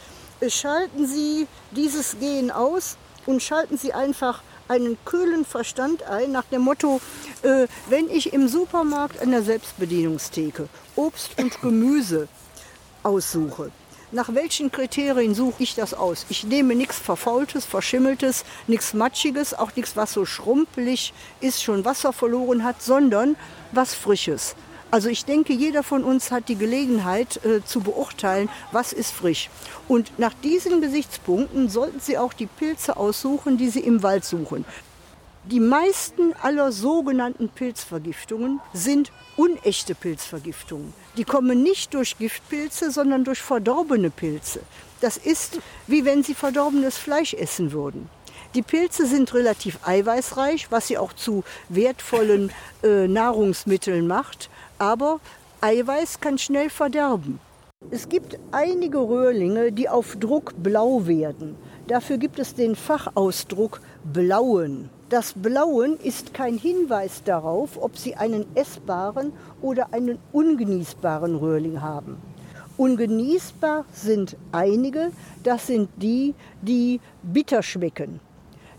Schalten 0.47 1.09
Sie 1.09 1.49
dieses 1.73 2.21
Gehen 2.21 2.53
aus 2.53 2.97
und 3.27 3.43
schalten 3.43 3.79
Sie 3.79 3.93
einfach 3.93 4.43
einen 4.69 4.97
kühlen 5.05 5.45
Verstand 5.45 6.05
ein 6.05 6.31
nach 6.31 6.45
dem 6.45 6.63
Motto, 6.63 7.01
äh, 7.43 7.67
wenn 7.89 8.09
ich 8.09 8.33
im 8.33 8.47
Supermarkt 8.47 9.21
an 9.21 9.33
der 9.33 9.43
Selbstbedienungstheke 9.43 10.69
Obst 10.95 11.33
und 11.41 11.61
Gemüse 11.63 12.29
aussuche, 13.03 13.73
nach 14.13 14.35
welchen 14.35 14.71
Kriterien 14.71 15.35
suche 15.35 15.63
ich 15.63 15.75
das 15.75 15.95
aus? 15.95 16.27
Ich 16.29 16.45
nehme 16.45 16.75
nichts 16.75 16.99
Verfaultes, 16.99 17.65
Verschimmeltes, 17.65 18.45
nichts 18.67 18.95
Matschiges, 18.95 19.55
auch 19.55 19.75
nichts, 19.75 19.97
was 19.97 20.13
so 20.13 20.27
schrumpelig 20.27 21.13
ist, 21.41 21.63
schon 21.63 21.85
Wasser 21.85 22.13
verloren 22.13 22.63
hat, 22.63 22.83
sondern 22.83 23.37
was 23.73 23.95
Frisches. 23.95 24.55
Also 24.91 25.09
ich 25.09 25.25
denke, 25.25 25.55
jeder 25.55 25.83
von 25.83 26.05
uns 26.05 26.31
hat 26.31 26.51
die 26.51 26.57
Gelegenheit 26.57 27.43
äh, 27.47 27.65
zu 27.65 27.81
beurteilen, 27.81 28.51
was 28.73 28.93
ist 28.93 29.11
frisch. 29.11 29.49
Und 29.89 30.19
nach 30.19 30.35
diesen 30.35 30.83
Gesichtspunkten 30.83 31.71
sollten 31.71 31.99
Sie 31.99 32.19
auch 32.19 32.35
die 32.35 32.47
Pilze 32.47 32.99
aussuchen, 32.99 33.57
die 33.57 33.71
Sie 33.71 33.81
im 33.81 34.03
Wald 34.03 34.27
suchen. 34.27 34.67
Die 35.45 35.61
meisten 35.61 36.33
aller 36.43 36.73
sogenannten 36.73 37.49
Pilzvergiftungen 37.49 38.61
sind 38.73 39.13
unechte 39.37 39.95
Pilzvergiftungen. 39.95 40.93
Die 41.17 41.25
kommen 41.25 41.63
nicht 41.63 41.95
durch 41.95 42.17
Giftpilze, 42.19 42.91
sondern 42.91 43.25
durch 43.25 43.43
verdorbene 43.43 44.11
Pilze. 44.11 44.61
Das 45.01 45.17
ist 45.17 45.59
wie 45.87 46.05
wenn 46.05 46.23
Sie 46.23 46.35
verdorbenes 46.35 46.97
Fleisch 46.97 47.35
essen 47.35 47.73
würden. 47.73 48.09
Die 48.55 48.63
Pilze 48.63 49.07
sind 49.07 49.33
relativ 49.35 49.79
eiweißreich, 49.85 50.71
was 50.71 50.87
sie 50.87 50.99
auch 50.99 51.15
zu 51.15 51.43
wertvollen 51.71 52.53
äh, 52.83 53.09
Nahrungsmitteln 53.09 54.07
macht 54.07 54.51
aber 54.83 55.21
Eiweiß 55.61 56.19
kann 56.19 56.39
schnell 56.39 56.69
verderben. 56.69 57.39
Es 57.93 58.09
gibt 58.09 58.37
einige 58.51 58.99
Röhrlinge, 58.99 59.71
die 59.71 59.89
auf 59.89 60.17
Druck 60.17 60.55
blau 60.61 61.07
werden. 61.07 61.57
Dafür 61.87 62.19
gibt 62.19 62.41
es 62.41 62.57
den 62.57 62.75
Fachausdruck 62.75 63.81
blauen. 64.13 64.91
Das 65.13 65.35
Blauen 65.35 65.99
ist 66.03 66.33
kein 66.33 66.57
Hinweis 66.57 67.23
darauf, 67.23 67.77
ob 67.79 67.99
sie 67.99 68.15
einen 68.15 68.47
essbaren 68.57 69.35
oder 69.61 69.93
einen 69.93 70.19
ungenießbaren 70.33 71.37
Röhrling 71.37 71.83
haben. 71.83 72.17
Ungenießbar 72.79 73.85
sind 73.93 74.39
einige, 74.53 75.13
das 75.43 75.67
sind 75.67 75.91
die, 75.97 76.35
die 76.63 76.99
bitter 77.23 77.63
schmecken. 77.63 78.21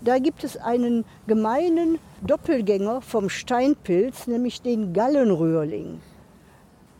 Da 0.02 0.18
gibt 0.18 0.44
es 0.44 0.58
einen 0.58 1.06
gemeinen 1.28 2.00
Doppelgänger 2.25 3.02
vom 3.02 3.30
Steinpilz, 3.30 4.25
nämlich 4.25 4.60
den 4.63 4.92
Gallenröhrling. 4.92 6.02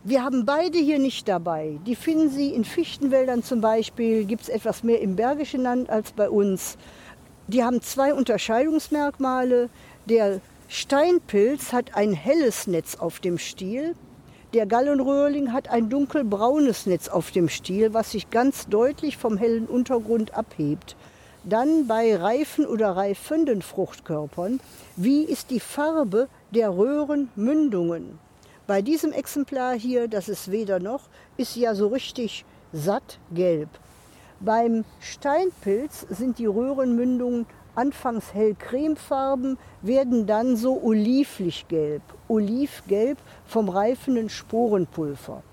Wir 0.04 0.24
haben 0.24 0.46
beide 0.46 0.78
hier 0.78 1.00
nicht 1.00 1.28
dabei. 1.28 1.80
Die 1.88 1.96
finden 1.96 2.30
Sie 2.30 2.50
in 2.50 2.66
Fichtenwäldern 2.66 3.42
zum 3.42 3.62
Beispiel, 3.62 4.26
gibt 4.26 4.44
es 4.44 4.50
etwas 4.50 4.84
mehr 4.84 5.02
im 5.02 5.16
Bergischen 5.16 5.64
Land 5.64 5.90
als 5.90 6.12
bei 6.12 6.30
uns. 6.30 6.78
Die 7.48 7.64
haben 7.64 7.82
zwei 7.82 8.14
Unterscheidungsmerkmale. 8.14 9.70
Der 10.06 10.40
Steinpilz 10.70 11.74
hat 11.74 11.96
ein 11.96 12.14
helles 12.14 12.68
Netz 12.68 12.96
auf 12.96 13.20
dem 13.20 13.38
Stiel. 13.38 13.96
Der 14.54 14.66
Gallenröhrling 14.66 15.52
hat 15.52 15.68
ein 15.70 15.90
dunkelbraunes 15.90 16.86
Netz 16.86 17.10
auf 17.10 17.32
dem 17.32 17.50
Stiel, 17.50 17.94
was 17.94 18.12
sich 18.12 18.30
ganz 18.30 18.68
deutlich 18.68 19.18
vom 19.18 19.38
hellen 19.38 19.66
Untergrund 19.66 20.34
abhebt. 20.36 20.96
Dann 21.44 21.88
bei 21.88 22.16
reifen 22.16 22.66
oder 22.66 22.96
reifenden 22.96 23.62
Fruchtkörpern, 23.62 24.62
wie 24.96 25.24
ist 25.24 25.50
die 25.50 25.60
Farbe 25.60 26.30
der 26.52 26.70
Röhrenmündungen? 26.70 28.20
Bei 28.68 28.82
diesem 28.82 29.12
Exemplar 29.12 29.78
hier, 29.78 30.08
das 30.08 30.30
ist 30.30 30.50
weder 30.50 30.80
noch, 30.80 31.02
ist 31.36 31.58
ja 31.58 31.76
so 31.76 31.88
richtig 31.88 32.46
satt 32.72 33.20
gelb. 33.34 33.68
Beim 34.46 34.84
Steinpilz 35.00 36.06
sind 36.10 36.38
die 36.38 36.48
Röhrenmündungen 36.48 37.46
anfangs 37.76 38.34
hell 38.34 38.56
cremefarben, 38.60 39.58
werden 39.82 40.28
dann 40.28 40.58
so 40.58 40.82
olivlich 40.84 41.66
gelb, 41.70 42.02
olivgelb 42.28 43.18
vom 43.46 43.70
reifenden 43.70 44.28
Sporenpulver. 44.28 45.44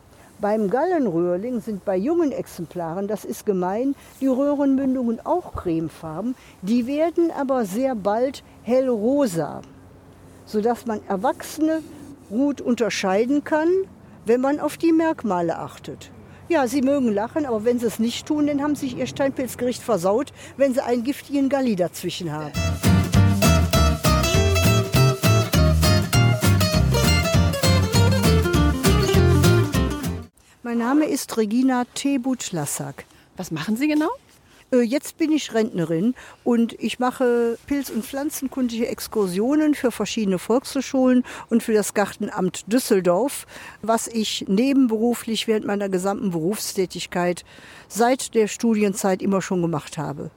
Beim 0.41 0.71
Gallenröhrling 0.71 1.61
sind 1.61 1.85
bei 1.85 1.97
jungen 1.97 2.33
Exemplaren, 2.33 3.07
das 3.07 3.25
ist 3.25 3.47
gemein, 3.47 3.95
die 4.21 4.27
Röhrenmündungen 4.27 5.25
auch 5.25 5.55
cremefarben, 5.55 6.35
die 6.61 6.89
werden 6.89 7.31
aber 7.31 7.67
sehr 7.67 7.95
bald 7.95 8.43
hellrosa, 8.65 9.63
sodass 10.47 10.85
man 10.87 11.01
Erwachsene 11.07 11.81
gut 12.29 12.61
unterscheiden 12.61 13.45
kann, 13.45 13.69
wenn 14.25 14.41
man 14.41 14.59
auf 14.59 14.79
die 14.79 14.93
Merkmale 14.93 15.57
achtet. 15.61 16.11
Ja, 16.51 16.67
Sie 16.67 16.83
mögen 16.83 17.15
lachen, 17.15 17.47
aber 17.47 17.65
wenn 17.65 17.79
Sie 17.79 17.87
es 17.87 18.01
nicht 18.01 18.27
tun, 18.27 18.49
dann 18.49 18.61
haben 18.61 18.75
sich 18.75 18.97
Ihr 18.97 19.07
Steinpilzgericht 19.07 19.81
versaut, 19.81 20.33
wenn 20.57 20.75
Sie 20.75 20.83
einen 20.83 21.05
giftigen 21.05 21.49
Galli 21.49 21.77
dazwischen 21.77 22.33
haben. 22.33 22.51
Mein 30.65 30.79
Name 30.79 31.05
ist 31.05 31.37
Regina 31.37 31.85
Tebut-Lassak. 31.95 33.05
Was 33.37 33.53
machen 33.53 33.77
Sie 33.77 33.87
genau? 33.87 34.11
Äh, 34.73 34.83
jetzt 34.83 35.19
bin 35.19 35.33
ich 35.33 35.55
Rentnerin 35.55 36.15
und 36.45 36.75
ich 36.79 36.99
mache 36.99 37.59
Pilz- 37.67 37.91
und 37.91 38.05
Pflanzenkundige 38.05 38.89
Exkursionen 38.89 39.75
für 39.75 39.91
verschiedene 39.91 40.39
Volkshochschulen 40.39 41.25
und 41.49 41.63
für 41.63 41.73
das 41.73 41.95
Gartenamt 41.95 42.73
Düsseldorf, 42.73 43.47
was 43.83 44.07
ich 44.07 44.45
nebenberuflich 44.49 45.49
während 45.49 45.67
meiner 45.67 45.89
gesamten 45.89 46.31
Berufstätigkeit 46.31 47.45
seit 47.89 48.35
der 48.35 48.47
Studienzeit 48.47 49.23
immer 49.23 49.43
schon 49.43 49.63
gemacht 49.63 49.99
habe. 49.99 50.31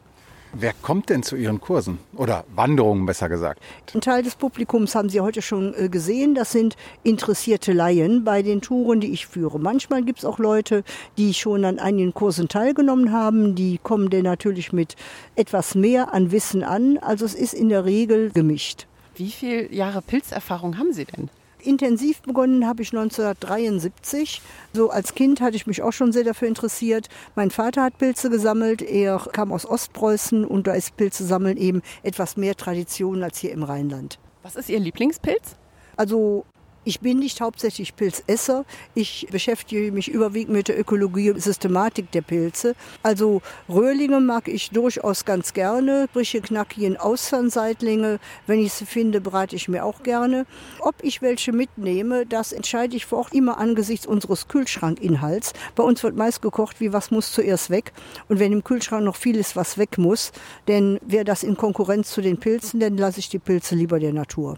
Wer 0.56 0.74
kommt 0.84 1.10
denn 1.10 1.24
zu 1.24 1.36
Ihren 1.36 1.60
Kursen 1.60 1.98
oder 2.16 2.46
Wanderungen 2.56 3.08
besser 3.08 3.28
gesagt? 3.28 3.60
Ein 3.92 4.02
Teil 4.02 4.22
des 4.22 4.36
Publikums 4.36 4.94
haben 4.94 5.10
Sie 5.10 5.20
heute 5.20 5.42
schon 5.42 5.74
äh, 5.74 5.90
gesehen. 5.90 6.36
Das 6.36 6.52
sind 6.52 6.76
interessierte 7.02 7.74
Laien 7.74 8.24
bei 8.24 8.44
den 8.44 8.62
Touren, 8.62 9.00
die 9.00 9.12
ich 9.12 9.26
führe. 9.26 9.60
Manchmal 9.60 10.04
gibt 10.04 10.20
es 10.20 10.26
auch 10.26 10.38
Leute, 10.38 10.84
die 11.18 11.34
schon 11.34 11.66
an 11.66 11.80
einigen 11.80 12.14
Kursen 12.14 12.50
teilgenommen 12.50 13.12
haben. 13.12 13.56
Die 13.56 13.80
kommen 13.82 14.12
dann 14.12 14.22
natürlich 14.22 14.72
mit 14.72 14.96
etwas 15.36 15.74
mehr 15.74 16.14
an 16.14 16.32
Wissen 16.32 16.64
an. 16.64 17.00
Also 17.00 17.26
es 17.26 17.34
ist 17.34 17.56
in 17.56 17.70
der 17.70 17.86
Regel 17.86 18.30
gemischt. 18.30 18.86
Wie 19.16 19.32
viele 19.32 19.74
Jahre 19.74 20.04
Pilzerfahrung 20.04 20.78
haben 20.78 20.94
Sie 20.94 21.06
denn? 21.06 21.32
Intensiv 21.64 22.22
begonnen 22.22 22.68
habe 22.68 22.82
ich 22.82 22.92
1973. 22.92 24.42
So 24.74 24.90
als 24.90 25.16
Kind 25.16 25.42
hatte 25.42 25.56
ich 25.56 25.68
mich 25.68 25.82
auch 25.82 25.94
schon 25.94 26.12
sehr 26.12 26.24
dafür 26.24 26.48
interessiert. 26.48 27.08
Mein 27.36 27.52
Vater 27.52 27.84
hat 27.84 27.98
Pilze 27.98 28.30
gesammelt. 28.30 28.82
Er 28.82 29.20
kam 29.32 29.52
aus 29.52 29.66
Ostpreußen 29.66 30.46
und 30.46 30.68
da 30.68 30.74
ist 30.74 30.96
Pilze 30.98 31.26
sammeln 31.26 31.58
eben 31.58 31.82
etwas 32.04 32.38
mehr 32.38 32.56
Tradition 32.56 33.24
als 33.24 33.38
hier 33.38 33.52
im 33.52 33.64
Rheinland. 33.64 34.20
Was 34.42 34.56
ist 34.56 34.70
Ihr 34.70 34.80
Lieblingspilz? 34.80 35.56
Also 35.96 36.46
ich 36.86 37.00
bin 37.00 37.20
nicht 37.20 37.42
hauptsächlich 37.42 37.96
Pilzesser. 37.96 38.66
Ich 38.94 39.28
beschäftige 39.32 39.92
mich 39.92 40.10
überwiegend 40.10 40.56
mit 40.56 40.68
der 40.68 40.80
Ökologie 40.80 41.32
und 41.32 41.42
Systematik 41.42 42.12
der 42.12 42.22
Pilze. 42.22 42.76
Also 43.04 43.42
Röhrlinge 43.70 44.20
mag 44.20 44.48
ich 44.48 44.72
durchaus 44.72 45.24
ganz 45.24 45.54
gerne. 45.54 46.08
Brüche, 46.12 46.42
knackigen 46.42 46.98
Austernseitlinge. 46.98 48.20
Wenn 48.48 48.60
ich 48.60 48.74
sie 48.74 48.86
finde, 48.86 49.22
brate 49.22 49.56
ich 49.56 49.70
mir 49.70 49.86
auch 49.86 50.04
gerne. 50.04 50.46
Ob 50.80 50.96
ich 51.02 51.22
welche 51.22 51.54
mitnehme, 51.54 52.26
das 52.26 52.52
entscheide 52.52 52.98
ich 52.98 53.06
vor 53.06 53.20
Ort 53.20 53.34
immer 53.34 53.58
angesichts 53.58 54.06
unseres 54.06 54.48
Kühlschrankinhalts. 54.48 55.54
Bei 55.76 55.84
uns 55.84 56.04
wird 56.04 56.18
meist 56.18 56.42
gekocht, 56.42 56.82
wie 56.82 56.92
was 56.92 57.12
muss 57.12 57.32
zuerst 57.32 57.70
weg. 57.70 57.94
Und 58.28 58.40
wenn 58.40 58.52
im 58.52 58.64
Kühlschrank 58.64 59.06
noch 59.06 59.16
viel 59.16 59.38
ist, 59.38 59.56
was 59.56 59.78
weg 59.78 59.98
muss, 59.98 60.32
denn 60.68 61.00
wäre 61.06 61.24
das 61.24 61.44
in 61.44 61.56
Konkurrenz 61.56 62.12
zu 62.12 62.22
den 62.22 62.38
Pilzen, 62.38 62.80
dann 62.80 62.98
lasse 62.98 63.20
ich 63.20 63.30
die 63.30 63.40
Pilze 63.40 63.76
lieber 63.76 64.00
der 64.00 64.14
Natur. 64.14 64.58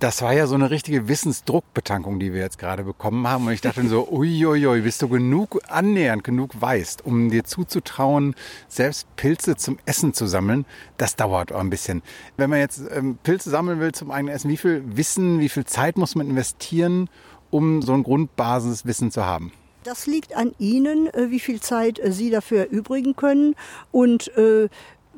Das 0.00 0.22
war 0.22 0.32
ja 0.32 0.46
so 0.46 0.54
eine 0.54 0.70
richtige 0.70 1.08
Wissensdruckbetankung, 1.08 2.20
die 2.20 2.32
wir 2.32 2.40
jetzt 2.40 2.58
gerade 2.58 2.84
bekommen 2.84 3.26
haben. 3.26 3.46
Und 3.46 3.52
ich 3.52 3.60
dachte 3.60 3.86
so, 3.88 4.08
uiuiui, 4.12 4.82
bist 4.82 5.02
du 5.02 5.08
genug 5.08 5.58
annähernd, 5.66 6.22
genug 6.22 6.60
weißt, 6.60 7.04
um 7.04 7.30
dir 7.30 7.42
zuzutrauen, 7.42 8.36
selbst 8.68 9.08
Pilze 9.16 9.56
zum 9.56 9.78
Essen 9.86 10.14
zu 10.14 10.28
sammeln. 10.28 10.66
Das 10.98 11.16
dauert 11.16 11.52
auch 11.52 11.58
ein 11.58 11.70
bisschen. 11.70 12.02
Wenn 12.36 12.48
man 12.48 12.60
jetzt 12.60 12.80
ähm, 12.94 13.18
Pilze 13.24 13.50
sammeln 13.50 13.80
will 13.80 13.90
zum 13.90 14.12
eigenen 14.12 14.36
Essen, 14.36 14.50
wie 14.50 14.56
viel 14.56 14.84
Wissen, 14.86 15.40
wie 15.40 15.48
viel 15.48 15.64
Zeit 15.66 15.98
muss 15.98 16.14
man 16.14 16.30
investieren, 16.30 17.10
um 17.50 17.82
so 17.82 17.92
ein 17.92 18.04
Grundbasiswissen 18.04 19.10
zu 19.10 19.26
haben? 19.26 19.52
Das 19.84 20.06
liegt 20.06 20.36
an 20.36 20.54
Ihnen, 20.58 21.06
äh, 21.14 21.30
wie 21.30 21.40
viel 21.40 21.60
Zeit 21.60 21.98
äh, 21.98 22.12
Sie 22.12 22.30
dafür 22.30 22.60
erübrigen 22.70 23.16
können 23.16 23.54
und 23.90 24.28
äh, 24.36 24.68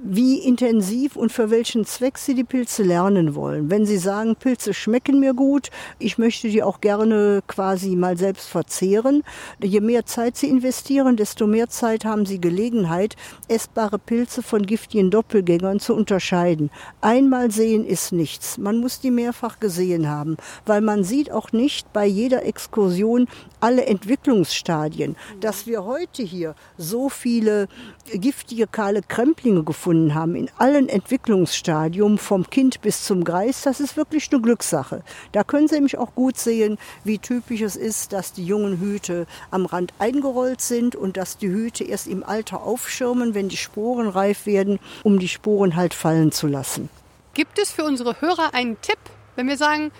wie 0.02 0.38
intensiv 0.38 1.16
und 1.16 1.30
für 1.30 1.50
welchen 1.50 1.84
Zweck 1.84 2.16
Sie 2.16 2.34
die 2.34 2.44
Pilze 2.44 2.82
lernen 2.82 3.34
wollen. 3.34 3.70
Wenn 3.70 3.84
Sie 3.84 3.98
sagen, 3.98 4.34
Pilze 4.34 4.72
schmecken 4.72 5.20
mir 5.20 5.34
gut, 5.34 5.68
ich 5.98 6.16
möchte 6.16 6.48
die 6.48 6.62
auch 6.62 6.80
gerne 6.80 7.42
quasi 7.46 7.96
mal 7.96 8.16
selbst 8.16 8.48
verzehren, 8.48 9.22
je 9.62 9.80
mehr 9.80 10.06
Zeit 10.06 10.36
Sie 10.36 10.48
investieren, 10.48 11.16
desto 11.16 11.46
mehr 11.46 11.68
Zeit 11.68 12.04
haben 12.04 12.24
Sie 12.24 12.40
Gelegenheit, 12.40 13.16
essbare 13.48 13.98
Pilze 13.98 14.42
von 14.42 14.64
giftigen 14.64 15.10
Doppelgängern 15.10 15.80
zu 15.80 15.94
unterscheiden. 15.94 16.70
Einmal 17.00 17.50
sehen 17.50 17.84
ist 17.84 18.12
nichts. 18.12 18.56
Man 18.56 18.78
muss 18.78 19.00
die 19.00 19.10
mehrfach 19.10 19.60
gesehen 19.60 20.08
haben, 20.08 20.36
weil 20.64 20.80
man 20.80 21.04
sieht 21.04 21.30
auch 21.30 21.52
nicht 21.52 21.92
bei 21.92 22.06
jeder 22.06 22.46
Exkursion 22.46 23.28
alle 23.60 23.84
Entwicklungsstadien. 23.84 25.16
Dass 25.40 25.66
wir 25.66 25.84
heute 25.84 26.22
hier 26.22 26.54
so 26.78 27.10
viele 27.10 27.68
giftige 28.14 28.66
kahle 28.66 29.02
Kremplinge 29.06 29.62
gefunden 29.62 29.89
haben 30.14 30.34
in 30.36 30.50
allen 30.58 30.88
Entwicklungsstadien 30.88 32.18
vom 32.18 32.48
Kind 32.48 32.80
bis 32.80 33.04
zum 33.04 33.24
Greis, 33.24 33.62
das 33.62 33.80
ist 33.80 33.96
wirklich 33.96 34.30
eine 34.32 34.40
Glückssache. 34.40 35.02
Da 35.32 35.44
können 35.44 35.68
Sie 35.68 35.74
nämlich 35.74 35.98
auch 35.98 36.14
gut 36.14 36.38
sehen, 36.38 36.78
wie 37.04 37.18
typisch 37.18 37.60
es 37.60 37.76
ist, 37.76 38.12
dass 38.12 38.32
die 38.32 38.44
jungen 38.44 38.80
Hüte 38.80 39.26
am 39.50 39.66
Rand 39.66 39.92
eingerollt 39.98 40.60
sind 40.60 40.96
und 40.96 41.16
dass 41.16 41.36
die 41.36 41.48
Hüte 41.48 41.84
erst 41.84 42.06
im 42.06 42.22
Alter 42.22 42.62
aufschirmen, 42.62 43.34
wenn 43.34 43.48
die 43.48 43.56
Sporen 43.56 44.08
reif 44.08 44.46
werden, 44.46 44.78
um 45.02 45.18
die 45.18 45.28
Sporen 45.28 45.76
halt 45.76 45.94
fallen 45.94 46.32
zu 46.32 46.46
lassen. 46.46 46.88
Gibt 47.34 47.58
es 47.58 47.70
für 47.70 47.84
unsere 47.84 48.20
Hörer 48.20 48.54
einen 48.54 48.80
Tipp, 48.80 48.98
wenn 49.36 49.48
wir 49.48 49.56
sagen, 49.56 49.90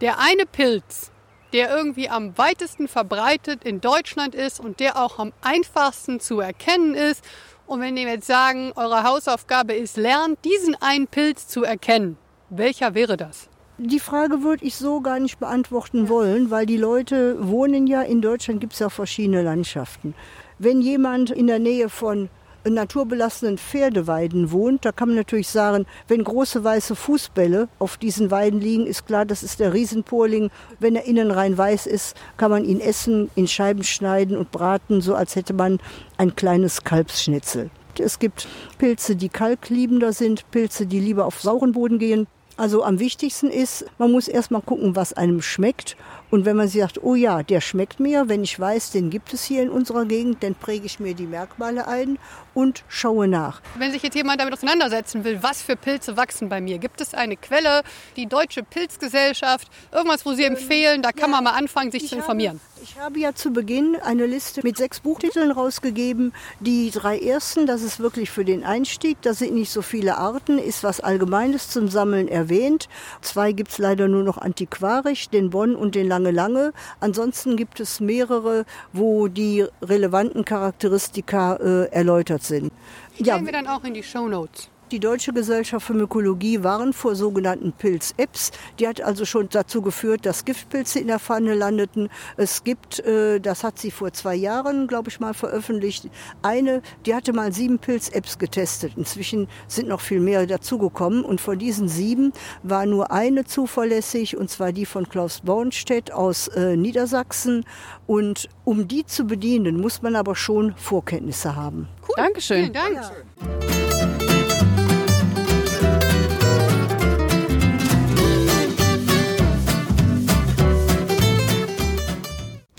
der 0.00 0.18
eine 0.18 0.46
Pilz, 0.46 1.10
der 1.52 1.70
irgendwie 1.70 2.08
am 2.08 2.36
weitesten 2.36 2.88
verbreitet 2.88 3.64
in 3.64 3.80
Deutschland 3.80 4.34
ist 4.34 4.60
und 4.60 4.80
der 4.80 5.02
auch 5.02 5.18
am 5.18 5.32
einfachsten 5.40 6.20
zu 6.20 6.40
erkennen 6.40 6.94
ist. 6.94 7.24
Und 7.68 7.82
wenn 7.82 7.96
wir 7.96 8.04
jetzt 8.04 8.26
sagen, 8.26 8.72
eure 8.76 9.02
Hausaufgabe 9.02 9.74
ist, 9.74 9.98
lernt 9.98 10.42
diesen 10.42 10.74
einen 10.80 11.06
Pilz 11.06 11.48
zu 11.48 11.64
erkennen, 11.64 12.16
welcher 12.48 12.94
wäre 12.94 13.18
das? 13.18 13.50
Die 13.76 14.00
Frage 14.00 14.42
würde 14.42 14.64
ich 14.64 14.74
so 14.76 15.02
gar 15.02 15.20
nicht 15.20 15.38
beantworten 15.38 16.08
wollen, 16.08 16.50
weil 16.50 16.64
die 16.64 16.78
Leute 16.78 17.36
wohnen 17.46 17.86
ja, 17.86 18.00
in 18.00 18.22
Deutschland 18.22 18.60
gibt 18.60 18.72
es 18.72 18.78
ja 18.78 18.88
verschiedene 18.88 19.42
Landschaften. 19.42 20.14
Wenn 20.58 20.80
jemand 20.80 21.30
in 21.30 21.46
der 21.46 21.58
Nähe 21.58 21.90
von 21.90 22.30
naturbelassenen 22.74 23.58
Pferdeweiden 23.58 24.52
wohnt, 24.52 24.84
da 24.84 24.92
kann 24.92 25.08
man 25.08 25.16
natürlich 25.16 25.48
sagen, 25.48 25.86
wenn 26.06 26.24
große 26.24 26.62
weiße 26.64 26.94
Fußbälle 26.94 27.68
auf 27.78 27.96
diesen 27.96 28.30
Weiden 28.30 28.60
liegen, 28.60 28.86
ist 28.86 29.06
klar, 29.06 29.24
das 29.24 29.42
ist 29.42 29.60
der 29.60 29.74
Riesenpurling. 29.74 30.50
Wenn 30.80 30.96
er 30.96 31.04
innen 31.04 31.30
rein 31.30 31.56
weiß 31.56 31.86
ist, 31.86 32.16
kann 32.36 32.50
man 32.50 32.64
ihn 32.64 32.80
essen, 32.80 33.30
in 33.34 33.48
Scheiben 33.48 33.84
schneiden 33.84 34.36
und 34.36 34.50
braten, 34.50 35.00
so 35.00 35.14
als 35.14 35.36
hätte 35.36 35.54
man 35.54 35.78
ein 36.16 36.36
kleines 36.36 36.84
Kalbsschnitzel. 36.84 37.70
Es 37.98 38.18
gibt 38.18 38.46
Pilze, 38.78 39.16
die 39.16 39.28
kalkliebender 39.28 40.12
sind, 40.12 40.48
Pilze, 40.50 40.86
die 40.86 41.00
lieber 41.00 41.26
auf 41.26 41.40
sauren 41.40 41.72
Boden 41.72 41.98
gehen. 41.98 42.26
Also 42.58 42.82
am 42.82 42.98
wichtigsten 42.98 43.50
ist, 43.50 43.84
man 43.98 44.10
muss 44.10 44.26
erstmal 44.26 44.62
gucken, 44.62 44.96
was 44.96 45.12
einem 45.12 45.42
schmeckt 45.42 45.96
und 46.30 46.44
wenn 46.44 46.56
man 46.56 46.66
sagt, 46.66 47.02
oh 47.02 47.14
ja, 47.14 47.44
der 47.44 47.60
schmeckt 47.60 48.00
mir, 48.00 48.28
wenn 48.28 48.42
ich 48.42 48.58
weiß, 48.58 48.90
den 48.90 49.10
gibt 49.10 49.32
es 49.32 49.44
hier 49.44 49.62
in 49.62 49.70
unserer 49.70 50.04
Gegend, 50.04 50.42
dann 50.42 50.56
präge 50.56 50.84
ich 50.84 50.98
mir 50.98 51.14
die 51.14 51.26
Merkmale 51.26 51.86
ein 51.86 52.18
und 52.54 52.84
schaue 52.88 53.28
nach. 53.28 53.62
Wenn 53.76 53.92
sich 53.92 54.02
jetzt 54.02 54.14
jemand 54.14 54.40
damit 54.40 54.52
auseinandersetzen 54.52 55.22
will, 55.22 55.40
was 55.40 55.62
für 55.62 55.76
Pilze 55.76 56.16
wachsen 56.16 56.48
bei 56.48 56.60
mir, 56.60 56.78
gibt 56.78 57.00
es 57.00 57.14
eine 57.14 57.36
Quelle, 57.36 57.82
die 58.16 58.26
Deutsche 58.26 58.64
Pilzgesellschaft, 58.64 59.68
irgendwas, 59.92 60.26
wo 60.26 60.32
Sie 60.32 60.44
empfehlen, 60.44 61.00
da 61.00 61.12
kann 61.12 61.30
ja, 61.30 61.36
man 61.36 61.44
mal 61.44 61.52
anfangen, 61.52 61.92
sich 61.92 62.08
zu 62.08 62.16
informieren? 62.16 62.60
Ich 62.82 62.98
habe 62.98 63.18
ja 63.18 63.34
zu 63.34 63.50
Beginn 63.50 63.96
eine 64.02 64.26
Liste 64.26 64.60
mit 64.62 64.76
sechs 64.76 65.00
Buchtiteln 65.00 65.50
rausgegeben. 65.50 66.32
Die 66.60 66.90
drei 66.90 67.18
ersten, 67.18 67.66
das 67.66 67.82
ist 67.82 67.98
wirklich 67.98 68.30
für 68.30 68.44
den 68.44 68.64
Einstieg, 68.64 69.20
da 69.22 69.34
sind 69.34 69.54
nicht 69.54 69.70
so 69.70 69.82
viele 69.82 70.16
Arten, 70.16 70.58
ist 70.58 70.84
was 70.84 71.00
Allgemeines 71.00 71.70
zum 71.70 71.88
Sammeln 71.88 72.28
erwähnt. 72.28 72.88
Zwei 73.20 73.52
gibt 73.52 73.70
es 73.70 73.78
leider 73.78 74.08
nur 74.08 74.22
noch 74.22 74.38
antiquarisch, 74.38 75.28
den 75.28 75.50
Bonn 75.50 75.74
und 75.74 75.94
den 75.94 76.06
lange, 76.06 76.30
lange. 76.30 76.72
Ansonsten 77.00 77.56
gibt 77.56 77.80
es 77.80 78.00
mehrere, 78.00 78.64
wo 78.92 79.28
die 79.28 79.66
relevanten 79.82 80.44
Charakteristika 80.44 81.56
äh, 81.56 81.90
erläutert 81.90 82.42
sind. 82.42 82.72
Die 83.18 83.24
ja, 83.24 83.44
wir 83.44 83.52
dann 83.52 83.66
auch 83.66 83.84
in 83.84 83.94
die 83.94 84.02
Show 84.02 84.28
Notes. 84.28 84.70
Die 84.90 85.00
Deutsche 85.00 85.34
Gesellschaft 85.34 85.86
für 85.86 85.92
Mykologie 85.92 86.64
waren 86.64 86.94
vor 86.94 87.14
sogenannten 87.14 87.72
Pilz-Apps. 87.72 88.52
Die 88.78 88.88
hat 88.88 89.02
also 89.02 89.26
schon 89.26 89.50
dazu 89.50 89.82
geführt, 89.82 90.24
dass 90.24 90.46
Giftpilze 90.46 90.98
in 90.98 91.08
der 91.08 91.18
Pfanne 91.18 91.54
landeten. 91.54 92.08
Es 92.38 92.64
gibt, 92.64 93.00
äh, 93.00 93.38
das 93.38 93.64
hat 93.64 93.78
sie 93.78 93.90
vor 93.90 94.14
zwei 94.14 94.34
Jahren, 94.34 94.86
glaube 94.86 95.10
ich, 95.10 95.20
mal 95.20 95.34
veröffentlicht, 95.34 96.08
eine, 96.40 96.80
die 97.04 97.14
hatte 97.14 97.34
mal 97.34 97.52
sieben 97.52 97.78
Pilz-Apps 97.78 98.38
getestet. 98.38 98.94
Inzwischen 98.96 99.48
sind 99.66 99.88
noch 99.88 100.00
viel 100.00 100.20
mehr 100.20 100.46
dazugekommen. 100.46 101.22
Und 101.22 101.42
von 101.42 101.58
diesen 101.58 101.88
sieben 101.88 102.32
war 102.62 102.86
nur 102.86 103.12
eine 103.12 103.44
zuverlässig, 103.44 104.38
und 104.38 104.48
zwar 104.48 104.72
die 104.72 104.86
von 104.86 105.06
Klaus 105.06 105.40
Bornstedt 105.40 106.12
aus 106.12 106.48
äh, 106.48 106.76
Niedersachsen. 106.76 107.66
Und 108.06 108.48
um 108.64 108.88
die 108.88 109.04
zu 109.04 109.24
bedienen, 109.24 109.78
muss 109.78 110.00
man 110.00 110.16
aber 110.16 110.34
schon 110.34 110.74
Vorkenntnisse 110.76 111.56
haben. 111.56 111.88
Cool. 112.08 112.14
Dankeschön. 112.16 112.62
Vielen 112.62 112.72
Dank. 112.72 112.94
Ja. 112.94 113.87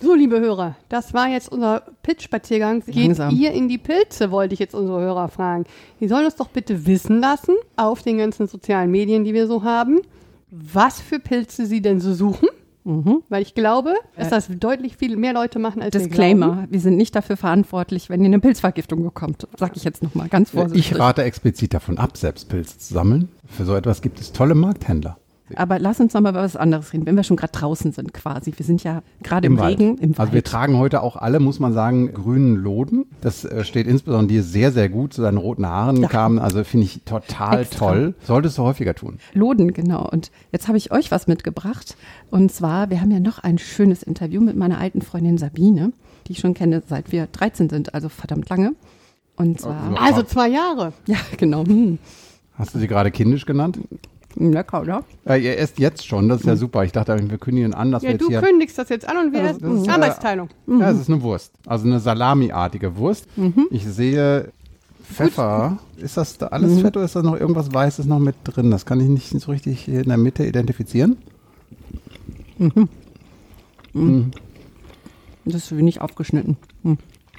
So, 0.10 0.16
liebe 0.16 0.40
Hörer, 0.40 0.76
das 0.90 1.14
war 1.14 1.30
jetzt 1.30 1.52
unser 1.52 1.84
Pitch-Spaziergang. 2.02 2.84
Geht 2.84 3.20
ihr 3.30 3.52
in 3.52 3.68
die 3.68 3.78
Pilze, 3.78 4.32
wollte 4.32 4.56
ich 4.56 4.60
jetzt 4.60 4.74
unsere 4.74 5.00
Hörer 5.02 5.28
fragen. 5.28 5.66
Die 6.00 6.08
sollen 6.08 6.26
uns 6.26 6.36
doch 6.36 6.48
bitte 6.48 6.88
wissen 6.88 7.20
lassen, 7.20 7.54
auf 7.76 8.02
den 8.02 8.18
ganzen 8.18 8.48
sozialen 8.48 8.90
Medien, 8.90 9.24
die 9.24 9.36
wir 9.36 9.46
so 9.46 9.64
haben, 9.64 10.00
was 10.50 11.00
für 11.00 11.20
Pilze 11.20 11.68
sie 11.68 11.84
denn 11.84 12.00
so 12.00 12.16
suchen. 12.16 12.50
Mhm. 12.86 13.22
Weil 13.30 13.44
ich 13.44 13.54
glaube, 13.54 13.94
dass 14.16 14.30
das 14.30 14.48
deutlich 14.50 14.98
viel 14.98 15.16
mehr 15.16 15.34
Leute 15.34 15.60
machen 15.60 15.80
als 15.84 15.92
Disclaimer, 15.92 16.48
wir 16.48 16.54
glauben. 16.54 16.72
wir 16.72 16.80
sind 16.80 16.98
nicht 16.98 17.16
dafür 17.16 17.38
verantwortlich, 17.38 18.10
wenn 18.10 18.22
ihr 18.22 18.26
eine 18.26 18.40
Pilzvergiftung 18.40 19.04
bekommt. 19.04 19.48
Sag 19.60 19.78
ich 19.78 19.84
jetzt 19.84 20.02
nochmal 20.02 20.28
ganz 20.28 20.50
vorsichtig. 20.50 20.92
Ich 20.92 20.98
rate 20.98 21.22
explizit 21.22 21.76
davon 21.76 22.00
ab, 22.00 22.18
selbst 22.18 22.50
Pilze 22.50 22.80
zu 22.80 22.96
sammeln. 22.96 23.30
Für 23.46 23.64
so 23.64 23.76
etwas 23.76 24.02
gibt 24.02 24.20
es 24.20 24.32
tolle 24.32 24.56
Markthändler. 24.56 25.20
Aber 25.56 25.80
lass 25.80 26.00
uns 26.00 26.14
nochmal 26.14 26.34
über 26.34 26.42
was 26.42 26.56
anderes 26.56 26.94
reden, 26.94 27.06
wenn 27.06 27.16
wir 27.16 27.24
schon 27.24 27.38
gerade 27.38 27.54
draußen 27.54 27.92
sind 27.92 28.14
quasi. 28.14 28.54
Wir 28.56 28.66
sind 28.66 28.84
ja 28.84 29.02
gerade 29.24 29.48
im, 29.48 29.58
im 29.58 29.60
Regen. 29.60 29.98
Im 29.98 30.14
also 30.18 30.34
wir 30.34 30.44
tragen 30.44 30.78
heute 30.78 31.02
auch 31.02 31.16
alle, 31.16 31.40
muss 31.40 31.60
man 31.60 31.74
sagen, 31.74 32.14
grünen 32.14 32.56
Loden. 32.56 33.06
Das 33.22 33.46
äh, 33.46 33.64
steht 33.64 33.88
insbesondere 33.88 34.28
dir 34.28 34.44
sehr, 34.44 34.72
sehr 34.72 34.90
gut 34.90 35.14
zu 35.14 35.22
deinen 35.22 35.38
roten 35.38 35.66
Haaren 35.66 36.02
ja. 36.02 36.08
kamen. 36.08 36.40
Also 36.40 36.64
finde 36.64 36.86
ich 36.86 37.02
total 37.04 37.62
Extra. 37.62 37.92
toll. 37.92 38.16
Solltest 38.24 38.58
du 38.58 38.64
häufiger 38.64 38.96
tun. 38.96 39.20
Loden, 39.34 39.74
genau. 39.74 40.08
Und 40.08 40.32
jetzt 40.52 40.68
habe 40.68 40.78
ich 40.78 40.92
euch 40.92 41.12
was 41.12 41.28
mitgebracht. 41.28 41.96
Und 42.32 42.52
zwar, 42.52 42.90
wir 42.90 43.02
haben 43.02 43.12
ja 43.12 43.20
noch 43.20 43.40
ein 43.40 43.58
schönes 43.58 44.04
Interview 44.04 44.42
mit 44.42 44.56
meiner 44.56 44.80
alten 44.80 45.02
Freundin 45.02 45.38
Sabine, 45.38 45.94
die 46.28 46.34
ich 46.34 46.40
schon 46.40 46.54
kenne, 46.54 46.84
seit 46.88 47.12
wir 47.12 47.28
13 47.28 47.70
sind, 47.70 47.94
also 47.94 48.10
verdammt 48.10 48.50
lange. 48.50 48.74
Und 49.36 49.62
zwar. 49.62 50.00
Also 50.02 50.24
zwei 50.24 50.50
Jahre. 50.50 50.92
Ja, 51.06 51.18
genau. 51.38 51.66
Hm. 51.66 51.98
Hast 52.56 52.76
du 52.76 52.80
sie 52.80 52.88
gerade 52.88 53.10
kindisch 53.10 53.46
genannt? 53.46 53.80
Lecker, 54.40 54.82
oder? 54.82 55.04
Ja, 55.26 55.36
ihr 55.36 55.58
esst 55.58 55.80
jetzt 55.80 56.08
schon, 56.08 56.30
das 56.30 56.42
ist 56.42 56.48
ja 56.48 56.56
mhm. 56.56 56.60
super. 56.60 56.84
Ich 56.84 56.92
dachte, 56.92 57.18
wir 57.30 57.38
kündigen 57.38 57.74
an, 57.74 57.92
dass 57.92 58.04
ja, 58.04 58.10
wir 58.10 58.14
jetzt 58.14 58.22
du 58.22 58.30
hier... 58.30 58.42
kündigst 58.42 58.78
das 58.78 58.90
jetzt 58.90 59.08
an 59.08 59.18
und 59.18 59.34
wir 59.34 59.44
essen 59.44 59.90
Arbeitsteilung. 59.90 60.50
Mhm. 60.66 60.82
Ja, 60.82 60.92
es 60.92 61.00
ist 61.00 61.10
eine 61.10 61.22
Wurst. 61.22 61.54
Also 61.66 61.86
eine 61.86 62.00
salamiartige 62.00 62.96
Wurst. 62.96 63.28
Mhm. 63.38 63.68
Ich 63.70 63.86
sehe 63.86 64.52
Pfeffer. 65.04 65.80
Gut. 65.96 66.04
Ist 66.04 66.18
das 66.18 66.38
da 66.38 66.48
alles 66.48 66.74
mhm. 66.74 66.82
Fett 66.82 66.96
oder 66.96 67.06
ist 67.06 67.16
da 67.16 67.22
noch 67.22 67.40
irgendwas 67.40 67.74
Weißes 67.74 68.06
noch 68.06 68.20
mit 68.20 68.36
drin? 68.44 68.72
Das 68.72 68.86
kann 68.86 69.00
ich 69.00 69.08
nicht 69.08 69.30
so 69.30 69.52
richtig 69.52 69.88
in 69.88 70.08
der 70.08 70.18
Mitte 70.18 70.46
identifizieren. 70.46 71.18
Mhm. 72.58 72.90
Mhm. 73.94 74.32
Das 75.46 75.64
ist 75.64 75.76
wenig 75.76 76.02
aufgeschnitten. 76.02 76.58
Mhm. 76.84 76.98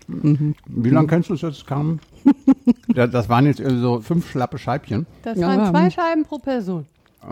Mhm. 0.09 0.55
Wie 0.67 0.91
lange 0.91 1.07
kennst 1.07 1.31
du 1.31 1.35
es 1.35 1.43
jetzt, 1.43 1.67
Carmen? 1.67 2.01
das 2.89 3.29
waren 3.29 3.47
jetzt 3.47 3.63
so 3.65 4.01
fünf 4.01 4.31
schlappe 4.31 4.59
Scheibchen. 4.59 5.07
Das 5.23 5.39
ja, 5.39 5.49
waren 5.49 5.71
zwei 5.71 5.91
Scheiben 5.91 6.25
pro 6.25 6.39
Person. 6.39 6.87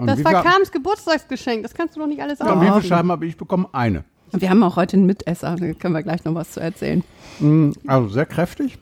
Das 0.04 0.22
war 0.24 0.42
Carmens 0.42 0.70
Geburtstagsgeschenk. 0.70 1.62
Das 1.62 1.74
kannst 1.74 1.96
du 1.96 2.00
doch 2.00 2.06
nicht 2.06 2.20
alles 2.20 2.38
ja, 2.38 2.60
Wie 2.60 2.66
viele 2.66 2.82
Scheiben 2.82 3.10
habe 3.10 3.26
ich 3.26 3.36
bekommen? 3.36 3.66
Eine. 3.72 4.04
Wir 4.32 4.50
haben 4.50 4.62
auch 4.62 4.76
heute 4.76 4.96
einen 4.96 5.06
Mitesser. 5.06 5.56
Da 5.56 5.72
können 5.72 5.94
wir 5.94 6.02
gleich 6.02 6.24
noch 6.24 6.34
was 6.34 6.52
zu 6.52 6.60
erzählen. 6.60 7.02
Mm, 7.40 7.70
also 7.86 8.08
sehr 8.08 8.26
kräftig. 8.26 8.78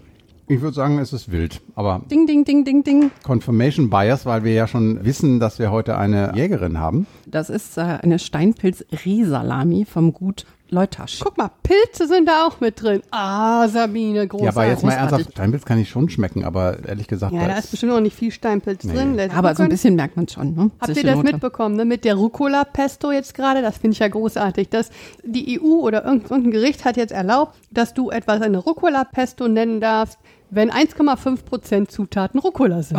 Ich 0.49 0.61
würde 0.61 0.75
sagen, 0.75 1.01
es 1.01 1.13
ist 1.13 1.33
wild, 1.33 1.61
aber 1.75 2.03
Ding, 2.09 2.29
ding, 2.29 2.45
ding, 2.45 2.65
ding, 2.65 2.85
ding. 2.85 3.11
Confirmation 3.25 3.91
Bias, 3.91 4.27
weil 4.27 4.45
wir 4.45 4.53
ja 4.53 4.69
schon 4.69 5.05
wissen, 5.05 5.41
dass 5.41 5.59
wir 5.59 5.73
heute 5.73 5.97
eine 5.97 6.33
Jägerin 6.37 6.79
haben. 6.79 7.09
Das 7.27 7.51
ist 7.51 7.77
äh, 7.79 7.81
eine 7.81 8.21
Steinpilz-Risalami 8.21 9.87
vom 9.87 10.13
Gut 10.13 10.47
Leutasch. 10.69 11.21
Guck 11.21 11.39
mal, 11.39 11.51
Pilze 11.63 12.09
sind 12.09 12.27
da 12.29 12.45
auch 12.47 12.61
mit 12.61 12.83
drin. 12.83 13.01
Ah, 13.13 13.69
Sabine, 13.69 14.27
großartig. 14.27 14.45
Ja, 14.57 14.61
aber 14.63 14.69
jetzt 14.71 14.83
mal 14.83 14.93
ernsthaft, 14.93 15.31
Steinpilz 15.31 15.65
kann 15.65 15.79
ich 15.79 15.89
schon 15.89 16.09
schmecken, 16.09 16.45
aber 16.45 16.79
ehrlich 16.87 17.07
gesagt, 17.07 17.33
Ja, 17.33 17.47
da 17.47 17.57
ist 17.57 17.71
bestimmt 17.71 17.93
noch 17.93 18.01
nicht 18.01 18.17
viel 18.17 18.33
Steinpilz 18.33 18.83
Nee. 18.85 18.95
drin. 18.95 19.15
Let's 19.15 19.35
Aber 19.35 19.55
so 19.55 19.63
ein 19.63 19.69
bisschen 19.69 19.95
merkt 19.95 20.17
man 20.17 20.27
schon. 20.27 20.55
Ne? 20.55 20.71
Habt 20.81 20.97
ihr 20.97 21.05
das 21.05 21.17
Note. 21.17 21.33
mitbekommen, 21.33 21.77
ne? 21.77 21.85
mit 21.85 22.05
der 22.05 22.17
Rucola-Pesto 22.17 23.13
jetzt 23.13 23.35
gerade? 23.35 23.63
Das 23.63 23.79
finde 23.79 23.93
ich 23.95 24.01
ja 24.01 24.09
großartig. 24.09 24.69
Dass 24.69 24.91
die 25.23 25.61
EU 25.61 25.67
oder 25.83 26.05
irgend- 26.05 26.31
irgendein 26.31 26.51
Gericht 26.51 26.85
hat 26.85 26.97
jetzt 26.97 27.13
erlaubt, 27.13 27.55
dass 27.71 27.95
du 27.95 28.11
etwas 28.11 28.43
eine 28.43 28.59
Rucola-Pesto 28.59 29.47
nennen 29.49 29.81
darfst, 29.81 30.19
wenn 30.51 30.71
1,5 30.71 31.45
Prozent 31.45 31.91
Zutaten 31.93 32.41
Rucola 32.41 32.83
sind. 32.83 32.99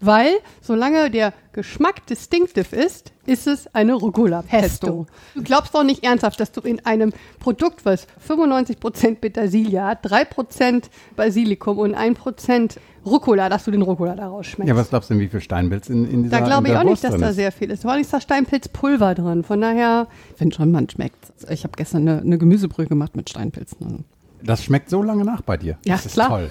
Weil, 0.00 0.32
solange 0.60 1.10
der 1.10 1.32
Geschmack 1.52 2.06
distinctive 2.06 2.76
ist, 2.76 3.12
ist 3.26 3.46
es 3.46 3.74
eine 3.74 3.94
Rucola-Pesto. 3.94 4.86
Pesto. 4.86 5.06
Du 5.34 5.42
glaubst 5.42 5.74
doch 5.74 5.82
nicht 5.82 6.04
ernsthaft, 6.04 6.38
dass 6.38 6.52
du 6.52 6.60
in 6.60 6.84
einem 6.86 7.12
Produkt, 7.40 7.84
was 7.84 8.06
95 8.20 8.78
Prozent 8.78 9.20
Petersilie 9.20 9.82
hat, 9.82 9.98
3 10.02 10.24
Prozent 10.24 10.90
Basilikum 11.16 11.78
und 11.78 11.94
1 11.94 12.18
Prozent 12.18 12.80
Rucola, 13.04 13.48
dass 13.48 13.64
du 13.64 13.70
den 13.70 13.82
Rucola 13.82 14.14
daraus 14.14 14.46
schmeckst. 14.46 14.68
ja, 14.68 14.76
was 14.76 14.90
glaubst 14.90 15.10
du 15.10 15.14
denn, 15.14 15.22
wie 15.22 15.28
viel 15.28 15.40
Steinpilz 15.40 15.88
in, 15.88 16.08
in 16.08 16.22
dieser 16.24 16.38
Da 16.40 16.46
glaube 16.46 16.68
ich 16.68 16.76
auch 16.76 16.84
nicht, 16.84 17.02
dass 17.02 17.16
da 17.16 17.32
sehr 17.32 17.52
viel 17.52 17.70
ist. 17.70 17.82
Vor 17.82 17.92
allem 17.92 18.02
ist 18.02 18.12
da 18.12 18.20
Steinpilzpulver 18.20 19.14
drin. 19.14 19.42
Von 19.44 19.60
daher, 19.60 20.06
Ich 20.32 20.38
finde 20.38 20.54
schon, 20.54 20.70
man 20.70 20.88
schmeckt. 20.88 21.32
Ich 21.48 21.64
habe 21.64 21.72
gestern 21.76 22.08
eine, 22.08 22.20
eine 22.20 22.38
Gemüsebrühe 22.38 22.86
gemacht 22.86 23.16
mit 23.16 23.30
Steinpilzen. 23.30 24.04
Das 24.42 24.62
schmeckt 24.64 24.88
so 24.90 25.02
lange 25.02 25.24
nach 25.24 25.42
bei 25.42 25.56
dir. 25.56 25.78
Ja, 25.84 25.96
das 25.96 26.06
ist 26.06 26.12
klar. 26.12 26.28
toll. 26.28 26.50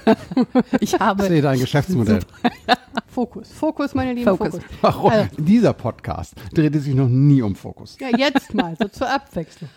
Ich 0.80 0.94
Ich 0.94 1.00
habe 1.00 1.24
sehe 1.24 1.42
dein 1.42 1.60
Geschäftsmodell. 1.60 2.20
Fokus. 3.08 3.52
Fokus, 3.52 3.96
meine 3.96 4.14
lieben 4.14 4.26
Fokus. 4.30 4.56
Fokus. 4.56 4.70
Warum? 4.82 5.12
Also, 5.12 5.30
Dieser 5.38 5.74
Podcast 5.74 6.36
drehte 6.54 6.80
sich 6.80 6.94
noch 6.94 7.08
nie 7.10 7.42
um 7.42 7.56
Fokus. 7.56 7.98
ja, 8.00 8.10
jetzt 8.16 8.54
mal, 8.54 8.76
so 8.80 8.88
zur 8.90 9.10
Abwechslung. 9.10 9.70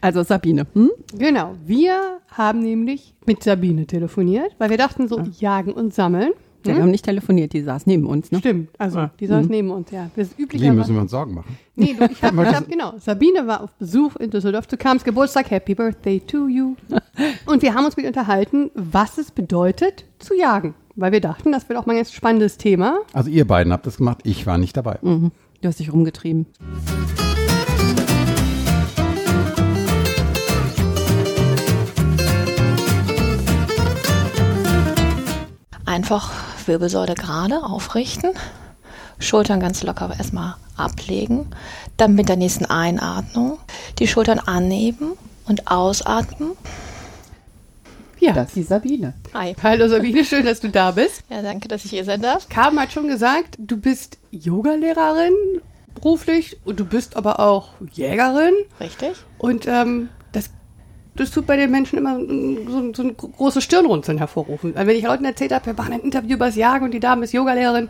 also 0.00 0.22
Sabine. 0.22 0.66
Hm? 0.74 0.90
Genau, 1.16 1.54
wir 1.64 2.18
haben 2.28 2.60
nämlich 2.60 3.14
mit 3.26 3.42
Sabine 3.44 3.86
telefoniert, 3.86 4.54
weil 4.58 4.70
wir 4.70 4.78
dachten 4.78 5.06
so, 5.08 5.20
jagen 5.38 5.72
und 5.72 5.94
sammeln. 5.94 6.32
Ja, 6.64 6.74
wir 6.76 6.82
haben 6.82 6.90
nicht 6.90 7.04
telefoniert, 7.04 7.52
die 7.52 7.60
saß 7.62 7.86
neben 7.86 8.06
uns. 8.06 8.30
Ne? 8.32 8.38
Stimmt, 8.38 8.70
also 8.78 8.98
Ja. 9.00 9.10
die 9.20 9.26
saß 9.26 9.46
neben 9.48 9.70
uns, 9.70 9.90
ja. 9.90 10.10
Das 10.16 10.28
ist 10.28 10.38
Wie 10.38 10.42
üblicherweise. 10.42 10.74
müssen 10.78 10.94
wir 10.94 11.02
uns 11.02 11.10
Sorgen 11.10 11.34
machen? 11.34 11.58
Nee, 11.76 11.94
du, 11.98 12.06
ich 12.10 12.22
habe, 12.22 12.46
hab, 12.56 12.68
genau. 12.68 12.94
Sabine 12.98 13.46
war 13.46 13.62
auf 13.62 13.70
Besuch 13.74 14.16
in 14.16 14.30
Düsseldorf 14.30 14.66
zu 14.68 14.76
Kams 14.76 15.04
Geburtstag. 15.04 15.50
Happy 15.50 15.74
Birthday 15.74 16.20
to 16.20 16.48
you. 16.48 16.76
Und 17.46 17.62
wir 17.62 17.74
haben 17.74 17.84
uns 17.84 17.96
mit 17.96 18.04
ihr 18.04 18.08
unterhalten, 18.10 18.70
was 18.74 19.18
es 19.18 19.30
bedeutet, 19.30 20.04
zu 20.18 20.34
jagen. 20.34 20.74
Weil 20.96 21.12
wir 21.12 21.20
dachten, 21.20 21.52
das 21.52 21.68
wird 21.68 21.78
auch 21.78 21.86
mal 21.86 21.92
ein 21.94 21.98
ganz 21.98 22.12
spannendes 22.12 22.56
Thema. 22.56 22.98
Also 23.12 23.28
ihr 23.28 23.46
beiden 23.46 23.72
habt 23.72 23.86
das 23.86 23.96
gemacht, 23.98 24.18
ich 24.24 24.46
war 24.46 24.58
nicht 24.58 24.76
dabei. 24.76 24.98
Mhm. 25.02 25.32
Du 25.60 25.68
hast 25.68 25.80
dich 25.80 25.92
rumgetrieben. 25.92 26.46
Einfach 35.86 36.32
Wirbelsäule 36.68 37.14
gerade 37.14 37.62
aufrichten, 37.62 38.30
Schultern 39.18 39.60
ganz 39.60 39.82
locker 39.82 40.12
erstmal 40.16 40.56
ablegen, 40.76 41.46
dann 41.96 42.14
mit 42.14 42.28
der 42.28 42.36
nächsten 42.36 42.64
Einatmung 42.64 43.58
die 43.98 44.08
Schultern 44.08 44.38
anheben 44.38 45.12
und 45.46 45.70
ausatmen. 45.70 46.52
Ja. 48.20 48.32
Das 48.32 48.48
ist 48.48 48.56
die 48.56 48.62
Sabine. 48.62 49.12
Hi. 49.34 49.54
Hallo 49.62 49.86
Sabine, 49.88 50.24
schön, 50.24 50.46
dass 50.46 50.60
du 50.60 50.68
da 50.70 50.92
bist. 50.92 51.22
Ja, 51.28 51.42
danke, 51.42 51.68
dass 51.68 51.84
ich 51.84 51.90
hier 51.90 52.04
sein 52.04 52.22
darf. 52.22 52.48
Carmen 52.48 52.80
hat 52.80 52.92
schon 52.92 53.08
gesagt, 53.08 53.56
du 53.58 53.76
bist 53.76 54.18
Yogalehrerin 54.30 55.34
beruflich 55.94 56.56
und 56.64 56.80
du 56.80 56.84
bist 56.84 57.16
aber 57.16 57.40
auch 57.40 57.70
Jägerin. 57.92 58.54
Richtig? 58.80 59.12
Und 59.38 59.66
ähm, 59.66 60.08
das, 61.16 61.30
tut 61.30 61.46
bei 61.46 61.56
den 61.56 61.70
Menschen 61.70 61.98
immer 61.98 62.18
so, 62.18 62.92
so 62.92 63.02
ein 63.02 63.16
großes 63.16 63.62
Stirnrunzeln 63.62 64.18
hervorrufen. 64.18 64.76
Also 64.76 64.88
wenn 64.88 64.96
ich 64.96 65.04
Leuten 65.04 65.24
erzählt 65.24 65.52
habe, 65.52 65.66
wir 65.66 65.74
machen 65.74 65.92
ein 65.92 66.00
Interview 66.00 66.34
über 66.34 66.46
das 66.46 66.56
Jagen 66.56 66.84
und 66.84 66.90
die 66.92 67.00
Dame 67.00 67.24
ist 67.24 67.32
Yogalehrerin, 67.32 67.88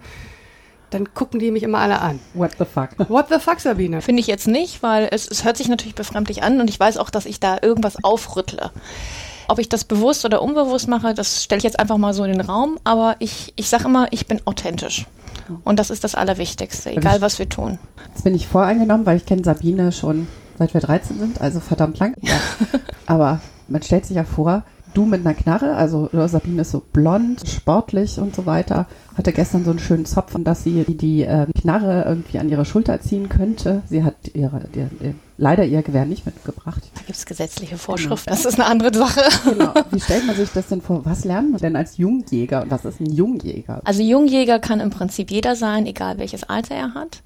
dann 0.90 1.12
gucken 1.12 1.40
die 1.40 1.50
mich 1.50 1.62
immer 1.62 1.78
alle 1.78 2.00
an. 2.00 2.20
What 2.34 2.52
the 2.58 2.64
fuck? 2.64 2.90
What 3.08 3.26
the 3.28 3.38
fuck, 3.38 3.60
Sabine? 3.60 4.00
Finde 4.00 4.20
ich 4.20 4.26
jetzt 4.26 4.46
nicht, 4.46 4.82
weil 4.82 5.08
es, 5.10 5.26
es 5.28 5.44
hört 5.44 5.56
sich 5.56 5.68
natürlich 5.68 5.94
befremdlich 5.94 6.42
an 6.42 6.60
und 6.60 6.68
ich 6.68 6.78
weiß 6.78 6.98
auch, 6.98 7.10
dass 7.10 7.26
ich 7.26 7.40
da 7.40 7.58
irgendwas 7.60 8.02
aufrüttle. 8.04 8.70
Ob 9.48 9.58
ich 9.58 9.68
das 9.68 9.84
bewusst 9.84 10.24
oder 10.24 10.40
unbewusst 10.40 10.88
mache, 10.88 11.12
das 11.12 11.42
stelle 11.42 11.58
ich 11.58 11.64
jetzt 11.64 11.78
einfach 11.78 11.98
mal 11.98 12.14
so 12.14 12.24
in 12.24 12.32
den 12.32 12.40
Raum. 12.40 12.78
Aber 12.84 13.16
ich, 13.18 13.52
ich 13.56 13.68
sage 13.68 13.84
immer, 13.84 14.06
ich 14.10 14.26
bin 14.26 14.40
authentisch. 14.46 15.06
Und 15.64 15.78
das 15.78 15.90
ist 15.90 16.04
das 16.04 16.14
Allerwichtigste, 16.14 16.90
egal 16.90 17.20
was 17.20 17.38
wir 17.38 17.48
tun. 17.48 17.78
Jetzt 18.08 18.24
bin 18.24 18.34
ich 18.34 18.46
voreingenommen, 18.46 19.04
weil 19.04 19.18
ich 19.18 19.26
kenne 19.26 19.44
Sabine 19.44 19.92
schon 19.92 20.26
seit 20.58 20.74
wir 20.74 20.80
13 20.80 21.18
sind, 21.18 21.40
also 21.40 21.60
verdammt 21.60 21.98
lang. 21.98 22.14
Ja. 22.22 22.34
Aber 23.06 23.40
man 23.68 23.82
stellt 23.82 24.06
sich 24.06 24.16
ja 24.16 24.24
vor, 24.24 24.64
du 24.94 25.04
mit 25.04 25.20
einer 25.20 25.34
Knarre, 25.34 25.74
also 25.74 26.08
Sabine 26.12 26.62
ist 26.62 26.70
so 26.70 26.82
blond, 26.92 27.46
sportlich 27.46 28.18
und 28.18 28.34
so 28.34 28.46
weiter, 28.46 28.86
hatte 29.16 29.32
gestern 29.32 29.64
so 29.64 29.70
einen 29.70 29.80
schönen 29.80 30.06
Zopf, 30.06 30.34
dass 30.38 30.62
sie 30.62 30.84
die, 30.84 30.96
die 30.96 31.22
äh, 31.22 31.46
Knarre 31.60 32.04
irgendwie 32.06 32.38
an 32.38 32.48
ihre 32.48 32.64
Schulter 32.64 33.00
ziehen 33.00 33.28
könnte. 33.28 33.82
Sie 33.86 34.04
hat 34.04 34.14
ihre, 34.34 34.62
ihr, 34.74 34.90
ihr, 35.00 35.14
leider 35.36 35.64
ihr 35.64 35.82
Gewehr 35.82 36.04
nicht 36.04 36.26
mitgebracht. 36.26 36.82
Da 36.94 37.00
gibt 37.00 37.18
es 37.18 37.26
gesetzliche 37.26 37.76
Vorschriften, 37.76 38.30
das 38.30 38.44
ist 38.44 38.60
eine 38.60 38.66
andere 38.66 38.94
Sache. 38.94 39.22
Genau. 39.44 39.74
Wie 39.90 40.00
stellt 40.00 40.26
man 40.26 40.36
sich 40.36 40.50
das 40.52 40.68
denn 40.68 40.80
vor? 40.80 41.04
Was 41.04 41.24
lernt 41.24 41.52
man 41.52 41.60
denn 41.60 41.76
als 41.76 41.96
Jungjäger? 41.96 42.62
Und 42.62 42.70
was 42.70 42.84
ist 42.84 43.00
ein 43.00 43.12
Jungjäger? 43.12 43.80
Also 43.84 44.02
Jungjäger 44.02 44.58
kann 44.58 44.80
im 44.80 44.90
Prinzip 44.90 45.30
jeder 45.30 45.56
sein, 45.56 45.86
egal 45.86 46.18
welches 46.18 46.44
Alter 46.44 46.74
er 46.74 46.94
hat. 46.94 47.22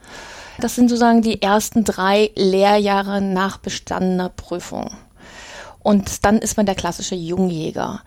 Das 0.61 0.75
sind 0.75 0.89
sozusagen 0.89 1.23
die 1.23 1.41
ersten 1.41 1.85
drei 1.85 2.31
Lehrjahre 2.35 3.21
nach 3.21 3.59
bestandener 3.59 4.29
Prüfung. 4.29 4.91
Und 5.81 6.25
dann 6.25 6.39
ist 6.39 6.57
man 6.57 6.67
der 6.67 6.75
klassische 6.75 7.15
Jungjäger. 7.15 8.03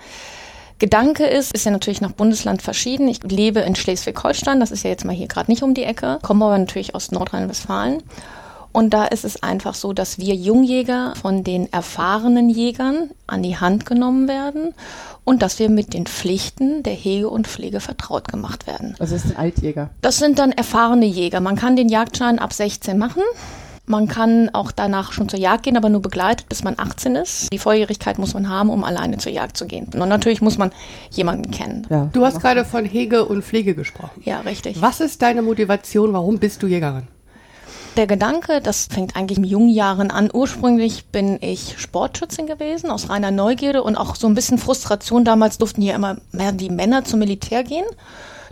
Gedanke 0.78 1.26
ist, 1.26 1.54
ist 1.54 1.66
ja 1.66 1.72
natürlich 1.72 2.02
nach 2.02 2.12
Bundesland 2.12 2.62
verschieden. 2.62 3.08
Ich 3.08 3.24
lebe 3.24 3.60
in 3.60 3.76
Schleswig-Holstein, 3.76 4.60
das 4.60 4.72
ist 4.72 4.84
ja 4.84 4.90
jetzt 4.90 5.06
mal 5.06 5.16
hier 5.16 5.28
gerade 5.28 5.50
nicht 5.50 5.64
um 5.64 5.76
die 5.76 5.84
Ecke, 5.84 6.20
komme 6.24 6.44
aber 6.46 6.58
natürlich 6.58 6.96
aus 6.96 7.12
Nordrhein-Westfalen. 7.12 8.02
Und 8.72 8.94
da 8.94 9.06
ist 9.06 9.26
es 9.26 9.44
einfach 9.44 9.74
so, 9.74 9.94
dass 9.94 10.18
wir 10.18 10.34
Jungjäger 10.36 11.14
von 11.22 11.44
den 11.44 11.72
erfahrenen 11.72 12.50
Jägern 12.50 13.12
an 13.28 13.44
die 13.44 13.58
Hand 13.58 13.86
genommen 13.86 14.28
werden 14.28 14.74
und 15.24 15.42
dass 15.42 15.60
wir 15.60 15.70
mit 15.70 15.94
den 15.94 16.06
Pflichten 16.06 16.84
der 16.84 16.94
Hege 16.94 17.30
und 17.30 17.48
Pflege 17.48 17.80
vertraut 17.80 18.28
gemacht 18.28 18.68
werden. 18.68 18.96
Also 19.00 19.16
ist 19.16 19.26
ein 19.26 19.38
Altjäger. 19.38 19.90
Das 20.02 20.18
sind 20.18 20.40
dann 20.40 20.52
erfahrene 20.52 21.06
Jäger. 21.06 21.42
Man 21.42 21.56
kann 21.56 21.76
den 21.76 21.90
Jagdschein 21.90 22.40
ab 22.40 22.54
16 22.54 22.98
machen. 22.98 23.24
Man 23.88 24.08
kann 24.08 24.50
auch 24.54 24.72
danach 24.72 25.12
schon 25.12 25.28
zur 25.28 25.40
Jagd 25.40 25.64
gehen, 25.64 25.76
aber 25.76 25.90
nur 25.90 26.02
begleitet, 26.02 26.48
bis 26.48 26.64
man 26.64 26.76
18 26.78 27.16
ist. 27.16 27.52
Die 27.52 27.58
Volljährigkeit 27.58 28.20
muss 28.20 28.34
man 28.34 28.48
haben, 28.48 28.70
um 28.70 28.86
alleine 28.86 29.18
zur 29.18 29.34
Jagd 29.34 29.58
zu 29.58 29.66
gehen. 29.66 29.90
Und 29.94 30.08
natürlich 30.08 30.42
muss 30.42 30.58
man 30.58 30.72
jemanden 31.10 31.52
kennen. 31.52 31.86
Ja. 31.90 32.10
Du 32.14 32.24
hast 32.24 32.40
gerade 32.40 32.64
von 32.64 32.86
Hege 32.86 33.26
und 33.26 33.44
Pflege 33.44 33.76
gesprochen. 33.76 34.22
Ja, 34.24 34.40
richtig. 34.42 34.82
Was 34.82 35.02
ist 35.02 35.22
deine 35.22 35.42
Motivation? 35.42 36.14
Warum 36.14 36.40
bist 36.40 36.64
du 36.64 36.68
Jägerin? 36.68 37.08
Der 37.98 38.08
Gedanke, 38.08 38.62
das 38.62 38.88
fängt 38.90 39.18
eigentlich 39.18 39.38
in 39.38 39.44
jungen 39.44 39.70
Jahren 39.70 40.12
an. 40.12 40.30
Ursprünglich 40.32 41.08
bin 41.08 41.38
ich 41.42 41.76
Sportschützin 41.78 42.48
gewesen, 42.48 42.90
aus 42.90 43.10
reiner 43.10 43.32
Neugierde 43.32 43.84
und 43.84 43.98
auch 43.98 44.16
so 44.16 44.28
ein 44.28 44.34
bisschen 44.34 44.58
Frustration. 44.58 45.26
Damals 45.26 45.58
durften 45.58 45.82
hier 45.82 45.94
immer 45.96 46.16
mehr 46.32 46.54
die 46.54 46.70
Männer 46.70 47.04
zum 47.04 47.20
Militär 47.20 47.66
gehen, 47.66 47.86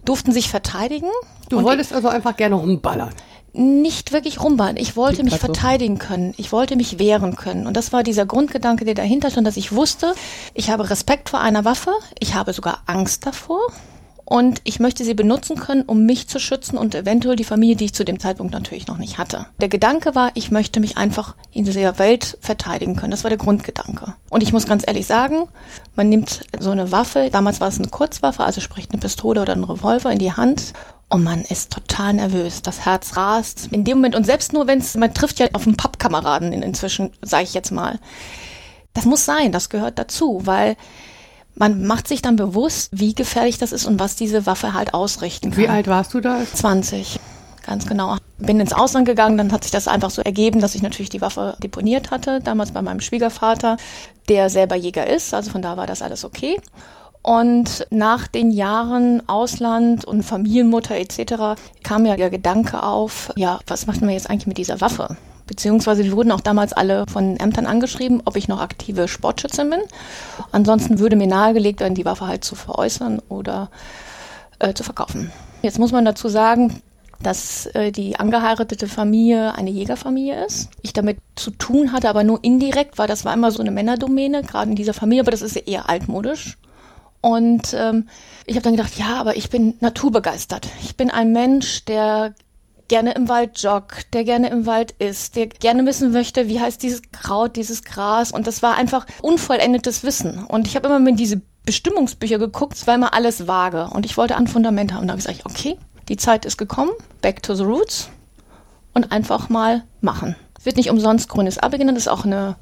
durften 0.04 0.34
sich 0.34 0.49
verteidigen. 0.49 1.08
Du 1.47 1.63
wolltest 1.63 1.93
also 1.93 2.10
einfach 2.10 2.36
gerne 2.36 2.56
rumballern. 2.56 3.12
nicht 3.54 4.12
wirklich 4.12 4.41
rumballen. 4.43 4.78
Ich 4.78 4.95
wollte 4.95 5.23
mich 5.23 5.38
verteidigen 5.38 5.97
können. 5.99 6.34
Ich 6.38 6.52
wollte 6.52 6.75
mich 6.75 6.99
wehren 6.99 7.36
können. 7.36 7.65
Und 7.65 7.78
das 7.78 7.93
war 7.93 8.04
dieser 8.04 8.25
Grundgedanke, 8.25 8.86
der 8.86 8.93
dahinter 8.93 9.32
stand, 9.32 9.47
dass 9.47 9.58
ich 9.58 9.71
wusste, 9.71 10.13
ich 10.54 10.69
habe 10.69 10.89
Respekt 10.89 11.30
vor 11.30 11.39
einer 11.39 11.65
Waffe. 11.65 11.91
Ich 12.19 12.36
habe 12.36 12.54
sogar 12.54 12.82
Angst 12.86 13.25
davor. 13.25 13.62
Und 14.29 14.61
ich 14.63 14.79
möchte 14.79 15.03
sie 15.03 15.15
benutzen 15.15 15.57
können, 15.57 15.81
um 15.81 16.05
mich 16.05 16.27
zu 16.27 16.37
schützen 16.37 16.77
und 16.77 16.93
eventuell 16.93 17.35
die 17.35 17.43
Familie, 17.43 17.75
die 17.75 17.85
ich 17.85 17.95
zu 17.95 18.05
dem 18.05 18.19
Zeitpunkt 18.19 18.53
natürlich 18.53 18.85
noch 18.85 18.99
nicht 18.99 19.17
hatte. 19.17 19.47
Der 19.59 19.69
Gedanke 19.69 20.13
war, 20.13 20.29
ich 20.35 20.51
möchte 20.51 20.79
mich 20.79 20.97
einfach 20.97 21.35
in 21.51 21.65
dieser 21.65 21.97
Welt 21.97 22.37
verteidigen 22.39 22.95
können. 22.95 23.09
Das 23.09 23.23
war 23.23 23.29
der 23.29 23.39
Grundgedanke. 23.39 24.13
Und 24.29 24.43
ich 24.43 24.53
muss 24.53 24.67
ganz 24.67 24.83
ehrlich 24.85 25.07
sagen, 25.07 25.47
man 25.95 26.09
nimmt 26.09 26.41
so 26.59 26.69
eine 26.69 26.91
Waffe, 26.91 27.29
damals 27.31 27.59
war 27.59 27.69
es 27.69 27.79
eine 27.79 27.87
Kurzwaffe, 27.87 28.43
also 28.43 28.61
sprich 28.61 28.87
eine 28.91 28.99
Pistole 28.99 29.41
oder 29.41 29.53
ein 29.53 29.63
Revolver 29.63 30.11
in 30.11 30.19
die 30.19 30.33
Hand 30.33 30.73
und 31.09 31.23
man 31.23 31.41
ist 31.41 31.73
total 31.73 32.13
nervös. 32.13 32.61
Das 32.61 32.85
Herz 32.85 33.17
rast. 33.17 33.69
In 33.71 33.83
dem 33.83 33.97
Moment, 33.97 34.15
und 34.15 34.27
selbst 34.27 34.53
nur 34.53 34.67
wenn 34.67 34.77
es, 34.77 34.95
man 34.95 35.11
trifft 35.11 35.39
ja 35.39 35.47
auf 35.53 35.65
einen 35.65 35.75
Pappkameraden 35.75 36.53
in, 36.53 36.61
inzwischen, 36.61 37.09
sage 37.23 37.45
ich 37.45 37.55
jetzt 37.55 37.71
mal. 37.71 37.97
Das 38.93 39.05
muss 39.05 39.25
sein, 39.25 39.51
das 39.51 39.69
gehört 39.69 39.97
dazu, 39.97 40.41
weil 40.43 40.77
man 41.59 41.85
macht 41.85 42.07
sich 42.07 42.21
dann 42.21 42.37
bewusst, 42.37 42.89
wie 42.93 43.13
gefährlich 43.13 43.57
das 43.57 43.73
ist 43.73 43.85
und 43.85 43.99
was 43.99 44.15
diese 44.15 44.45
Waffe 44.45 44.73
halt 44.73 44.93
ausrichten 44.93 45.51
kann. 45.51 45.59
Wie 45.59 45.67
alt 45.67 45.87
warst 45.87 46.13
du 46.13 46.21
da? 46.21 46.41
20, 46.51 47.19
ganz 47.65 47.85
genau. 47.85 48.15
Bin 48.37 48.61
ins 48.61 48.71
Ausland 48.71 49.05
gegangen, 49.05 49.37
dann 49.37 49.51
hat 49.51 49.63
sich 49.63 49.71
das 49.71 49.89
einfach 49.89 50.09
so 50.09 50.21
ergeben, 50.21 50.61
dass 50.61 50.73
ich 50.73 50.81
natürlich 50.81 51.09
die 51.09 51.21
Waffe 51.21 51.57
deponiert 51.61 52.11
hatte, 52.11 52.39
damals 52.39 52.71
bei 52.71 52.81
meinem 52.81 53.01
Schwiegervater, 53.01 53.75
der 54.29 54.49
selber 54.49 54.77
Jäger 54.77 55.05
ist, 55.07 55.33
also 55.33 55.51
von 55.51 55.61
da 55.61 55.75
war 55.75 55.85
das 55.85 56.01
alles 56.01 56.23
okay. 56.23 56.59
Und 57.21 57.85
nach 57.89 58.27
den 58.27 58.49
Jahren 58.51 59.27
Ausland 59.27 60.05
und 60.05 60.23
Familienmutter 60.23 60.95
etc. 60.95 61.59
kam 61.83 62.05
ja 62.05 62.15
der 62.15 62.29
Gedanke 62.29 62.81
auf, 62.81 63.33
ja, 63.35 63.59
was 63.67 63.85
macht 63.85 63.99
man 63.99 64.11
jetzt 64.11 64.29
eigentlich 64.29 64.47
mit 64.47 64.57
dieser 64.57 64.79
Waffe? 64.79 65.17
Beziehungsweise 65.49 66.03
die 66.03 66.12
wurden 66.12 66.31
auch 66.31 66.41
damals 66.41 66.73
alle 66.73 67.05
von 67.12 67.35
Ämtern 67.38 67.65
angeschrieben, 67.65 68.21
ob 68.25 68.35
ich 68.35 68.47
noch 68.47 68.62
aktive 68.62 69.07
Sportschützin 69.07 69.71
bin. 69.71 69.79
Ansonsten 70.51 70.99
würde 70.99 71.15
mir 71.15 71.25
nahegelegt 71.25 71.79
werden, 71.79 71.95
die 71.95 72.05
Waffe 72.05 72.27
halt 72.27 72.43
zu 72.43 72.53
veräußern 72.53 73.19
oder 73.29 73.71
äh, 74.59 74.75
zu 74.75 74.83
verkaufen. 74.83 75.31
Jetzt 75.63 75.79
muss 75.79 75.91
man 75.91 76.05
dazu 76.05 76.29
sagen, 76.29 76.83
dass 77.23 77.65
äh, 77.73 77.91
die 77.91 78.19
angeheiratete 78.19 78.88
Familie 78.88 79.55
eine 79.55 79.71
Jägerfamilie 79.71 80.45
ist. 80.45 80.69
Ich 80.83 80.93
damit 80.93 81.17
zu 81.35 81.49
tun 81.49 81.93
hatte, 81.93 82.09
aber 82.09 82.23
nur 82.23 82.43
indirekt, 82.43 82.99
weil 82.99 83.07
das 83.07 83.25
war 83.25 83.33
immer 83.33 83.49
so 83.49 83.62
eine 83.62 83.71
Männerdomäne, 83.71 84.43
gerade 84.43 84.69
in 84.69 84.75
dieser 84.75 84.93
Familie, 84.93 85.23
aber 85.23 85.31
das 85.31 85.41
ist 85.41 85.55
eher 85.55 85.89
altmodisch. 85.89 86.59
Und 87.21 87.73
ähm, 87.73 88.07
ich 88.45 88.55
habe 88.55 88.63
dann 88.63 88.75
gedacht, 88.75 88.99
ja, 88.99 89.15
aber 89.19 89.35
ich 89.35 89.49
bin 89.49 89.73
naturbegeistert. 89.79 90.67
Ich 90.83 90.95
bin 90.95 91.09
ein 91.09 91.33
Mensch, 91.33 91.85
der 91.85 92.35
gerne 92.89 93.13
im 93.13 93.30
Wald 93.30 93.62
joggt, 93.62 94.13
der 94.13 94.23
gerne 94.23 94.49
im 94.49 94.65
Wald 94.65 94.91
ist, 94.91 95.36
der 95.36 95.47
gerne 95.47 95.86
wissen 95.86 96.12
möchte, 96.12 96.47
wie 96.47 96.60
heißt 96.60 96.84
dieses 96.84 97.02
Kraut, 97.12 97.56
dieses 97.56 97.84
Gras. 97.84 98.32
Und 98.32 98.47
das 98.47 98.62
war 98.62 98.75
einfach 98.75 99.06
unvollendetes 99.21 100.04
Wissen. 100.04 100.43
Und 100.43 100.67
ich 100.67 100.75
habe 100.75 100.88
immer 100.88 100.99
mit 100.99 101.19
diese 101.19 101.41
Bestimmungsbücher 101.65 102.39
geguckt, 102.39 102.75
es 102.75 102.88
war 102.88 102.95
immer 102.95 103.13
alles 103.13 103.47
vage. 103.47 103.89
Und 103.93 104.06
ich 104.06 104.17
wollte 104.17 104.36
ein 104.36 104.47
Fundament 104.47 104.93
haben. 104.93 105.02
Und 105.02 105.08
da 105.08 105.13
habe 105.13 105.19
ich 105.21 105.28
gesagt, 105.28 105.45
okay, 105.45 105.78
die 106.10 106.17
Zeit 106.17 106.45
ist 106.45 106.58
gekommen, 106.58 106.91
back 107.21 107.41
to 107.43 107.56
the 107.56 107.63
roots 107.63 108.10
und 108.93 109.12
einfach 109.12 109.49
mal 109.49 109.84
machen. 110.02 110.36
Wird 110.63 110.75
nicht 110.75 110.89
umsonst 110.89 111.30
grünes 111.30 111.58
Abi 111.58 111.78
genannt, 111.78 111.95
das 111.95 112.04
ist 112.04 112.12
auch 112.12 112.25
eine 112.25 112.58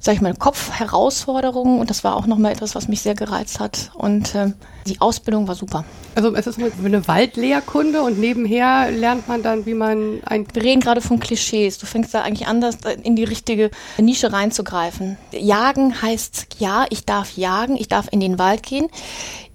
sag 0.00 0.14
ich 0.14 0.20
mal, 0.20 0.34
Kopfherausforderungen 0.34 1.80
und 1.80 1.90
das 1.90 2.04
war 2.04 2.16
auch 2.16 2.26
nochmal 2.26 2.52
etwas, 2.52 2.74
was 2.74 2.88
mich 2.88 3.02
sehr 3.02 3.14
gereizt 3.14 3.60
hat. 3.60 3.90
Und 3.94 4.34
äh, 4.34 4.52
die 4.88 5.00
Ausbildung 5.00 5.46
war 5.46 5.54
super. 5.54 5.84
Also 6.14 6.34
es 6.34 6.46
ist 6.46 6.58
eine 6.58 7.06
Waldlehrkunde 7.06 8.02
und 8.02 8.18
nebenher 8.18 8.90
lernt 8.90 9.28
man 9.28 9.42
dann, 9.42 9.66
wie 9.66 9.74
man 9.74 10.20
ein... 10.24 10.46
Wir 10.52 10.62
reden 10.62 10.80
gerade 10.80 11.00
von 11.00 11.20
Klischees. 11.20 11.78
Du 11.78 11.86
fängst 11.86 12.12
da 12.14 12.22
eigentlich 12.22 12.48
an, 12.48 12.64
in 13.02 13.14
die 13.14 13.24
richtige 13.24 13.70
Nische 13.98 14.32
reinzugreifen. 14.32 15.16
Jagen 15.32 16.02
heißt, 16.02 16.48
ja, 16.58 16.86
ich 16.90 17.04
darf 17.04 17.36
jagen, 17.36 17.76
ich 17.76 17.88
darf 17.88 18.08
in 18.10 18.20
den 18.20 18.38
Wald 18.38 18.62
gehen. 18.62 18.88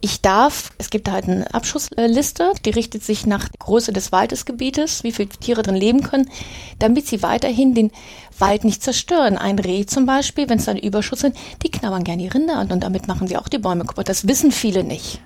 Ich 0.06 0.20
darf, 0.20 0.72
es 0.80 0.90
gibt 0.90 1.10
halt 1.10 1.30
eine 1.30 1.54
Abschussliste, 1.54 2.52
die 2.66 2.72
richtet 2.72 3.06
sich 3.06 3.26
nach 3.26 3.48
der 3.48 3.60
Größe 3.60 3.94
des 3.94 4.12
Waldesgebietes, 4.12 5.06
wie 5.06 5.14
viele 5.14 5.30
Tiere 5.30 5.64
drin 5.64 5.76
leben 5.76 6.04
können, 6.04 6.30
damit 6.78 7.08
sie 7.08 7.24
weiterhin 7.24 7.74
den 7.74 7.90
Wald 8.38 8.66
nicht 8.66 8.84
zerstören. 8.84 9.38
Ein 9.38 9.60
Reh 9.60 9.86
zum 9.86 10.06
Beispiel, 10.06 10.50
wenn 10.50 10.60
es 10.60 10.66
dann 10.66 10.76
Überschuss 10.76 11.22
sind, 11.22 11.38
die 11.64 11.72
knabbern 11.72 12.04
gerne 12.04 12.22
die 12.22 12.28
Rinder 12.28 12.58
an 12.58 12.70
und 12.74 12.84
damit 12.84 13.08
machen 13.08 13.30
sie 13.30 13.38
auch 13.38 13.48
die 13.48 13.60
Bäume 13.60 13.86
kaputt. 13.86 14.10
Das 14.10 14.28
wissen 14.28 14.52
viele 14.52 14.84
nicht. 14.84 15.22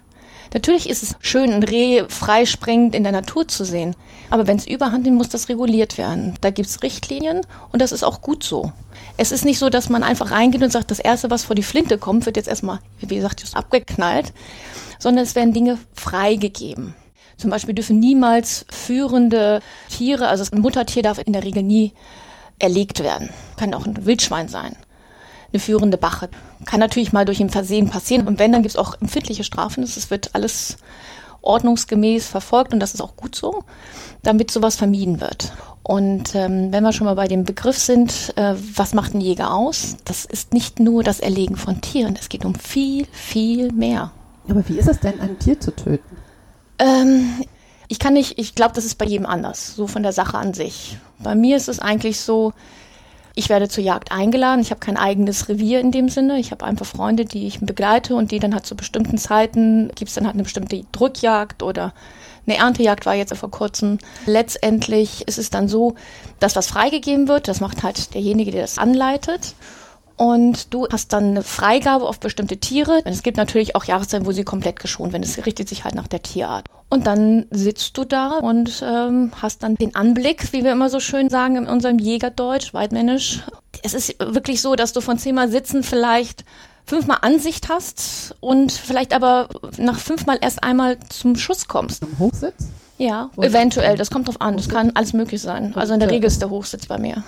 Natürlich 0.58 0.90
ist 0.90 1.04
es 1.04 1.16
schön, 1.20 1.54
ein 1.54 1.62
Reh 1.62 2.06
freispringend 2.10 2.96
in 2.96 3.04
der 3.04 3.12
Natur 3.12 3.48
zu 3.48 3.64
sehen. 3.64 3.96
Aber 4.32 4.48
wenn 4.48 4.58
es 4.58 4.66
überhand 4.66 5.06
nimmt, 5.06 5.18
muss 5.18 5.30
das 5.30 5.50
reguliert 5.50 6.00
werden. 6.00 6.34
Da 6.42 6.50
gibt 6.50 6.68
es 6.68 6.82
Richtlinien 6.82 7.42
und 7.72 7.80
das 7.80 7.92
ist 7.92 8.02
auch 8.02 8.22
gut 8.22 8.44
so. 8.44 8.72
Es 9.18 9.32
ist 9.32 9.46
nicht 9.46 9.60
so, 9.60 9.70
dass 9.70 9.90
man 9.90 10.02
einfach 10.02 10.32
reingeht 10.32 10.64
und 10.64 10.72
sagt, 10.72 10.90
das 10.90 10.98
Erste, 10.98 11.30
was 11.30 11.44
vor 11.44 11.56
die 11.56 11.62
Flinte 11.62 12.00
kommt, 12.00 12.26
wird 12.26 12.38
jetzt 12.38 12.48
erstmal, 12.48 12.80
wie 12.98 13.06
gesagt, 13.06 13.42
just 13.42 13.56
abgeknallt, 13.56 14.34
sondern 14.98 15.24
es 15.26 15.36
werden 15.36 15.54
Dinge 15.54 15.78
freigegeben. 15.94 16.96
Zum 17.38 17.52
Beispiel 17.52 17.76
dürfen 17.76 18.00
niemals 18.00 18.66
führende 18.72 19.62
Tiere, 19.90 20.28
also 20.28 20.44
ein 20.52 20.62
Muttertier 20.62 21.04
darf 21.04 21.20
in 21.24 21.34
der 21.34 21.44
Regel 21.44 21.62
nie 21.62 21.94
erlegt 22.58 23.04
werden. 23.04 23.30
Kann 23.58 23.76
auch 23.76 23.86
ein 23.86 24.08
Wildschwein 24.08 24.48
sein. 24.48 24.76
Eine 25.54 25.60
führende 25.60 26.00
Bache. 26.00 26.30
Kann 26.66 26.80
natürlich 26.80 27.14
mal 27.14 27.26
durch 27.26 27.40
ein 27.40 27.50
Versehen 27.50 27.90
passieren. 27.90 28.28
Und 28.28 28.40
wenn, 28.40 28.52
dann 28.52 28.64
gibt 28.64 28.74
es 28.74 28.80
auch 28.80 29.00
empfindliche 29.00 29.44
Strafen. 29.44 29.84
Es 29.84 30.10
wird 30.10 30.34
alles 30.34 30.78
ordnungsgemäß 31.42 32.28
verfolgt 32.28 32.74
und 32.74 32.80
das 32.80 32.94
ist 32.94 33.02
auch 33.02 33.16
gut 33.16 33.36
so, 33.36 33.64
damit 34.24 34.52
sowas 34.52 34.76
vermieden 34.76 35.22
wird. 35.22 35.54
Und 35.84 36.36
ähm, 36.36 36.74
wenn 36.74 36.84
wir 36.84 36.92
schon 36.92 37.06
mal 37.06 37.16
bei 37.16 37.28
dem 37.28 37.46
Begriff 37.46 37.78
sind, 37.78 38.34
äh, 38.36 38.56
was 38.76 38.94
macht 38.94 39.14
ein 39.14 39.22
Jäger 39.22 39.54
aus? 39.54 39.96
Das 40.04 40.26
ist 40.26 40.54
nicht 40.54 40.80
nur 40.80 41.04
das 41.04 41.22
Erlegen 41.22 41.56
von 41.56 41.80
Tieren, 41.80 42.18
es 42.20 42.28
geht 42.28 42.44
um 42.44 42.56
viel, 42.56 43.08
viel 43.14 43.72
mehr. 43.72 44.12
Aber 44.50 44.68
wie 44.68 44.78
ist 44.78 44.90
es 44.90 45.00
denn, 45.00 45.22
ein 45.22 45.40
Tier 45.40 45.60
zu 45.60 45.74
töten? 45.74 46.18
Ähm, 46.80 47.42
ich 47.88 48.00
kann 48.00 48.14
nicht, 48.14 48.38
ich 48.38 48.54
glaube, 48.54 48.76
das 48.76 48.84
ist 48.84 48.96
bei 48.96 49.06
jedem 49.06 49.26
anders, 49.26 49.76
so 49.76 49.88
von 49.88 50.04
der 50.04 50.12
Sache 50.12 50.38
an 50.38 50.54
sich. 50.54 50.98
Bei 51.20 51.36
mir 51.36 51.56
ist 51.56 51.70
es 51.70 51.80
eigentlich 51.80 52.20
so, 52.20 52.54
ich 53.38 53.50
werde 53.50 53.70
zur 53.70 53.84
Jagd 53.84 54.12
eingeladen. 54.12 54.62
Ich 54.62 54.72
habe 54.72 54.80
kein 54.80 54.98
eigenes 54.98 55.48
Revier 55.48 55.80
in 55.80 55.92
dem 55.92 56.10
Sinne. 56.10 56.40
Ich 56.40 56.50
habe 56.50 56.66
einfach 56.66 56.88
Freunde, 56.88 57.24
die 57.24 57.46
ich 57.46 57.60
begleite 57.60 58.16
und 58.16 58.32
die 58.32 58.40
dann 58.40 58.56
halt 58.56 58.66
zu 58.66 58.76
bestimmten 58.76 59.20
Zeiten 59.20 59.90
gibt 59.94 60.10
es 60.10 60.16
dann 60.16 60.26
halt 60.26 60.34
eine 60.34 60.44
bestimmte 60.44 60.84
Drückjagd 60.92 61.62
oder 61.62 61.94
eine 62.48 62.58
Erntejagd 62.58 63.06
war 63.06 63.14
jetzt 63.14 63.36
vor 63.38 63.52
kurzem. 63.52 64.00
Letztendlich 64.26 65.28
ist 65.28 65.38
es 65.38 65.52
dann 65.52 65.68
so, 65.68 65.94
dass 66.40 66.56
was 66.56 66.66
freigegeben 66.66 67.28
wird. 67.28 67.48
Das 67.48 67.60
macht 67.60 67.84
halt 67.84 68.16
derjenige, 68.16 68.50
der 68.50 68.62
das 68.62 68.80
anleitet. 68.80 69.54
Und 70.18 70.74
du 70.74 70.88
hast 70.92 71.14
dann 71.14 71.26
eine 71.26 71.44
Freigabe 71.44 72.06
auf 72.06 72.20
bestimmte 72.20 72.58
Tiere. 72.58 73.02
Es 73.06 73.22
gibt 73.22 73.38
natürlich 73.38 73.76
auch 73.76 73.84
Jahreszeiten, 73.84 74.26
wo 74.26 74.32
sie 74.32 74.44
komplett 74.44 74.80
geschont 74.80 75.14
werden. 75.14 75.24
Es 75.24 75.46
richtet 75.46 75.70
sich 75.70 75.84
halt 75.84 75.94
nach 75.94 76.08
der 76.08 76.24
Tierart. 76.24 76.66
Und 76.90 77.06
dann 77.06 77.46
sitzt 77.52 77.98
du 77.98 78.04
da 78.04 78.40
und 78.40 78.84
ähm, 78.84 79.32
hast 79.40 79.62
dann 79.62 79.76
den 79.76 79.94
Anblick, 79.94 80.54
wie 80.54 80.64
wir 80.64 80.72
immer 80.72 80.90
so 80.90 81.00
schön 81.00 81.30
sagen 81.30 81.56
in 81.56 81.68
unserem 81.68 82.00
Jägerdeutsch, 82.00 82.74
weitmännisch. 82.74 83.44
Es 83.84 83.94
ist 83.94 84.16
wirklich 84.20 84.62
so, 84.62 84.76
dass 84.76 84.92
du 84.92 85.02
von 85.02 85.20
zehnmal 85.20 85.50
Sitzen 85.50 85.84
vielleicht 85.84 86.46
fünfmal 86.86 87.20
Ansicht 87.22 87.70
hast 87.70 88.36
und 88.40 88.72
vielleicht 88.72 89.14
aber 89.14 89.50
nach 89.78 90.00
fünfmal 90.00 90.40
erst 90.42 90.64
einmal 90.64 90.98
zum 91.10 91.36
Schuss 91.36 91.68
kommst. 91.68 92.00
Zum 92.00 92.18
Hochsitz? 92.18 92.70
Ja, 92.98 93.30
Oder 93.36 93.50
eventuell. 93.50 93.98
Das 93.98 94.10
kommt 94.10 94.28
drauf 94.28 94.42
an. 94.42 94.58
Das 94.58 94.70
kann 94.70 94.92
alles 94.96 95.14
möglich 95.14 95.42
sein. 95.42 95.74
Also 95.76 95.94
in 95.94 96.00
der 96.00 96.10
Regel 96.10 96.26
ist 96.26 96.42
der 96.42 96.50
Hochsitz 96.50 96.88
bei 96.88 96.98
mir. 96.98 97.24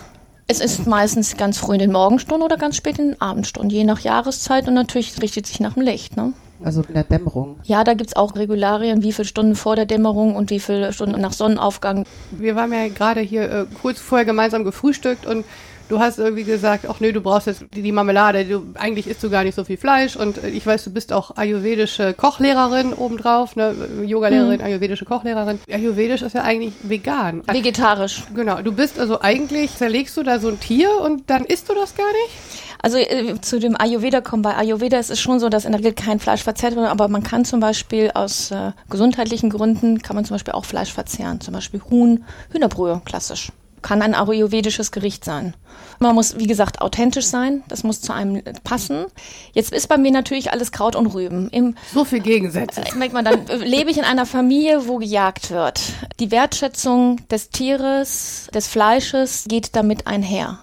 Es 0.51 0.59
ist 0.59 0.87
meistens 0.87 1.37
ganz 1.37 1.59
früh 1.59 1.73
in 1.73 1.79
den 1.79 1.91
Morgenstunden 1.91 2.43
oder 2.43 2.57
ganz 2.57 2.75
spät 2.75 2.97
in 2.97 3.09
den 3.09 3.21
Abendstunden, 3.21 3.69
je 3.69 3.83
nach 3.83 3.99
Jahreszeit 3.99 4.67
und 4.67 4.73
natürlich 4.73 5.21
richtet 5.21 5.45
sich 5.45 5.59
nach 5.59 5.75
dem 5.75 5.83
Licht. 5.83 6.17
Ne? 6.17 6.33
Also 6.63 6.81
in 6.87 6.95
der 6.95 7.03
Dämmerung. 7.03 7.57
Ja, 7.65 7.83
da 7.83 7.93
gibt 7.93 8.09
es 8.09 8.15
auch 8.15 8.35
Regularien, 8.35 9.03
wie 9.03 9.13
viele 9.13 9.27
Stunden 9.27 9.53
vor 9.53 9.75
der 9.75 9.85
Dämmerung 9.85 10.35
und 10.35 10.49
wie 10.49 10.59
viele 10.59 10.91
Stunden 10.91 11.21
nach 11.21 11.33
Sonnenaufgang. 11.33 12.03
Wir 12.31 12.55
waren 12.55 12.73
ja 12.73 12.87
gerade 12.87 13.19
hier 13.21 13.43
äh, 13.43 13.65
kurz 13.79 13.99
vorher 13.99 14.25
gemeinsam 14.25 14.63
gefrühstückt 14.63 15.27
und 15.27 15.45
Du 15.89 15.99
hast 15.99 16.19
irgendwie 16.19 16.43
gesagt, 16.43 16.85
ach 16.87 16.99
nee, 16.99 17.11
du 17.11 17.19
brauchst 17.19 17.47
jetzt 17.47 17.65
die, 17.73 17.91
Marmelade, 17.91 18.45
du, 18.45 18.63
eigentlich 18.75 19.07
isst 19.07 19.23
du 19.23 19.29
gar 19.31 19.43
nicht 19.43 19.55
so 19.55 19.63
viel 19.63 19.77
Fleisch 19.77 20.15
und 20.15 20.37
äh, 20.43 20.49
ich 20.49 20.63
weiß, 20.63 20.83
du 20.83 20.91
bist 20.91 21.11
auch 21.11 21.35
ayurvedische 21.35 22.13
Kochlehrerin 22.13 22.93
obendrauf, 22.93 23.55
ne, 23.55 23.73
Yogalehrerin, 24.05 24.59
mhm. 24.59 24.65
ayurvedische 24.65 25.05
Kochlehrerin. 25.05 25.59
Ayurvedisch 25.67 26.21
ist 26.21 26.35
ja 26.35 26.43
eigentlich 26.43 26.75
vegan. 26.83 27.41
Vegetarisch. 27.47 28.21
Genau, 28.35 28.61
du 28.61 28.71
bist 28.71 28.99
also 28.99 29.21
eigentlich, 29.21 29.75
zerlegst 29.75 30.15
du 30.15 30.21
da 30.21 30.37
so 30.37 30.49
ein 30.49 30.59
Tier 30.59 30.91
und 31.01 31.27
dann 31.31 31.43
isst 31.43 31.69
du 31.69 31.73
das 31.73 31.95
gar 31.95 32.05
nicht? 32.05 32.37
Also 32.83 32.97
äh, 32.99 33.41
zu 33.41 33.59
dem 33.59 33.75
Ayurveda 33.75 34.21
kommen. 34.21 34.43
Bei 34.43 34.55
Ayurveda 34.55 34.99
ist 34.99 35.09
es 35.09 35.19
schon 35.19 35.39
so, 35.39 35.49
dass 35.49 35.65
in 35.65 35.71
der 35.71 35.79
Regel 35.79 35.93
kein 35.93 36.19
Fleisch 36.19 36.43
verzehrt 36.43 36.75
wird, 36.75 36.87
aber 36.87 37.07
man 37.07 37.23
kann 37.23 37.45
zum 37.45 37.61
Beispiel 37.61 38.11
aus 38.13 38.51
äh, 38.51 38.73
gesundheitlichen 38.91 39.49
Gründen, 39.49 40.03
kann 40.03 40.15
man 40.15 40.23
zum 40.23 40.35
Beispiel 40.35 40.53
auch 40.53 40.65
Fleisch 40.65 40.93
verzehren. 40.93 41.41
Zum 41.41 41.55
Beispiel 41.55 41.81
Huhn, 41.89 42.23
Hühnerbrühe, 42.51 43.01
klassisch 43.05 43.51
kann 43.81 44.01
ein 44.01 44.15
ayurvedisches 44.15 44.91
Gericht 44.91 45.25
sein. 45.25 45.55
Man 45.99 46.15
muss, 46.15 46.37
wie 46.37 46.47
gesagt, 46.47 46.81
authentisch 46.81 47.25
sein. 47.25 47.63
Das 47.67 47.83
muss 47.83 48.01
zu 48.01 48.13
einem 48.13 48.41
passen. 48.63 49.05
Jetzt 49.53 49.73
ist 49.73 49.87
bei 49.87 49.97
mir 49.97 50.11
natürlich 50.11 50.51
alles 50.51 50.71
Kraut 50.71 50.95
und 50.95 51.07
Rüben. 51.07 51.49
Im, 51.49 51.75
so 51.93 52.05
viel 52.05 52.21
Gegensätze. 52.21 52.81
Äh, 52.81 52.95
merkt 52.95 53.13
man, 53.13 53.25
dann 53.25 53.45
lebe 53.47 53.91
ich 53.91 53.97
in 53.97 54.05
einer 54.05 54.25
Familie, 54.25 54.87
wo 54.87 54.97
gejagt 54.97 55.51
wird. 55.51 55.81
Die 56.19 56.31
Wertschätzung 56.31 57.27
des 57.29 57.49
Tieres, 57.49 58.47
des 58.53 58.67
Fleisches 58.67 59.45
geht 59.47 59.75
damit 59.75 60.07
einher. 60.07 60.59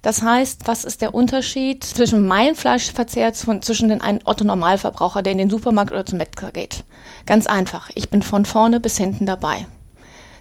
Das 0.00 0.22
heißt, 0.22 0.62
was 0.66 0.84
ist 0.84 1.02
der 1.02 1.14
Unterschied 1.14 1.82
zwischen 1.84 2.26
meinem 2.26 2.54
Fleischverzehr 2.54 3.32
zwischen 3.34 3.88
den 3.88 4.00
einen 4.00 4.20
Otto-Normalverbraucher, 4.24 5.22
der 5.22 5.32
in 5.32 5.38
den 5.38 5.50
Supermarkt 5.50 5.90
oder 5.90 6.06
zum 6.06 6.18
Metzger 6.18 6.52
geht? 6.52 6.84
Ganz 7.26 7.46
einfach. 7.46 7.90
Ich 7.94 8.08
bin 8.08 8.22
von 8.22 8.44
vorne 8.44 8.80
bis 8.80 8.96
hinten 8.96 9.26
dabei. 9.26 9.66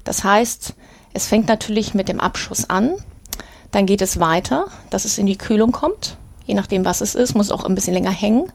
Das 0.04 0.24
heißt, 0.24 0.74
es 1.18 1.28
fängt 1.28 1.48
natürlich 1.48 1.96
mit 1.96 2.10
dem 2.10 2.20
Abschuss 2.20 2.70
an, 2.70 2.94
dann 3.72 3.88
geht 3.88 4.04
es 4.04 4.20
weiter, 4.20 4.68
dass 4.92 5.04
es 5.04 5.18
in 5.18 5.26
die 5.26 5.36
Kühlung 5.36 5.72
kommt. 5.72 6.16
Je 6.46 6.54
nachdem, 6.54 6.86
was 6.86 7.02
es 7.02 7.16
ist, 7.16 7.36
muss 7.36 7.52
auch 7.52 7.66
ein 7.66 7.74
bisschen 7.74 7.96
länger 7.96 8.12
hängen. 8.12 8.52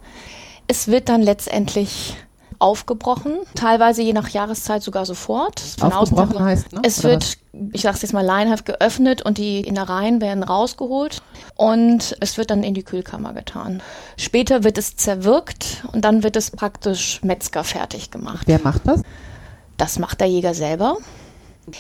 Es 0.69 0.87
wird 0.87 1.09
dann 1.09 1.23
letztendlich 1.23 2.17
aufgebrochen, 2.61 3.39
teilweise 3.57 4.03
je 4.03 4.13
nach 4.13 4.29
Jahreszeit 4.29 4.85
sogar 4.85 5.05
sofort. 5.05 5.61
Aufgebrochen 5.81 6.45
heißt, 6.45 6.73
ne? 6.73 6.81
Es 6.85 7.03
wird, 7.03 7.39
ich 7.73 7.83
sage 7.83 7.97
es 7.97 8.03
jetzt 8.03 8.13
mal 8.13 8.25
laienhaft, 8.25 8.65
geöffnet 8.65 9.23
und 9.23 9.39
die 9.39 9.63
Innereien 9.63 10.21
werden 10.21 10.45
rausgeholt 10.45 11.21
und 11.57 12.17
es 12.21 12.39
wird 12.39 12.51
dann 12.51 12.63
in 12.63 12.75
die 12.75 12.85
Kühlkammer 12.85 13.33
getan. 13.35 13.83
Später 14.17 14.63
wird 14.63 14.79
es 14.79 14.97
zerwirkt 14.97 15.83
und 15.93 16.05
dann 16.05 16.23
wird 16.23 16.37
es 16.37 16.53
praktisch 16.53 17.21
metzgerfertig 17.25 18.13
gemacht. 18.13 18.47
Wer 18.47 18.61
macht 18.63 18.83
das? 18.87 19.03
Das 19.77 19.99
macht 19.99 20.21
der 20.21 20.29
Jäger 20.29 20.55
selber. 20.55 20.99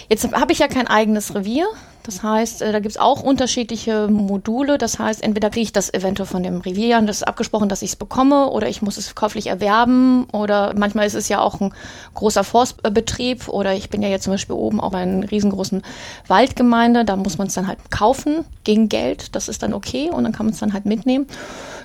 Jetzt 0.08 0.32
habe 0.32 0.52
ich 0.52 0.58
ja 0.58 0.68
kein 0.68 0.86
eigenes 0.86 1.34
Revier. 1.34 1.66
Das 2.04 2.22
heißt, 2.22 2.62
äh, 2.62 2.72
da 2.72 2.80
gibt's 2.80 2.96
auch 2.96 3.22
unterschiedliche 3.22 4.08
Module. 4.08 4.78
Das 4.78 4.98
heißt, 4.98 5.22
entweder 5.22 5.50
kriege 5.50 5.64
ich 5.64 5.72
das 5.72 5.92
eventuell 5.92 6.26
von 6.26 6.42
dem 6.42 6.60
Rivier, 6.60 7.00
das 7.02 7.18
ist 7.18 7.22
abgesprochen, 7.22 7.68
dass 7.68 7.82
ich 7.82 7.90
es 7.90 7.96
bekomme, 7.96 8.50
oder 8.50 8.68
ich 8.68 8.82
muss 8.82 8.96
es 8.96 9.14
käuflich 9.14 9.46
erwerben. 9.46 10.26
Oder 10.32 10.74
manchmal 10.76 11.06
ist 11.06 11.14
es 11.14 11.28
ja 11.28 11.40
auch 11.40 11.60
ein 11.60 11.72
großer 12.14 12.44
Forstbetrieb. 12.44 13.48
Oder 13.48 13.74
ich 13.74 13.90
bin 13.90 14.02
ja 14.02 14.08
jetzt 14.08 14.24
zum 14.24 14.32
Beispiel 14.32 14.56
oben 14.56 14.80
auch 14.80 14.90
bei 14.90 14.98
einer 14.98 15.30
riesengroßen 15.30 15.82
Waldgemeinde. 16.26 17.04
Da 17.04 17.16
muss 17.16 17.38
man 17.38 17.46
es 17.46 17.54
dann 17.54 17.66
halt 17.66 17.78
kaufen 17.90 18.44
gegen 18.64 18.88
Geld. 18.88 19.34
Das 19.34 19.48
ist 19.48 19.62
dann 19.62 19.74
okay 19.74 20.10
und 20.10 20.24
dann 20.24 20.32
kann 20.32 20.46
man 20.46 20.54
es 20.54 20.60
dann 20.60 20.72
halt 20.72 20.86
mitnehmen. 20.86 21.26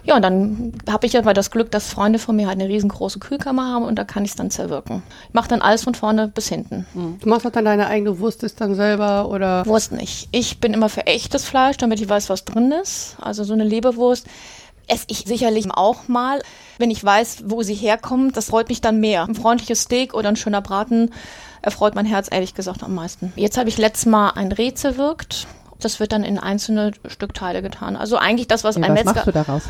Ja, 0.08 0.16
und 0.16 0.22
dann 0.22 0.74
habe 0.90 1.06
ich 1.06 1.18
aber 1.18 1.34
das 1.34 1.52
Glück, 1.52 1.70
dass 1.70 1.90
Freunde 1.90 2.18
von 2.18 2.34
mir 2.34 2.48
halt 2.48 2.62
eine 2.62 2.70
riesengroße 2.70 3.20
Kühlkammer 3.20 3.74
haben 3.74 3.84
und 3.84 4.00
da 4.00 4.06
kann 4.06 4.24
ich 4.24 4.32
es 4.32 4.36
dann 4.38 4.50
zerwirken. 4.50 5.04
Ich 5.28 5.34
mache 5.34 5.50
dann 5.50 5.62
alles 5.62 5.84
von 5.84 5.96
vorne 5.96 6.30
bis 6.30 6.48
hinten. 6.48 6.86
Du 7.20 7.28
machst 7.28 7.46
auch 7.46 7.52
dann 7.52 7.66
deine 7.66 7.88
eigene 7.88 8.18
Wurst 8.20 8.42
ist 8.44 8.62
dann 8.62 8.74
selber 8.76 9.28
oder? 9.30 9.66
Wurst 9.66 9.92
nicht. 9.92 10.07
Ich 10.32 10.60
bin 10.60 10.74
immer 10.74 10.90
für 10.90 11.06
echtes 11.08 11.46
Fleisch, 11.46 11.78
damit 11.78 12.00
ich 12.02 12.10
weiß, 12.10 12.30
was 12.30 12.46
drin 12.46 12.72
ist. 12.72 13.18
Also 13.22 13.44
so 13.44 13.54
eine 13.54 13.64
Leberwurst 13.64 14.26
esse 14.88 15.06
ich 15.08 15.20
sicherlich 15.26 15.70
auch 15.72 16.08
mal. 16.08 16.42
Wenn 16.78 16.92
ich 16.92 17.04
weiß, 17.04 17.44
wo 17.46 17.62
sie 17.62 17.74
herkommt, 17.74 18.38
das 18.38 18.46
freut 18.50 18.70
mich 18.70 18.82
dann 18.82 19.00
mehr. 19.00 19.24
Ein 19.24 19.36
freundliches 19.36 19.82
Steak 19.82 20.14
oder 20.14 20.30
ein 20.30 20.36
schöner 20.36 20.62
Braten 20.62 21.12
erfreut 21.62 21.96
mein 21.96 22.06
Herz 22.06 22.28
ehrlich 22.32 22.54
gesagt 22.54 22.84
am 22.84 22.96
meisten. 22.96 23.34
Jetzt 23.36 23.58
habe 23.58 23.70
ich 23.70 23.78
letztes 23.78 24.06
Mal 24.06 24.32
ein 24.32 24.52
Reh 24.52 24.74
zerwirkt. 24.74 25.48
Das 25.80 26.00
wird 26.00 26.12
dann 26.12 26.24
in 26.24 26.40
einzelne 26.40 26.94
Stückteile 27.08 27.62
getan. 27.62 27.96
Also 27.96 28.18
eigentlich 28.18 28.48
das, 28.48 28.64
was 28.64 28.76
Ja, 28.76 28.84
ein 28.84 28.92
was 28.92 28.96
Metzger... 28.96 29.14
machst 29.14 29.28
du 29.28 29.32
daraus? 29.32 29.64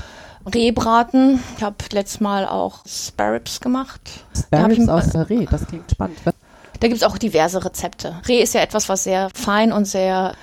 Rehbraten. 0.53 1.43
Ich 1.57 1.63
habe 1.63 1.75
letztes 1.91 2.21
Mal 2.21 2.47
auch 2.47 2.85
Sparrows 2.87 3.59
gemacht. 3.59 3.99
Sparrows 4.37 4.87
aus 4.87 5.09
der 5.09 5.29
Reh, 5.29 5.45
das 5.49 5.67
klingt 5.67 5.91
spannend. 5.91 6.17
Da 6.79 6.87
gibt's 6.87 7.03
auch 7.03 7.17
diverse 7.17 7.63
Rezepte. 7.63 8.21
Reh 8.27 8.41
ist 8.41 8.53
ja 8.53 8.61
etwas, 8.61 8.89
was 8.89 9.03
sehr 9.03 9.29
fein 9.33 9.71
und 9.71 9.85
sehr, 9.85 10.33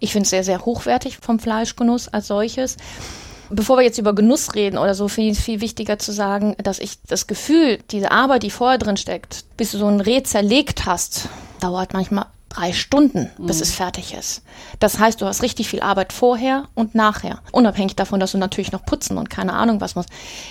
ich 0.00 0.12
finde 0.12 0.24
es 0.24 0.30
sehr, 0.30 0.44
sehr 0.44 0.64
hochwertig 0.64 1.18
vom 1.18 1.38
Fleischgenuss 1.38 2.08
als 2.08 2.26
solches. 2.26 2.76
Bevor 3.50 3.78
wir 3.78 3.84
jetzt 3.84 3.98
über 3.98 4.14
Genuss 4.14 4.54
reden 4.54 4.76
oder 4.76 4.94
so, 4.94 5.08
finde 5.08 5.30
ich 5.30 5.38
es 5.38 5.44
viel 5.44 5.62
wichtiger 5.62 5.98
zu 5.98 6.12
sagen, 6.12 6.54
dass 6.62 6.78
ich 6.78 7.02
das 7.06 7.26
Gefühl, 7.26 7.78
diese 7.90 8.10
Arbeit, 8.10 8.42
die 8.42 8.50
vorher 8.50 8.76
drin 8.76 8.98
steckt, 8.98 9.44
bis 9.56 9.72
du 9.72 9.78
so 9.78 9.86
ein 9.86 10.00
Reh 10.00 10.22
zerlegt 10.22 10.84
hast, 10.84 11.28
dauert 11.60 11.94
manchmal 11.94 12.26
drei 12.50 12.72
Stunden, 12.72 13.30
bis 13.38 13.60
es 13.60 13.74
fertig 13.74 14.14
ist. 14.14 14.42
Das 14.80 14.98
heißt, 14.98 15.20
du 15.20 15.26
hast 15.26 15.42
richtig 15.42 15.68
viel 15.68 15.80
Arbeit 15.80 16.12
vorher 16.12 16.64
und 16.74 16.94
nachher. 16.94 17.40
Unabhängig 17.52 17.96
davon, 17.96 18.20
dass 18.20 18.32
du 18.32 18.38
natürlich 18.38 18.72
noch 18.72 18.84
putzen 18.84 19.18
und 19.18 19.30
keine 19.30 19.52
Ahnung 19.52 19.80
was 19.80 19.94
musst. 19.94 20.08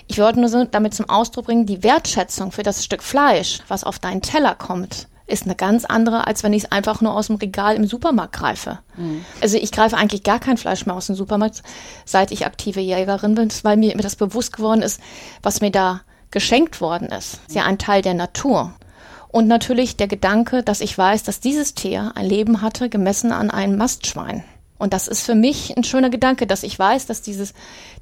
Ich 0.08 0.20
wollte 0.20 0.40
nur 0.40 0.50
so 0.50 0.64
damit 0.66 0.94
zum 0.94 1.10
Ausdruck 1.10 1.46
bringen, 1.46 1.66
die 1.66 1.84
Wertschätzung 1.84 2.52
für 2.52 2.64
das 2.64 2.84
Stück 2.84 3.04
Fleisch, 3.04 3.60
was 3.68 3.84
auf 3.84 4.00
deinen 4.00 4.22
Teller 4.22 4.56
kommt, 4.56 5.08
ist 5.28 5.44
eine 5.44 5.56
ganz 5.56 5.86
andere, 5.86 6.26
als 6.26 6.42
wenn 6.44 6.54
ich 6.54 6.64
es 6.64 6.72
einfach 6.72 7.02
nur 7.02 7.14
aus 7.14 7.28
dem 7.28 7.36
Regal 7.36 7.76
im 7.76 7.86
Supermarkt 7.86 8.34
greife. 8.34 8.80
Also 9.42 9.58
ich 9.58 9.72
greife 9.72 9.98
eigentlich 9.98 10.24
gar 10.24 10.40
kein 10.40 10.58
Fleisch 10.58 10.86
mehr 10.86 10.96
aus 10.96 11.08
dem 11.08 11.16
Supermarkt, 11.16 11.64
seit 12.06 12.32
ich 12.32 12.46
aktive 12.46 12.80
Jägerin 12.80 13.36
bin, 13.36 13.50
weil 13.64 13.78
mir 13.78 13.96
das 13.98 14.16
bewusst 14.16 14.56
geworden 14.56 14.82
ist, 14.82 15.02
was 15.44 15.62
mir 15.62 15.72
da 15.72 16.02
geschenkt 16.32 16.82
worden 16.82 17.10
ist. 17.10 17.40
Ist 17.48 17.56
ja 17.56 17.64
ein 17.66 17.78
Teil 17.78 18.02
der 18.02 18.14
Natur. 18.14 18.74
Und 19.30 19.48
natürlich 19.48 19.98
der 19.98 20.08
Gedanke, 20.08 20.64
dass 20.64 20.80
ich 20.80 20.98
weiß, 20.98 21.24
dass 21.24 21.40
dieses 21.42 21.74
Tier 21.76 22.14
ein 22.16 22.26
Leben 22.26 22.62
hatte, 22.62 22.90
gemessen 22.90 23.32
an 23.32 23.52
einem 23.52 23.78
Mastschwein. 23.78 24.44
Und 24.78 24.94
das 24.94 25.08
ist 25.08 25.24
für 25.24 25.36
mich 25.36 25.76
ein 25.76 25.84
schöner 25.84 26.10
Gedanke, 26.10 26.48
dass 26.48 26.64
ich 26.64 26.78
weiß, 26.78 27.06
dass 27.08 27.22
dieses 27.22 27.54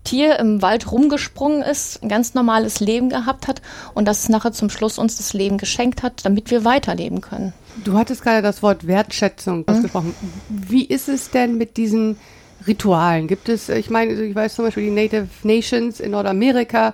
Tier 0.03 0.37
im 0.39 0.61
Wald 0.61 0.91
rumgesprungen 0.91 1.61
ist, 1.61 2.03
ein 2.03 2.09
ganz 2.09 2.33
normales 2.33 2.79
Leben 2.79 3.09
gehabt 3.09 3.47
hat 3.47 3.61
und 3.93 4.05
dass 4.07 4.23
es 4.23 4.29
nachher 4.29 4.51
zum 4.51 4.69
Schluss 4.69 4.97
uns 4.97 5.17
das 5.17 5.33
Leben 5.33 5.57
geschenkt 5.57 6.03
hat, 6.03 6.25
damit 6.25 6.51
wir 6.51 6.65
weiterleben 6.65 7.21
können. 7.21 7.53
Du 7.83 7.97
hattest 7.97 8.23
gerade 8.23 8.41
das 8.41 8.61
Wort 8.61 8.87
Wertschätzung 8.87 9.67
ausgesprochen. 9.67 10.15
Wie 10.49 10.85
ist 10.85 11.09
es 11.09 11.31
denn 11.31 11.57
mit 11.57 11.77
diesen 11.77 12.17
Ritualen? 12.67 13.27
Gibt 13.27 13.49
es, 13.49 13.69
ich 13.69 13.89
meine, 13.89 14.13
ich 14.13 14.35
weiß 14.35 14.55
zum 14.55 14.65
Beispiel 14.65 14.83
die 14.83 14.91
Native 14.91 15.27
Nations 15.43 15.99
in 15.99 16.11
Nordamerika, 16.11 16.93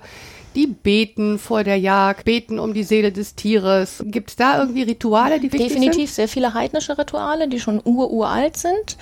die 0.54 0.66
beten 0.66 1.38
vor 1.38 1.64
der 1.64 1.76
Jagd, 1.76 2.24
beten 2.24 2.58
um 2.58 2.74
die 2.74 2.82
Seele 2.82 3.10
des 3.10 3.34
Tieres. 3.34 4.02
Gibt 4.06 4.30
es 4.30 4.36
da 4.36 4.58
irgendwie 4.58 4.82
Rituale, 4.82 5.40
die 5.40 5.52
wichtig 5.52 5.68
Definitiv 5.68 6.10
sehr 6.10 6.28
viele 6.28 6.52
heidnische 6.54 6.98
Rituale, 6.98 7.48
die 7.48 7.58
schon 7.58 7.80
ururalt 7.82 8.56
sind. 8.56 8.98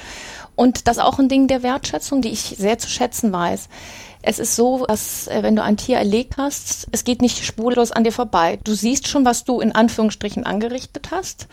Und 0.57 0.89
das 0.89 0.99
auch 0.99 1.19
ein 1.19 1.29
Ding 1.29 1.47
der 1.47 1.63
Wertschätzung, 1.63 2.23
die 2.23 2.31
ich 2.31 2.57
sehr 2.59 2.79
zu 2.79 2.89
schätzen 2.89 3.33
weiß. 3.33 3.69
Es 4.23 4.39
ist 4.39 4.55
so, 4.55 4.85
dass 4.87 5.29
äh, 5.29 5.43
wenn 5.43 5.57
du 5.57 5.63
ein 5.63 5.77
Tier 5.77 5.97
erlegt 5.97 6.37
hast, 6.37 6.89
es 6.93 7.05
geht 7.05 7.23
nicht 7.23 7.45
spurlos 7.45 7.93
an 7.93 8.05
dir 8.05 8.13
vorbei. 8.13 8.59
Du 8.65 8.75
siehst 8.75 9.09
schon, 9.09 9.25
was 9.25 9.45
du 9.45 9.61
in 9.61 9.73
Anführungsstrichen 9.73 10.45
angerichtet 10.45 11.09
hast. 11.11 11.49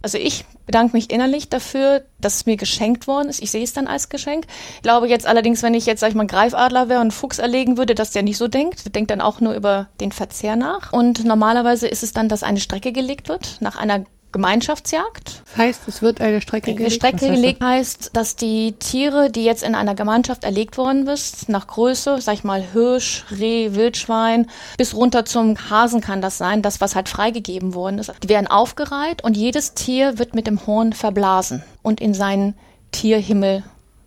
Also 0.00 0.16
ich 0.16 0.44
bedanke 0.64 0.96
mich 0.96 1.10
innerlich 1.10 1.48
dafür, 1.48 2.04
dass 2.20 2.36
es 2.36 2.46
mir 2.46 2.56
geschenkt 2.56 3.08
worden 3.08 3.28
ist. 3.28 3.42
Ich 3.42 3.50
sehe 3.50 3.64
es 3.64 3.72
dann 3.72 3.88
als 3.88 4.10
Geschenk. 4.10 4.46
Ich 4.76 4.82
glaube 4.82 5.08
jetzt 5.08 5.26
allerdings, 5.26 5.62
wenn 5.62 5.74
ich 5.74 5.86
jetzt, 5.86 6.00
sag 6.00 6.10
ich 6.10 6.14
mal, 6.14 6.26
Greifadler 6.26 6.88
wäre 6.88 7.00
und 7.00 7.12
Fuchs 7.12 7.38
erlegen 7.38 7.76
würde, 7.78 7.94
dass 7.94 8.12
der 8.12 8.22
nicht 8.22 8.36
so 8.36 8.46
denkt. 8.46 8.84
Der 8.84 8.92
denkt 8.92 9.10
dann 9.10 9.20
auch 9.20 9.40
nur 9.40 9.54
über 9.54 9.88
den 10.00 10.12
Verzehr 10.12 10.54
nach. 10.54 10.92
Und 10.92 11.24
normalerweise 11.24 11.88
ist 11.88 12.04
es 12.04 12.12
dann, 12.12 12.28
dass 12.28 12.44
eine 12.44 12.60
Strecke 12.60 12.92
gelegt 12.92 13.28
wird 13.28 13.56
nach 13.60 13.76
einer 13.76 14.04
Gemeinschaftsjagd. 14.30 15.42
Das 15.46 15.56
heißt, 15.56 15.88
es 15.88 16.02
wird 16.02 16.20
eine 16.20 16.40
Strecke 16.40 16.68
Eine 16.68 16.76
gelegt. 16.76 16.94
Strecke 16.96 17.22
Was 17.22 17.28
heißt 17.28 17.34
gelegt 17.34 17.62
heißt, 17.62 18.10
dass 18.12 18.36
die 18.36 18.72
Tiere, 18.72 19.30
die 19.30 19.44
jetzt 19.44 19.62
in 19.62 19.74
einer 19.74 19.94
Gemeinschaft 19.94 20.44
erlegt 20.44 20.76
worden 20.76 21.06
ist, 21.06 21.48
nach 21.48 21.66
Größe, 21.66 22.20
sag 22.20 22.34
ich 22.34 22.44
mal 22.44 22.62
Hirsch, 22.62 23.24
Reh, 23.30 23.74
Wildschwein, 23.74 24.50
bis 24.76 24.94
runter 24.94 25.24
zum 25.24 25.56
Hasen 25.70 26.02
kann 26.02 26.20
das 26.20 26.36
sein, 26.36 26.60
das 26.60 26.80
was 26.80 26.94
halt 26.94 27.08
freigegeben 27.08 27.74
worden 27.74 27.98
ist, 27.98 28.12
die 28.22 28.28
werden 28.28 28.46
aufgereiht 28.46 29.24
und 29.24 29.36
jedes 29.36 29.74
Tier 29.74 30.18
wird 30.18 30.34
mit 30.34 30.46
dem 30.46 30.66
Horn 30.66 30.92
verblasen 30.92 31.62
und 31.82 32.00
in 32.00 32.12
seinen 32.12 32.54
Tierhimmel 32.92 33.64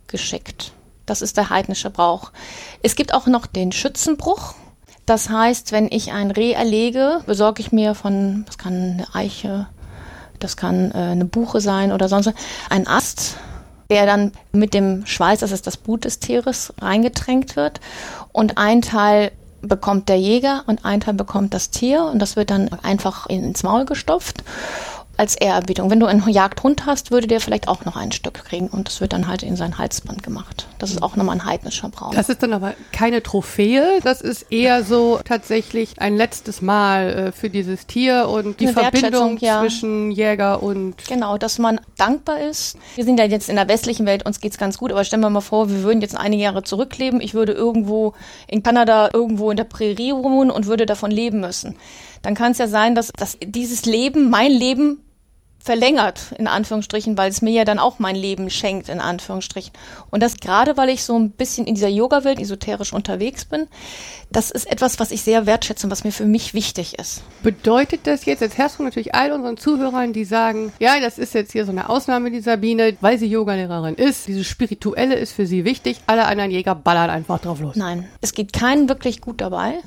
geschickt. 0.08 0.72
Das 1.08 1.22
ist 1.22 1.36
der 1.36 1.50
heidnische 1.50 1.90
Brauch. 1.90 2.32
Es 2.84 2.96
gibt 2.96 3.14
auch 3.14 3.26
noch 3.26 3.48
den 3.48 3.72
Schützenbruch. 3.72 4.54
Das 5.08 5.30
heißt, 5.30 5.72
wenn 5.72 5.88
ich 5.92 6.12
ein 6.12 6.30
Reh 6.30 6.52
erlege, 6.52 7.22
besorge 7.26 7.62
ich 7.62 7.72
mir 7.72 7.96
von, 7.96 8.46
das 8.46 8.58
kann 8.58 8.74
eine 8.74 9.08
Eiche, 9.14 9.68
das 10.44 10.58
kann 10.58 10.92
äh, 10.92 10.98
eine 10.98 11.26
Buche 11.26 11.62
sein 11.62 11.92
oder 11.92 12.10
sonst 12.10 12.28
was, 12.28 12.34
ein 12.70 12.88
Ast, 12.88 13.38
der 13.90 14.06
dann 14.06 14.32
mit 14.52 14.74
dem 14.74 15.06
Schweiß, 15.06 15.40
das 15.40 15.52
ist 15.52 15.68
das 15.68 15.78
Blut 15.78 16.06
des 16.06 16.20
Tieres, 16.20 16.74
reingetränkt 16.82 17.56
wird. 17.56 17.82
Und 18.32 18.58
ein 18.58 18.82
Teil 18.82 19.32
bekommt 19.62 20.10
der 20.10 20.18
Jäger 20.18 20.64
und 20.66 20.86
ein 20.86 21.02
Teil 21.02 21.14
bekommt 21.14 21.54
das 21.54 21.70
Tier. 21.70 22.06
Und 22.06 22.20
das 22.20 22.36
wird 22.36 22.52
dann 22.52 22.70
einfach 22.84 23.28
ins 23.28 23.64
Maul 23.64 23.86
gestopft 23.86 24.44
als 25.22 25.36
Ehrerbietung. 25.36 25.92
Wenn 25.92 26.00
du 26.00 26.08
einen 26.08 26.28
Jagdhund 26.28 26.88
hast, 26.88 27.12
würde 27.12 27.28
der 27.28 27.40
vielleicht 27.40 27.68
auch 27.68 27.86
noch 27.86 27.96
ein 27.96 28.12
Stück 28.12 28.44
kriegen 28.44 28.68
und 28.70 28.88
das 28.88 29.02
wird 29.02 29.14
dann 29.14 29.28
halt 29.28 29.44
in 29.44 29.56
sein 29.56 29.78
Halsband 29.78 30.24
gemacht. 30.24 30.68
Das 30.80 30.90
ist 30.90 31.04
auch 31.04 31.16
nochmal 31.16 31.36
ein 31.36 31.46
heidnischer 31.46 31.90
Brauch. 31.90 32.16
Das 32.16 32.28
ist 32.28 32.42
dann 32.42 32.54
aber 32.54 32.74
keine 32.92 33.22
Trophäe, 33.22 34.00
das 34.04 34.22
ist 34.22 34.52
eher 34.52 34.84
so 34.84 35.20
tatsächlich 35.24 36.02
ein 36.02 36.18
letztes 36.18 36.64
Mal 36.64 37.10
äh, 37.10 37.32
für 37.32 37.52
dieses 37.52 37.86
Tier 37.86 38.30
und 38.30 38.60
die 38.60 38.70
Eine 38.70 38.74
Verbindung 38.74 39.38
ja. 39.38 39.62
zwischen 39.62 40.10
Jäger 40.10 40.64
und 40.64 40.96
Genau, 41.08 41.38
dass 41.38 41.60
man 41.60 41.80
dankbar 41.98 42.40
ist. 42.40 42.76
Wir 42.96 43.06
sind 43.06 43.20
ja 43.20 43.26
jetzt 43.26 43.48
in 43.48 43.58
der 43.58 43.70
westlichen 43.70 44.08
Welt, 44.08 44.26
uns 44.26 44.42
geht's 44.42 44.58
ganz 44.58 44.80
gut, 44.80 44.92
aber 44.92 45.04
stellen 45.04 45.22
wir 45.22 45.30
mal 45.30 45.42
vor, 45.42 45.70
wir 45.70 45.84
würden 45.84 46.02
jetzt 46.02 46.18
einige 46.18 46.42
Jahre 46.42 46.64
zurückleben. 46.64 47.22
Ich 47.22 47.36
würde 47.36 47.52
irgendwo 47.52 48.16
in 48.48 48.64
Kanada, 48.64 49.12
irgendwo 49.14 49.52
in 49.52 49.58
der 49.58 49.66
Prärie 49.66 50.14
wohnen 50.14 50.50
und 50.50 50.66
würde 50.66 50.88
davon 50.88 51.12
leben 51.12 51.42
müssen. 51.42 51.76
Dann 52.24 52.34
kann 52.34 52.54
es 52.54 52.58
ja 52.58 52.68
sein, 52.68 52.96
dass, 52.96 53.12
dass 53.12 53.38
dieses 53.44 53.86
Leben, 53.86 54.32
mein 54.32 54.52
Leben, 54.52 55.04
verlängert, 55.64 56.34
in 56.38 56.48
Anführungsstrichen, 56.48 57.18
weil 57.18 57.30
es 57.30 57.42
mir 57.42 57.52
ja 57.52 57.66
dann 57.66 57.80
auch 57.80 58.00
mein 58.00 58.16
Leben 58.16 58.50
schenkt, 58.50 58.90
in 58.90 59.00
Anführungsstrichen. 59.00 59.72
Und 60.10 60.24
das 60.24 60.38
gerade, 60.38 60.78
weil 60.78 60.90
ich 60.90 61.04
so 61.04 61.18
ein 61.18 61.32
bisschen 61.32 61.68
in 61.68 61.76
dieser 61.76 61.88
Yoga-Welt 61.88 62.40
esoterisch 62.40 62.94
unterwegs 62.94 63.46
bin, 63.46 63.68
das 64.32 64.50
ist 64.50 64.72
etwas, 64.72 65.00
was 65.00 65.12
ich 65.12 65.22
sehr 65.22 65.46
wertschätze 65.46 65.86
und 65.86 65.92
was 65.92 66.04
mir 66.04 66.12
für 66.12 66.26
mich 66.26 66.54
wichtig 66.54 66.98
ist. 66.98 67.22
Bedeutet 67.44 68.02
das 68.06 68.26
jetzt, 68.26 68.42
jetzt 68.42 68.58
herrscht 68.58 68.80
natürlich 68.80 69.14
all 69.14 69.32
unseren 69.32 69.58
Zuhörern, 69.58 70.14
die 70.14 70.26
sagen, 70.26 70.72
ja, 70.80 71.00
das 71.00 71.18
ist 71.18 71.34
jetzt 71.34 71.52
hier 71.52 71.66
so 71.66 71.72
eine 71.72 71.90
Ausnahme, 71.90 72.32
die 72.32 72.42
Sabine, 72.42 72.96
weil 73.02 73.18
sie 73.18 73.28
Yogalehrerin 73.28 73.96
ist, 73.96 74.28
dieses 74.28 74.48
Spirituelle 74.48 75.16
ist 75.16 75.34
für 75.34 75.46
sie 75.46 75.66
wichtig, 75.66 75.98
alle 76.08 76.26
anderen 76.26 76.52
Jäger 76.52 76.76
ballern 76.76 77.10
einfach 77.10 77.40
drauf 77.40 77.60
los. 77.60 77.76
Nein, 77.76 78.08
es 78.22 78.34
geht 78.34 78.54
keinen 78.54 78.90
wirklich 78.90 79.22
gut 79.22 79.42
dabei. 79.42 79.80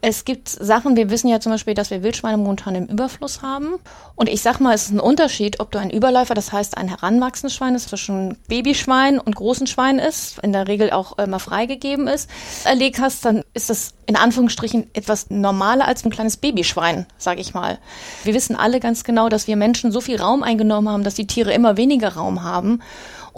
Es 0.00 0.24
gibt 0.24 0.48
Sachen, 0.48 0.96
wir 0.96 1.10
wissen 1.10 1.26
ja 1.26 1.40
zum 1.40 1.50
Beispiel, 1.50 1.74
dass 1.74 1.90
wir 1.90 2.04
Wildschweine 2.04 2.36
momentan 2.36 2.76
im 2.76 2.86
Überfluss 2.86 3.42
haben. 3.42 3.74
Und 4.14 4.28
ich 4.28 4.42
sag 4.42 4.60
mal, 4.60 4.72
es 4.72 4.84
ist 4.84 4.92
ein 4.92 5.00
Unterschied, 5.00 5.58
ob 5.58 5.72
du 5.72 5.78
ein 5.78 5.90
Überläufer, 5.90 6.34
das 6.34 6.52
heißt 6.52 6.78
ein 6.78 6.88
heranwachsendes 6.88 7.56
Schwein, 7.56 7.74
das 7.74 7.88
zwischen 7.88 8.38
Babyschwein 8.46 9.18
und 9.18 9.34
großen 9.34 9.66
Schwein 9.66 9.98
ist, 9.98 10.38
in 10.38 10.52
der 10.52 10.68
Regel 10.68 10.92
auch 10.92 11.18
immer 11.18 11.40
freigegeben 11.40 12.06
ist, 12.06 12.30
erlegt 12.64 13.00
hast, 13.00 13.24
dann 13.24 13.42
ist 13.54 13.70
das 13.70 13.94
in 14.06 14.14
Anführungsstrichen 14.14 14.88
etwas 14.94 15.30
normaler 15.30 15.88
als 15.88 16.04
ein 16.04 16.10
kleines 16.10 16.36
Babyschwein, 16.36 17.06
sag 17.18 17.40
ich 17.40 17.52
mal. 17.52 17.78
Wir 18.22 18.34
wissen 18.34 18.54
alle 18.54 18.78
ganz 18.78 19.02
genau, 19.02 19.28
dass 19.28 19.48
wir 19.48 19.56
Menschen 19.56 19.90
so 19.90 20.00
viel 20.00 20.20
Raum 20.20 20.44
eingenommen 20.44 20.88
haben, 20.88 21.02
dass 21.02 21.14
die 21.14 21.26
Tiere 21.26 21.52
immer 21.52 21.76
weniger 21.76 22.14
Raum 22.14 22.44
haben. 22.44 22.80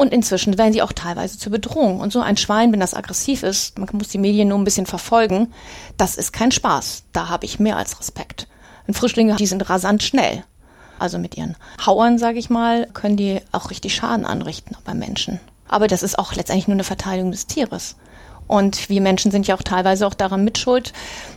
Und 0.00 0.14
inzwischen 0.14 0.56
werden 0.56 0.72
sie 0.72 0.80
auch 0.80 0.94
teilweise 0.94 1.38
zur 1.38 1.52
Bedrohung. 1.52 2.00
Und 2.00 2.10
so 2.10 2.22
ein 2.22 2.38
Schwein, 2.38 2.72
wenn 2.72 2.80
das 2.80 2.94
aggressiv 2.94 3.42
ist, 3.42 3.78
man 3.78 3.86
muss 3.92 4.08
die 4.08 4.16
Medien 4.16 4.48
nur 4.48 4.56
ein 4.56 4.64
bisschen 4.64 4.86
verfolgen, 4.86 5.52
das 5.98 6.16
ist 6.16 6.32
kein 6.32 6.52
Spaß. 6.52 7.02
Da 7.12 7.28
habe 7.28 7.44
ich 7.44 7.60
mehr 7.60 7.76
als 7.76 8.00
Respekt. 8.00 8.48
Und 8.86 8.94
Frischlinge, 8.94 9.36
die 9.36 9.44
sind 9.44 9.68
rasant 9.68 10.02
schnell. 10.02 10.42
Also 10.98 11.18
mit 11.18 11.36
ihren 11.36 11.54
Hauern, 11.84 12.16
sage 12.16 12.38
ich 12.38 12.48
mal, 12.48 12.86
können 12.94 13.18
die 13.18 13.42
auch 13.52 13.68
richtig 13.68 13.94
Schaden 13.94 14.24
anrichten 14.24 14.74
beim 14.86 14.98
Menschen. 14.98 15.38
Aber 15.68 15.86
das 15.86 16.02
ist 16.02 16.18
auch 16.18 16.32
letztendlich 16.32 16.66
nur 16.66 16.76
eine 16.76 16.84
Verteidigung 16.84 17.30
des 17.30 17.46
Tieres. 17.46 17.96
Und 18.50 18.88
wir 18.88 19.00
Menschen 19.00 19.30
sind 19.30 19.46
ja 19.46 19.54
auch 19.54 19.62
teilweise 19.62 20.04
auch 20.08 20.14
daran 20.14 20.42
mitschuld, 20.42 20.92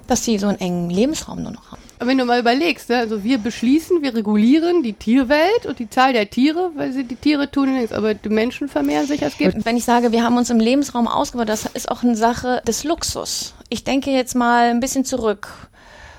dass 0.08 0.26
sie 0.26 0.40
so 0.40 0.48
einen 0.48 0.60
engen 0.60 0.90
Lebensraum 0.90 1.44
nur 1.44 1.52
noch 1.52 1.72
haben. 1.72 1.82
Aber 2.00 2.10
wenn 2.10 2.18
du 2.18 2.26
mal 2.26 2.40
überlegst, 2.40 2.90
ne, 2.90 2.98
also 2.98 3.24
wir 3.24 3.38
beschließen, 3.38 4.02
wir 4.02 4.16
regulieren 4.16 4.82
die 4.82 4.94
Tierwelt 4.94 5.68
und 5.68 5.78
die 5.78 5.88
Zahl 5.88 6.14
der 6.14 6.32
Tiere, 6.32 6.72
weil 6.74 6.92
sie 6.92 7.04
die 7.04 7.16
Tiere 7.16 7.52
tun 7.52 7.76
nichts, 7.76 7.94
aber 7.94 8.16
die 8.16 8.30
Menschen 8.30 8.68
vermehren 8.68 9.06
sich, 9.06 9.22
es 9.22 9.38
gibt. 9.38 9.64
Wenn 9.64 9.78
ich 9.78 9.86
sage, 9.86 10.12
wir 10.12 10.24
haben 10.24 10.38
uns 10.38 10.50
im 10.50 10.60
Lebensraum 10.60 11.08
ausgebaut, 11.08 11.50
das 11.50 11.68
ist 11.76 11.92
auch 11.92 12.02
eine 12.02 12.16
Sache 12.16 12.64
des 12.68 12.84
Luxus. 12.84 13.54
Ich 13.70 13.84
denke 13.84 14.10
jetzt 14.10 14.34
mal 14.34 14.72
ein 14.72 14.80
bisschen 14.80 15.06
zurück. 15.06 15.50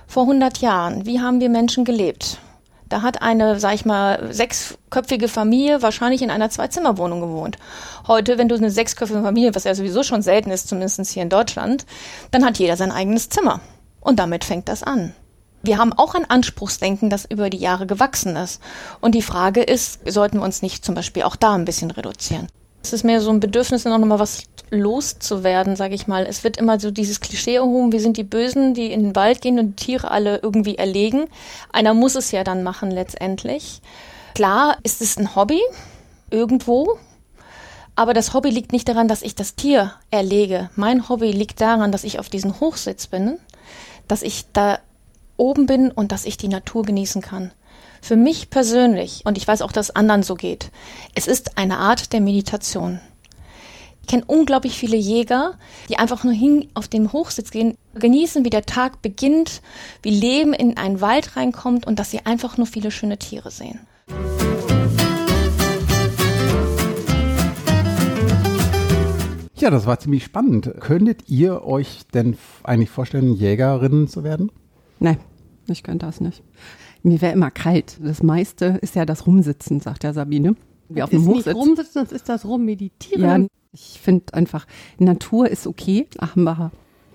Vor 0.06 0.22
100 0.22 0.58
Jahren, 0.58 1.06
wie 1.06 1.20
haben 1.20 1.40
wir 1.40 1.48
Menschen 1.48 1.84
gelebt? 1.84 2.38
Da 2.94 3.02
hat 3.02 3.22
eine, 3.22 3.58
sag 3.58 3.74
ich 3.74 3.84
mal, 3.84 4.32
sechsköpfige 4.32 5.26
Familie 5.26 5.82
wahrscheinlich 5.82 6.22
in 6.22 6.30
einer 6.30 6.48
Zwei-Zimmer-Wohnung 6.48 7.20
gewohnt. 7.20 7.58
Heute, 8.06 8.38
wenn 8.38 8.48
du 8.48 8.54
eine 8.54 8.70
sechsköpfige 8.70 9.20
Familie, 9.20 9.52
was 9.52 9.64
ja 9.64 9.74
sowieso 9.74 10.04
schon 10.04 10.22
selten 10.22 10.52
ist, 10.52 10.68
zumindest 10.68 11.10
hier 11.10 11.24
in 11.24 11.28
Deutschland, 11.28 11.86
dann 12.30 12.44
hat 12.44 12.56
jeder 12.60 12.76
sein 12.76 12.92
eigenes 12.92 13.30
Zimmer. 13.30 13.58
Und 13.98 14.20
damit 14.20 14.44
fängt 14.44 14.68
das 14.68 14.84
an. 14.84 15.12
Wir 15.64 15.78
haben 15.78 15.92
auch 15.92 16.14
ein 16.14 16.30
Anspruchsdenken, 16.30 17.10
das 17.10 17.24
über 17.24 17.50
die 17.50 17.58
Jahre 17.58 17.88
gewachsen 17.88 18.36
ist. 18.36 18.62
Und 19.00 19.16
die 19.16 19.22
Frage 19.22 19.64
ist, 19.64 19.98
sollten 20.08 20.38
wir 20.38 20.44
uns 20.44 20.62
nicht 20.62 20.84
zum 20.84 20.94
Beispiel 20.94 21.24
auch 21.24 21.34
da 21.34 21.52
ein 21.52 21.64
bisschen 21.64 21.90
reduzieren? 21.90 22.46
Es 22.84 22.92
ist 22.92 23.02
mehr 23.02 23.22
so 23.22 23.30
ein 23.30 23.40
Bedürfnis, 23.40 23.86
noch 23.86 23.98
mal 23.98 24.18
was 24.18 24.42
loszuwerden, 24.68 25.74
sage 25.74 25.94
ich 25.94 26.06
mal. 26.06 26.26
Es 26.26 26.44
wird 26.44 26.58
immer 26.58 26.78
so 26.78 26.90
dieses 26.90 27.20
Klischee 27.20 27.54
erhoben, 27.54 27.92
wir 27.92 28.00
sind 28.00 28.18
die 28.18 28.24
Bösen, 28.24 28.74
die 28.74 28.92
in 28.92 29.02
den 29.02 29.16
Wald 29.16 29.40
gehen 29.40 29.58
und 29.58 29.80
die 29.80 29.86
Tiere 29.86 30.10
alle 30.10 30.40
irgendwie 30.42 30.76
erlegen. 30.76 31.24
Einer 31.72 31.94
muss 31.94 32.14
es 32.14 32.30
ja 32.30 32.44
dann 32.44 32.62
machen 32.62 32.90
letztendlich. 32.90 33.80
Klar 34.34 34.76
ist 34.82 35.00
es 35.00 35.16
ein 35.16 35.34
Hobby, 35.34 35.62
irgendwo. 36.30 36.98
Aber 37.96 38.12
das 38.12 38.34
Hobby 38.34 38.50
liegt 38.50 38.72
nicht 38.72 38.86
daran, 38.86 39.08
dass 39.08 39.22
ich 39.22 39.34
das 39.34 39.54
Tier 39.54 39.94
erlege. 40.10 40.68
Mein 40.76 41.08
Hobby 41.08 41.32
liegt 41.32 41.62
daran, 41.62 41.90
dass 41.90 42.04
ich 42.04 42.18
auf 42.18 42.28
diesem 42.28 42.60
Hochsitz 42.60 43.06
bin, 43.06 43.38
dass 44.08 44.20
ich 44.20 44.44
da 44.52 44.78
oben 45.38 45.64
bin 45.64 45.90
und 45.90 46.12
dass 46.12 46.26
ich 46.26 46.36
die 46.36 46.48
Natur 46.48 46.82
genießen 46.82 47.22
kann. 47.22 47.50
Für 48.04 48.16
mich 48.16 48.50
persönlich, 48.50 49.22
und 49.24 49.38
ich 49.38 49.48
weiß 49.48 49.62
auch, 49.62 49.72
dass 49.72 49.88
es 49.88 49.96
anderen 49.96 50.22
so 50.22 50.34
geht, 50.34 50.70
es 51.14 51.26
ist 51.26 51.56
eine 51.56 51.78
Art 51.78 52.12
der 52.12 52.20
Meditation. 52.20 53.00
Ich 54.02 54.08
kenne 54.08 54.24
unglaublich 54.26 54.76
viele 54.76 54.98
Jäger, 54.98 55.54
die 55.88 55.96
einfach 55.96 56.22
nur 56.22 56.34
hin 56.34 56.68
auf 56.74 56.86
den 56.86 57.12
Hochsitz 57.12 57.50
gehen, 57.50 57.78
genießen, 57.94 58.44
wie 58.44 58.50
der 58.50 58.66
Tag 58.66 59.00
beginnt, 59.00 59.62
wie 60.02 60.10
Leben 60.10 60.52
in 60.52 60.76
einen 60.76 61.00
Wald 61.00 61.34
reinkommt 61.34 61.86
und 61.86 61.98
dass 61.98 62.10
sie 62.10 62.26
einfach 62.26 62.58
nur 62.58 62.66
viele 62.66 62.90
schöne 62.90 63.18
Tiere 63.18 63.50
sehen. 63.50 63.80
Ja, 69.54 69.70
das 69.70 69.86
war 69.86 69.98
ziemlich 69.98 70.24
spannend. 70.24 70.74
Könntet 70.78 71.30
ihr 71.30 71.64
euch 71.64 72.02
denn 72.12 72.36
eigentlich 72.64 72.90
vorstellen, 72.90 73.32
Jägerin 73.32 74.08
zu 74.08 74.22
werden? 74.24 74.52
Nein, 74.98 75.16
ich 75.68 75.82
könnte 75.82 76.04
das 76.04 76.20
nicht. 76.20 76.42
Mir 77.04 77.20
wäre 77.20 77.32
immer 77.32 77.50
kalt. 77.50 77.98
Das 78.02 78.22
meiste 78.22 78.78
ist 78.80 78.96
ja 78.96 79.04
das 79.04 79.26
Rumsitzen, 79.26 79.80
sagt 79.80 80.04
ja 80.04 80.12
Sabine. 80.12 80.56
Wie 80.88 81.02
auf 81.02 81.10
dem 81.10 81.26
Hochsitz. 81.26 81.46
Nicht 81.46 81.56
rumsitzen, 81.56 82.02
das 82.02 82.12
ist 82.12 82.28
das 82.28 82.44
Rummeditieren. 82.44 83.42
Ja, 83.42 83.48
ich 83.72 84.00
finde 84.02 84.32
einfach, 84.32 84.66
Natur 84.98 85.48
ist 85.48 85.66
okay. 85.66 86.08
Ach, 86.18 86.34
Macher. 86.34 86.72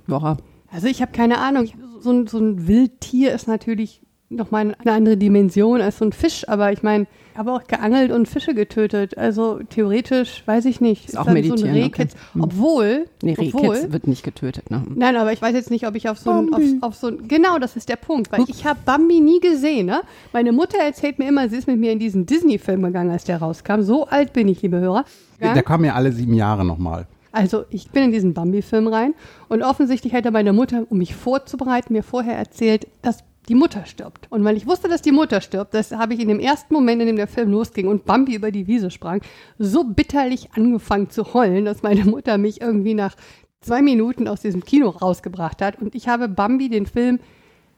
Ja. 0.07 0.37
Also 0.71 0.87
ich 0.87 1.01
habe 1.01 1.11
keine 1.11 1.39
Ahnung. 1.39 1.69
So 1.99 2.11
ein, 2.11 2.27
so 2.27 2.37
ein 2.37 2.67
Wildtier 2.67 3.33
ist 3.33 3.47
natürlich 3.47 4.01
nochmal 4.30 4.75
eine 4.77 4.91
andere 4.91 5.17
Dimension 5.17 5.82
als 5.82 5.97
so 5.97 6.05
ein 6.05 6.13
Fisch, 6.13 6.47
aber 6.47 6.71
ich 6.71 6.84
meine, 6.84 7.07
ich 7.34 7.38
habe 7.38 7.51
auch 7.53 7.65
geangelt 7.65 8.11
und 8.11 8.27
Fische 8.27 8.53
getötet. 8.53 9.17
Also 9.17 9.59
theoretisch, 9.69 10.43
weiß 10.45 10.65
ich 10.65 10.82
nicht. 10.82 11.05
Ist, 11.05 11.13
ist 11.13 11.19
auch 11.19 11.25
meditieren. 11.25 11.57
So 11.57 11.65
ein 11.65 11.73
Rehkitz, 11.73 12.13
okay. 12.13 12.43
Obwohl. 12.43 13.05
Nee, 13.23 13.34
Rehkitz 13.34 13.91
wird 13.91 14.07
nicht 14.07 14.23
getötet. 14.23 14.69
Ne? 14.69 14.84
Nein, 14.93 15.15
aber 15.15 15.32
ich 15.32 15.41
weiß 15.41 15.53
jetzt 15.53 15.71
nicht, 15.71 15.88
ob 15.88 15.95
ich 15.95 16.09
auf 16.09 16.19
so 16.19 16.32
ein, 16.32 16.53
auf, 16.53 16.61
auf 16.82 16.95
so 16.95 17.07
ein, 17.07 17.27
genau, 17.27 17.57
das 17.57 17.75
ist 17.75 17.89
der 17.89 17.95
Punkt, 17.95 18.32
weil 18.32 18.43
ich 18.47 18.65
habe 18.65 18.80
Bambi 18.86 19.21
nie 19.21 19.39
gesehen. 19.39 19.88
Ne? 19.88 20.01
Meine 20.34 20.51
Mutter 20.51 20.77
erzählt 20.80 21.17
mir 21.17 21.27
immer, 21.27 21.49
sie 21.49 21.57
ist 21.57 21.67
mit 21.67 21.80
mir 21.80 21.91
in 21.91 21.99
diesen 21.99 22.25
Disney-Film 22.25 22.84
gegangen, 22.84 23.11
als 23.11 23.23
der 23.23 23.38
rauskam. 23.38 23.82
So 23.82 24.05
alt 24.05 24.34
bin 24.34 24.47
ich, 24.47 24.61
liebe 24.61 24.80
Hörer. 24.80 25.05
Ja? 25.39 25.53
Der 25.53 25.63
kam 25.63 25.86
ja 25.86 25.93
alle 25.93 26.11
sieben 26.11 26.34
Jahre 26.34 26.65
nochmal. 26.65 27.07
Also 27.32 27.63
ich 27.69 27.91
bin 27.91 28.03
in 28.03 28.11
diesen 28.11 28.34
Bambi-Film 28.34 28.88
rein 28.88 29.13
und 29.47 29.61
offensichtlich 29.61 30.13
hätte 30.13 30.32
meine 30.32 30.51
Mutter, 30.51 30.86
um 30.89 30.97
mich 30.97 31.15
vorzubereiten, 31.15 31.93
mir 31.93 32.03
vorher 32.03 32.36
erzählt, 32.36 32.88
dass 33.01 33.23
die 33.50 33.56
Mutter 33.56 33.86
stirbt. 33.86 34.28
Und 34.30 34.43
weil 34.45 34.56
ich 34.56 34.68
wusste, 34.68 34.88
dass 34.88 35.02
die 35.02 35.12
Mutter 35.12 35.41
stirbt, 35.41 35.74
das 35.74 35.91
habe 35.91 36.14
ich 36.14 36.20
in 36.20 36.28
dem 36.28 36.39
ersten 36.39 36.74
Moment, 36.74 37.02
in 37.02 37.08
dem 37.08 37.16
der 37.16 37.28
Film 37.28 37.52
losging 37.52 37.88
und 37.88 38.06
Bambi 38.06 38.36
über 38.36 38.52
die 38.52 38.68
Wiese 38.68 38.91
sprang, 38.91 39.22
so 39.58 39.84
bitterlich 39.84 40.50
angefangen 40.54 41.10
zu 41.10 41.34
heulen, 41.34 41.66
dass 41.66 41.82
meine 41.84 42.06
Mutter 42.06 42.38
mich 42.38 42.62
irgendwie 42.62 42.93
nach 42.93 43.16
zwei 43.62 43.82
Minuten 43.82 44.28
aus 44.28 44.41
diesem 44.41 44.64
Kino 44.64 44.89
rausgebracht 44.89 45.62
hat. 45.62 45.82
Und 45.82 45.95
ich 45.95 46.08
habe 46.08 46.30
Bambi, 46.30 46.70
den 46.70 46.86
Film, 46.86 47.20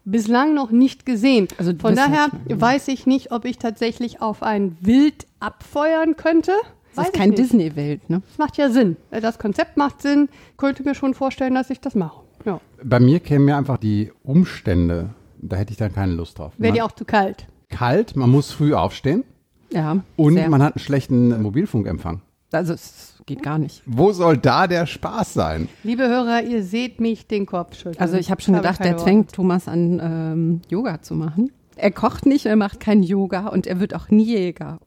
bislang 0.04 0.54
noch 0.54 0.72
nicht 0.72 1.06
gesehen. 1.06 1.48
Also 1.58 1.74
Von 1.80 1.96
daher 1.96 2.30
weiß 2.48 2.88
ich 2.90 3.08
nicht, 3.08 3.32
ob 3.32 3.46
ich 3.46 3.58
tatsächlich 3.58 4.22
auf 4.22 4.44
ein 4.44 4.78
Wild 4.82 5.26
abfeuern 5.40 6.16
könnte. 6.16 6.52
Das 6.96 7.08
ist 7.08 7.14
kein 7.14 7.32
Disney-Welt, 7.34 8.10
ne? 8.10 8.22
Das 8.28 8.38
macht 8.38 8.58
ja 8.58 8.70
Sinn. 8.70 8.98
Das 9.10 9.40
Konzept 9.40 9.78
macht 9.78 10.02
Sinn. 10.02 10.28
Könnte 10.58 10.84
mir 10.84 10.96
schon 10.96 11.14
vorstellen, 11.14 11.56
dass 11.56 11.70
ich 11.70 11.80
das 11.80 11.96
mache. 11.96 12.22
Ja. 12.46 12.60
Bei 12.84 13.00
mir 13.00 13.22
kämen 13.22 13.46
mir 13.46 13.56
einfach 13.56 13.78
die 13.78 14.12
Umstände 14.24 15.12
da 15.42 15.56
hätte 15.56 15.72
ich 15.72 15.78
dann 15.78 15.94
keine 15.94 16.14
Lust 16.14 16.39
drauf. 16.39 16.54
Wäre 16.58 16.74
dir 16.74 16.86
auch 16.86 16.92
zu 16.92 17.06
kalt. 17.06 17.48
Kalt, 17.70 18.16
man 18.16 18.30
muss 18.30 18.52
früh 18.52 18.74
aufstehen. 18.74 19.24
Ja. 19.72 20.04
Und 20.18 20.34
sehr. 20.34 20.50
man 20.50 20.62
hat 20.62 20.76
einen 20.76 20.84
schlechten 20.84 21.42
Mobilfunkempfang. 21.42 22.22
Also 22.52 22.74
es 22.74 23.22
geht 23.26 23.42
gar 23.42 23.58
nicht. 23.58 23.82
Wo 23.86 24.12
soll 24.12 24.38
da 24.38 24.68
der 24.68 24.86
Spaß 24.86 25.34
sein? 25.34 25.70
Liebe 25.84 26.04
Hörer, 26.08 26.44
ihr 26.44 26.64
seht 26.64 27.00
mich 27.00 27.28
den 27.28 27.46
Kopf 27.46 27.76
schütteln. 27.76 28.00
Also 28.00 28.18
ich 28.18 28.30
habe 28.30 28.42
schon 28.42 28.56
hab 28.56 28.64
gedacht, 28.64 28.84
der 28.84 28.98
zwängt 28.98 29.32
Thomas 29.32 29.70
an, 29.70 30.02
ähm, 30.04 30.62
Yoga 30.70 31.02
zu 31.02 31.16
machen. 31.16 31.52
Er 31.78 31.92
kocht 31.92 32.26
nicht, 32.26 32.46
er 32.46 32.58
macht 32.58 32.82
kein 32.82 33.04
Yoga 33.04 33.48
und 33.48 33.68
er 33.68 33.80
wird 33.80 33.96
auch 33.96 34.10
nie 34.10 34.26
Jäger. 34.26 34.80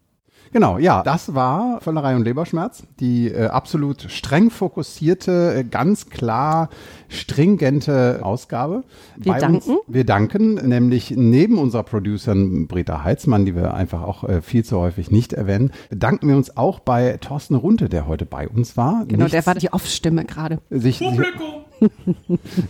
Genau, 0.55 0.79
ja, 0.79 1.03
das 1.03 1.35
war 1.35 1.81
Völlerei 1.81 2.15
und 2.15 2.23
Leberschmerz, 2.23 2.85
die 3.01 3.27
äh, 3.27 3.47
absolut 3.49 4.03
streng 4.03 4.51
fokussierte, 4.51 5.53
äh, 5.53 5.65
ganz 5.65 6.11
klar 6.11 6.69
stringente 7.09 8.21
Ausgabe. 8.23 8.85
Wir 9.17 9.33
Bei 9.33 9.41
danken. 9.41 9.57
Uns, 9.57 9.81
wir 9.89 10.05
danken, 10.05 10.55
nämlich 10.69 11.11
neben 11.11 11.59
unserer 11.59 11.83
Producerin 11.83 12.69
Britta 12.69 13.03
Heitzmann, 13.03 13.45
die 13.45 13.57
wir 13.57 13.75
einfach 13.75 14.03
auch 14.03 14.23
äh, 14.23 14.43
viel 14.43 14.65
zu 14.65 14.79
häufig 14.79 15.11
nicht 15.11 15.33
erwähnen, 15.33 15.73
bedanken 15.91 16.29
wir 16.29 16.37
uns 16.37 16.57
auch 16.57 16.79
bei 16.79 17.17
Thorsten 17.17 17.57
Runte, 17.57 17.89
der 17.89 18.07
heute 18.07 18.25
bei 18.25 18.49
uns 18.49 18.77
war. 18.77 19.07
Genau, 19.07 19.25
Nichts, 19.25 19.33
der 19.33 19.47
war 19.47 19.57
die 19.57 19.73
Off-Stimme 19.73 20.25
gerade. 20.25 20.61
Publikum! 20.69 21.64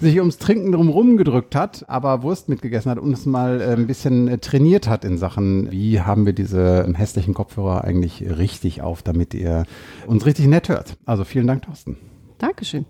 Sich 0.00 0.18
ums 0.18 0.38
Trinken 0.38 0.72
drum 0.72 1.16
gedrückt 1.16 1.55
hat, 1.55 1.84
aber 1.88 2.22
Wurst 2.22 2.48
mitgegessen 2.48 2.90
hat 2.90 2.98
und 2.98 3.09
uns 3.09 3.26
mal 3.26 3.61
äh, 3.61 3.72
ein 3.72 3.86
bisschen 3.86 4.28
äh, 4.28 4.38
trainiert 4.38 4.88
hat 4.88 5.05
in 5.05 5.18
Sachen, 5.18 5.70
wie 5.70 6.00
haben 6.00 6.26
wir 6.26 6.32
diese 6.32 6.84
ähm, 6.86 6.94
hässlichen 6.94 7.34
Kopfhörer 7.34 7.84
eigentlich 7.84 8.24
richtig 8.38 8.82
auf, 8.82 9.02
damit 9.02 9.34
ihr 9.34 9.64
uns 10.07 10.26
richtig 10.26 10.46
nett 10.46 10.68
hört. 10.68 10.96
Also 11.05 11.24
vielen 11.24 11.46
Dank, 11.46 11.62
Thorsten. 11.62 11.96
Dankeschön. 12.38 12.84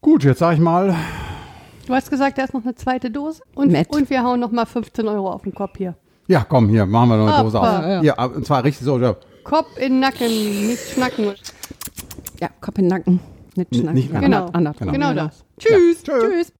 Gut, 0.00 0.24
jetzt 0.24 0.38
sage 0.38 0.54
ich 0.54 0.60
mal. 0.60 0.94
Du 1.86 1.94
hast 1.94 2.10
gesagt, 2.10 2.38
da 2.38 2.44
ist 2.44 2.54
noch 2.54 2.62
eine 2.62 2.74
zweite 2.74 3.10
Dose 3.10 3.42
und, 3.54 3.74
und 3.88 4.10
wir 4.10 4.22
hauen 4.22 4.40
noch 4.40 4.50
mal 4.50 4.66
15 4.66 5.06
Euro 5.06 5.30
auf 5.30 5.42
den 5.42 5.54
Kopf 5.54 5.76
hier. 5.76 5.94
Ja, 6.26 6.44
komm, 6.48 6.70
hier, 6.70 6.86
machen 6.86 7.10
wir 7.10 7.16
noch 7.18 7.26
eine 7.26 7.34
Opa. 7.34 7.42
Dose 7.42 7.60
auf. 7.60 7.66
Ja, 7.66 8.02
ja. 8.02 8.24
und 8.24 8.46
zwar 8.46 8.64
richtig 8.64 8.86
so. 8.86 8.98
so. 8.98 9.16
Kopf 9.44 9.76
in 9.76 9.94
den 9.94 10.00
Nacken, 10.00 10.26
nicht 10.68 10.94
schnacken. 10.94 11.34
Ja, 12.40 12.48
Kopf 12.60 12.78
in 12.78 12.84
den 12.84 12.88
Nacken. 12.88 13.20
Nicht 13.56 13.74
schnacken. 13.74 13.94
Nicht 13.94 14.12
genau. 14.12 14.46
Andert, 14.46 14.78
genau. 14.78 14.92
genau 14.92 15.14
das. 15.14 15.44
Tschüss. 15.58 16.04
Ja. 16.06 16.18
Tschüss. 16.18 16.52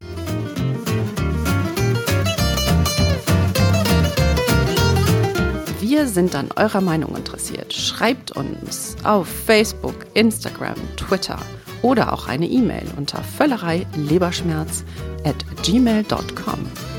Wir 5.81 6.07
sind 6.09 6.35
an 6.35 6.49
eurer 6.57 6.81
Meinung 6.81 7.15
interessiert. 7.15 7.73
Schreibt 7.73 8.33
uns 8.33 8.97
auf 9.05 9.29
Facebook, 9.29 9.95
Instagram, 10.15 10.75
Twitter 10.97 11.39
oder 11.83 12.13
auch 12.13 12.27
eine 12.27 12.47
E-Mail 12.47 12.87
unter 12.97 13.23
völlerei 13.23 13.87
leberschmerz 13.95 14.85
at 15.25 15.37
gmail.com. 15.63 16.94